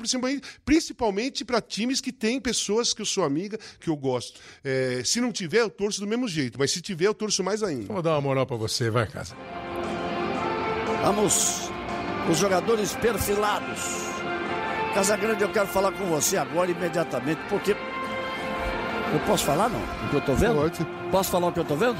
principalmente 0.65 1.45
para 1.45 1.61
times 1.61 2.01
que 2.01 2.13
tem 2.13 2.41
pessoas 2.41 2.93
que 2.93 3.03
eu 3.03 3.07
sou 3.07 3.25
amiga, 3.25 3.59
que 3.81 3.89
eu 3.89 3.97
gosto. 3.97 4.41
É, 4.65 5.03
se 5.05 5.21
não 5.21 5.33
tiver, 5.33 5.61
eu 5.61 5.71
torço 5.71 6.01
do 6.01 6.07
mesmo 6.07 6.29
jeito. 6.29 6.59
Mas 6.59 6.71
se 6.71 6.81
tiver, 6.81 7.07
eu 7.07 7.15
torço 7.15 7.43
mais 7.43 7.63
ainda. 7.63 7.93
Vou 7.93 8.03
dar 8.03 8.13
uma 8.13 8.21
moral 8.21 8.47
para 8.47 8.57
você, 8.57 8.91
vai, 8.91 9.07
casa. 9.07 9.35
Vamos, 11.03 11.71
os 12.31 12.39
jogadores 12.39 12.95
perfilados. 12.95 14.07
Casagrande, 14.95 15.43
eu 15.43 15.53
quero 15.53 15.69
falar 15.69 15.93
com 15.93 16.07
você 16.07 16.37
agora 16.37 16.71
imediatamente, 16.71 17.41
porque 17.49 17.73
eu 19.13 19.21
posso 19.27 19.45
falar, 19.45 19.69
não? 19.69 19.79
O 19.79 20.11
que 20.11 20.17
eu 20.17 20.21
tô 20.21 20.35
vendo? 20.35 20.55
Pode. 20.55 20.87
Posso 21.11 21.31
falar 21.31 21.49
o 21.49 21.53
que 21.53 21.61
eu 21.61 21.65
tô 21.65 21.77
vendo? 21.77 21.97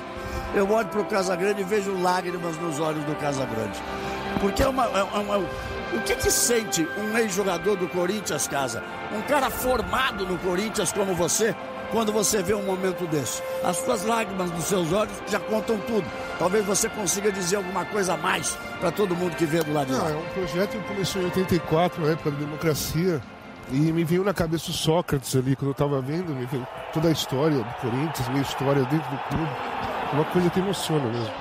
Eu 0.55 0.71
olho 0.71 0.89
pro 0.89 1.05
Casagrande 1.05 1.61
e 1.61 1.65
vejo 1.65 2.01
lágrimas 2.01 2.57
nos 2.59 2.81
olhos 2.81 3.05
do 3.05 3.15
Casagrande. 3.17 3.81
Porque 4.41 4.63
é 4.63 4.69
uma, 4.69 4.85
é 4.85 5.03
uma, 5.03 5.39
o 5.39 6.01
que 6.05 6.15
que 6.17 6.31
sente 6.31 6.87
um 6.99 7.17
ex-jogador 7.17 7.77
do 7.77 7.89
Corinthians, 7.89 8.47
Casa? 8.49 8.83
Um 9.13 9.23
cara 9.23 9.51
formado 9.51 10.27
no 10.27 10.37
Corinthians 10.39 10.93
como 10.93 11.15
você, 11.15 11.55
quando 11.91 12.13
você 12.13 12.43
vê 12.43 12.55
um 12.55 12.65
momento 12.65 13.07
desse? 13.07 13.43
As 13.65 13.77
suas 13.77 14.05
lágrimas 14.05 14.51
nos 14.51 14.65
seus 14.65 14.93
olhos 14.93 15.13
já 15.29 15.41
contam 15.41 15.79
tudo. 15.81 16.05
Talvez 16.39 16.65
você 16.65 16.89
consiga 16.89 17.31
dizer 17.33 17.57
alguma 17.57 17.85
coisa 17.85 18.15
a 18.15 18.17
mais 18.17 18.59
para 18.81 18.91
todo 18.91 19.15
mundo 19.15 19.37
que 19.37 19.47
vê 19.47 19.63
do 19.63 19.73
lado 19.73 19.87
de 19.87 19.93
lá. 19.93 20.11
Não, 20.11 20.11
é 20.11 20.17
um 20.17 20.31
projeto 20.31 20.71
que 20.73 20.89
começou 20.89 21.23
em 21.23 21.27
84, 21.27 22.05
na 22.05 22.13
época 22.13 22.31
da 22.31 22.39
democracia. 22.39 23.23
E 23.73 23.77
me 23.77 24.05
veio 24.05 24.23
na 24.23 24.33
cabeça 24.33 24.71
o 24.71 24.75
Sócrates 24.75 25.35
ali, 25.35 25.57
quando 25.57 25.69
eu 25.69 25.73
estava 25.73 26.01
vendo, 26.01 26.33
me 26.35 26.47
veio 26.47 26.67
toda 26.93 27.09
a 27.09 27.11
história 27.11 27.57
do 27.57 27.75
Corinthians, 27.81 28.29
minha 28.29 28.43
história 28.43 28.83
dentro 28.85 29.11
do 29.11 29.19
clube. 29.29 29.96
Uma 30.13 30.25
coisa 30.25 30.51
que 30.51 30.61
emociona 30.61 31.05
mesmo. 31.09 31.33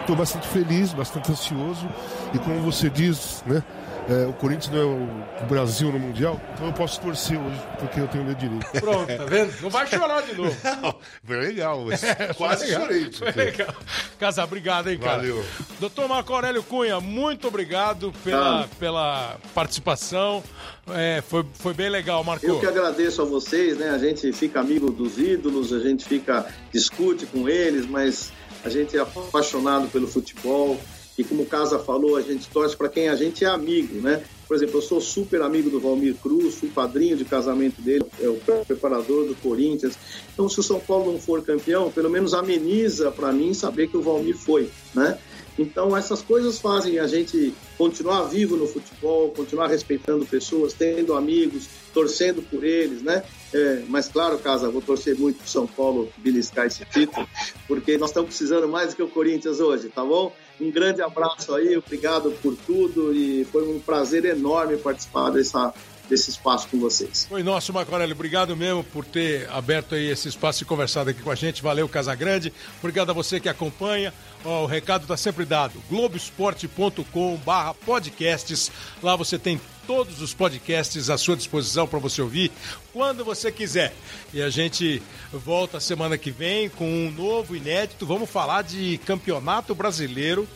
Estou 0.00 0.16
bastante 0.16 0.48
feliz, 0.48 0.92
bastante 0.92 1.30
ansioso. 1.30 1.88
E 2.34 2.38
como 2.38 2.60
você 2.60 2.88
diz, 2.88 3.42
né? 3.46 3.62
É, 4.10 4.26
o 4.26 4.32
Corinthians 4.32 4.74
não 4.74 4.80
é 4.80 4.84
o, 4.84 5.46
Brasil 5.46 5.92
no 5.92 5.98
Mundial, 6.00 6.40
então 6.52 6.66
eu 6.66 6.72
posso 6.72 7.00
torcer 7.00 7.38
hoje, 7.38 7.62
porque 7.78 8.00
eu 8.00 8.08
tenho 8.08 8.24
meu 8.24 8.34
direito. 8.34 8.66
Pronto, 8.80 9.06
tá 9.06 9.24
vendo? 9.24 9.54
Não 9.62 9.70
vai 9.70 9.86
chorar 9.86 10.22
de 10.22 10.34
novo. 10.34 10.56
Não, 10.82 10.96
foi 11.22 11.36
legal, 11.36 11.86
é, 11.92 12.34
quase 12.34 12.66
legal, 12.66 12.82
chorei. 12.82 13.12
Foi 13.12 13.30
legal. 13.30 13.74
Casa, 14.18 14.42
obrigado, 14.42 14.90
hein, 14.90 14.98
cara. 14.98 15.18
Valeu. 15.18 15.44
Doutor 15.78 16.08
Marco 16.08 16.32
Aurélio 16.32 16.62
Cunha, 16.64 17.00
muito 17.00 17.46
obrigado 17.46 18.12
pela, 18.24 18.62
ah. 18.62 18.68
pela 18.80 19.36
participação. 19.54 20.42
É, 20.88 21.22
foi, 21.28 21.46
foi 21.54 21.72
bem 21.72 21.88
legal, 21.88 22.24
Marco. 22.24 22.44
Eu 22.44 22.58
que 22.58 22.66
agradeço 22.66 23.22
a 23.22 23.24
vocês, 23.24 23.78
né? 23.78 23.90
A 23.90 23.98
gente 23.98 24.32
fica 24.32 24.58
amigo 24.58 24.90
dos 24.90 25.18
ídolos, 25.18 25.72
a 25.72 25.78
gente 25.78 26.04
fica, 26.04 26.46
discute 26.72 27.26
com 27.26 27.48
eles, 27.48 27.86
mas 27.86 28.32
a 28.64 28.68
gente 28.68 28.96
é 28.96 29.00
apaixonado 29.00 29.86
pelo 29.86 30.08
futebol 30.08 30.76
e 31.20 31.24
como 31.24 31.42
o 31.42 31.46
Casa 31.46 31.78
falou, 31.78 32.16
a 32.16 32.22
gente 32.22 32.48
torce 32.48 32.74
para 32.74 32.88
quem 32.88 33.08
a 33.08 33.14
gente 33.14 33.44
é 33.44 33.48
amigo, 33.48 34.00
né? 34.00 34.22
Por 34.48 34.56
exemplo, 34.56 34.78
eu 34.78 34.82
sou 34.82 35.00
super 35.00 35.42
amigo 35.42 35.68
do 35.68 35.78
Valmir 35.78 36.16
Cruz, 36.16 36.54
fui 36.54 36.70
padrinho 36.70 37.16
de 37.16 37.24
casamento 37.24 37.80
dele, 37.82 38.04
é 38.20 38.28
o 38.28 38.40
preparador 38.64 39.26
do 39.26 39.34
Corinthians. 39.36 39.96
Então, 40.32 40.48
se 40.48 40.58
o 40.58 40.62
São 40.62 40.80
Paulo 40.80 41.12
não 41.12 41.20
for 41.20 41.42
campeão, 41.42 41.90
pelo 41.90 42.10
menos 42.10 42.32
ameniza 42.32 43.12
para 43.12 43.32
mim 43.32 43.52
saber 43.52 43.88
que 43.88 43.96
o 43.96 44.02
Valmir 44.02 44.36
foi, 44.36 44.70
né? 44.94 45.18
Então, 45.58 45.94
essas 45.94 46.22
coisas 46.22 46.58
fazem 46.58 46.98
a 46.98 47.06
gente 47.06 47.52
continuar 47.76 48.22
vivo 48.24 48.56
no 48.56 48.66
futebol, 48.66 49.30
continuar 49.30 49.66
respeitando 49.66 50.24
pessoas, 50.24 50.72
tendo 50.72 51.14
amigos, 51.14 51.68
torcendo 51.92 52.40
por 52.42 52.64
eles, 52.64 53.02
né? 53.02 53.22
É, 53.52 53.82
mas, 53.88 54.08
claro, 54.08 54.38
Casa, 54.38 54.70
vou 54.70 54.80
torcer 54.80 55.18
muito 55.18 55.36
para 55.36 55.46
São 55.46 55.66
Paulo 55.66 56.10
beliscar 56.16 56.66
esse 56.66 56.84
título, 56.86 57.28
porque 57.68 57.98
nós 57.98 58.08
estamos 58.08 58.30
precisando 58.30 58.66
mais 58.66 58.90
do 58.90 58.96
que 58.96 59.02
o 59.02 59.08
Corinthians 59.08 59.60
hoje, 59.60 59.90
tá 59.90 60.02
bom? 60.02 60.32
Um 60.60 60.70
grande 60.70 61.00
abraço 61.00 61.54
aí, 61.54 61.76
obrigado 61.76 62.30
por 62.42 62.54
tudo 62.54 63.14
e 63.14 63.44
foi 63.46 63.66
um 63.66 63.80
prazer 63.80 64.26
enorme 64.26 64.76
participar 64.76 65.30
dessa, 65.30 65.72
desse 66.10 66.30
espaço 66.30 66.68
com 66.68 66.78
vocês. 66.78 67.26
Foi 67.28 67.42
nosso, 67.42 67.72
Marco. 67.72 67.94
Obrigado 67.94 68.56
mesmo 68.56 68.82
por 68.82 69.04
ter 69.04 69.48
aberto 69.50 69.94
aí 69.94 70.10
esse 70.10 70.28
espaço 70.28 70.62
e 70.62 70.66
conversado 70.66 71.08
aqui 71.08 71.22
com 71.22 71.30
a 71.30 71.34
gente. 71.34 71.62
Valeu, 71.62 71.88
Casagrande. 71.88 72.52
Obrigado 72.80 73.10
a 73.10 73.12
você 73.12 73.38
que 73.38 73.48
acompanha. 73.48 74.12
Ó, 74.44 74.64
o 74.64 74.66
recado 74.66 75.02
está 75.02 75.16
sempre 75.16 75.44
dado. 75.44 75.80
Globoesporte.com 75.88 77.36
barra 77.36 77.74
podcasts. 77.74 78.72
Lá 79.02 79.14
você 79.14 79.38
tem 79.38 79.60
todos 79.86 80.20
os 80.20 80.34
podcasts 80.34 81.08
à 81.08 81.16
sua 81.16 81.36
disposição 81.36 81.86
para 81.86 81.98
você 81.98 82.20
ouvir 82.20 82.50
quando 82.92 83.24
você 83.24 83.52
quiser. 83.52 83.94
E 84.34 84.42
a 84.42 84.50
gente 84.50 85.00
volta 85.32 85.78
semana 85.78 86.18
que 86.18 86.30
vem 86.30 86.68
com 86.68 86.88
um 86.88 87.10
novo 87.10 87.54
inédito. 87.54 88.04
Vamos 88.04 88.28
falar 88.28 88.62
de 88.62 88.98
campeonato 88.98 89.74
brasileiro 89.74 90.48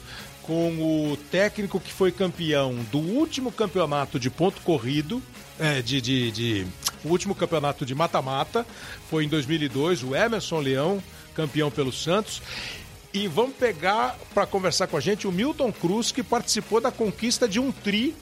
com 0.47 1.13
o 1.13 1.17
técnico 1.31 1.81
que 1.81 1.93
foi 1.93 2.13
campeão 2.13 2.75
do 2.93 2.99
último 2.99 3.51
campeonato 3.51 4.21
de 4.21 4.29
ponto 4.29 4.61
corrido, 4.61 5.23
é, 5.59 5.83
de, 5.83 6.01
de, 6.01 6.31
de, 6.31 6.67
o 7.05 7.09
último 7.09 7.35
campeonato 7.35 7.85
de 7.85 7.95
mata-mata, 7.95 8.67
foi 9.09 9.25
em 9.25 9.29
2002, 9.29 10.03
o 10.03 10.15
Emerson 10.15 10.61
Leão, 10.61 11.03
campeão 11.35 11.71
pelo 11.71 11.93
Santos. 11.93 12.43
E 13.13 13.29
vamos 13.29 13.57
pegar 13.57 14.19
para 14.33 14.47
conversar 14.47 14.89
com 14.89 14.97
a 14.97 15.01
gente 15.01 15.27
o 15.27 15.33
Milton 15.33 15.73
Cruz, 15.73 16.11
que 16.11 16.23
participou 16.23 16.81
da 16.81 16.91
conquista 16.91 17.47
de 17.47 17.61
um 17.61 17.71
tri 17.71 18.15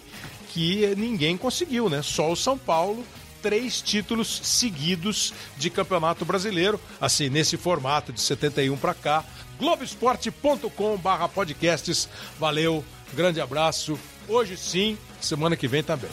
que 0.52 0.94
ninguém 0.96 1.36
conseguiu, 1.36 1.88
né? 1.88 2.02
Só 2.02 2.30
o 2.30 2.36
São 2.36 2.58
Paulo 2.58 3.04
três 3.42 3.82
títulos 3.82 4.40
seguidos 4.44 5.34
de 5.58 5.68
Campeonato 5.68 6.24
Brasileiro, 6.24 6.80
assim, 7.00 7.28
nesse 7.28 7.56
formato 7.56 8.12
de 8.12 8.20
71 8.20 8.76
para 8.76 8.94
cá. 8.94 9.24
Globoesporte.com/podcasts. 9.58 12.08
Valeu, 12.38 12.84
grande 13.12 13.40
abraço. 13.40 13.98
Hoje 14.28 14.56
sim, 14.56 14.96
semana 15.20 15.56
que 15.56 15.66
vem 15.66 15.82
também. 15.82 16.12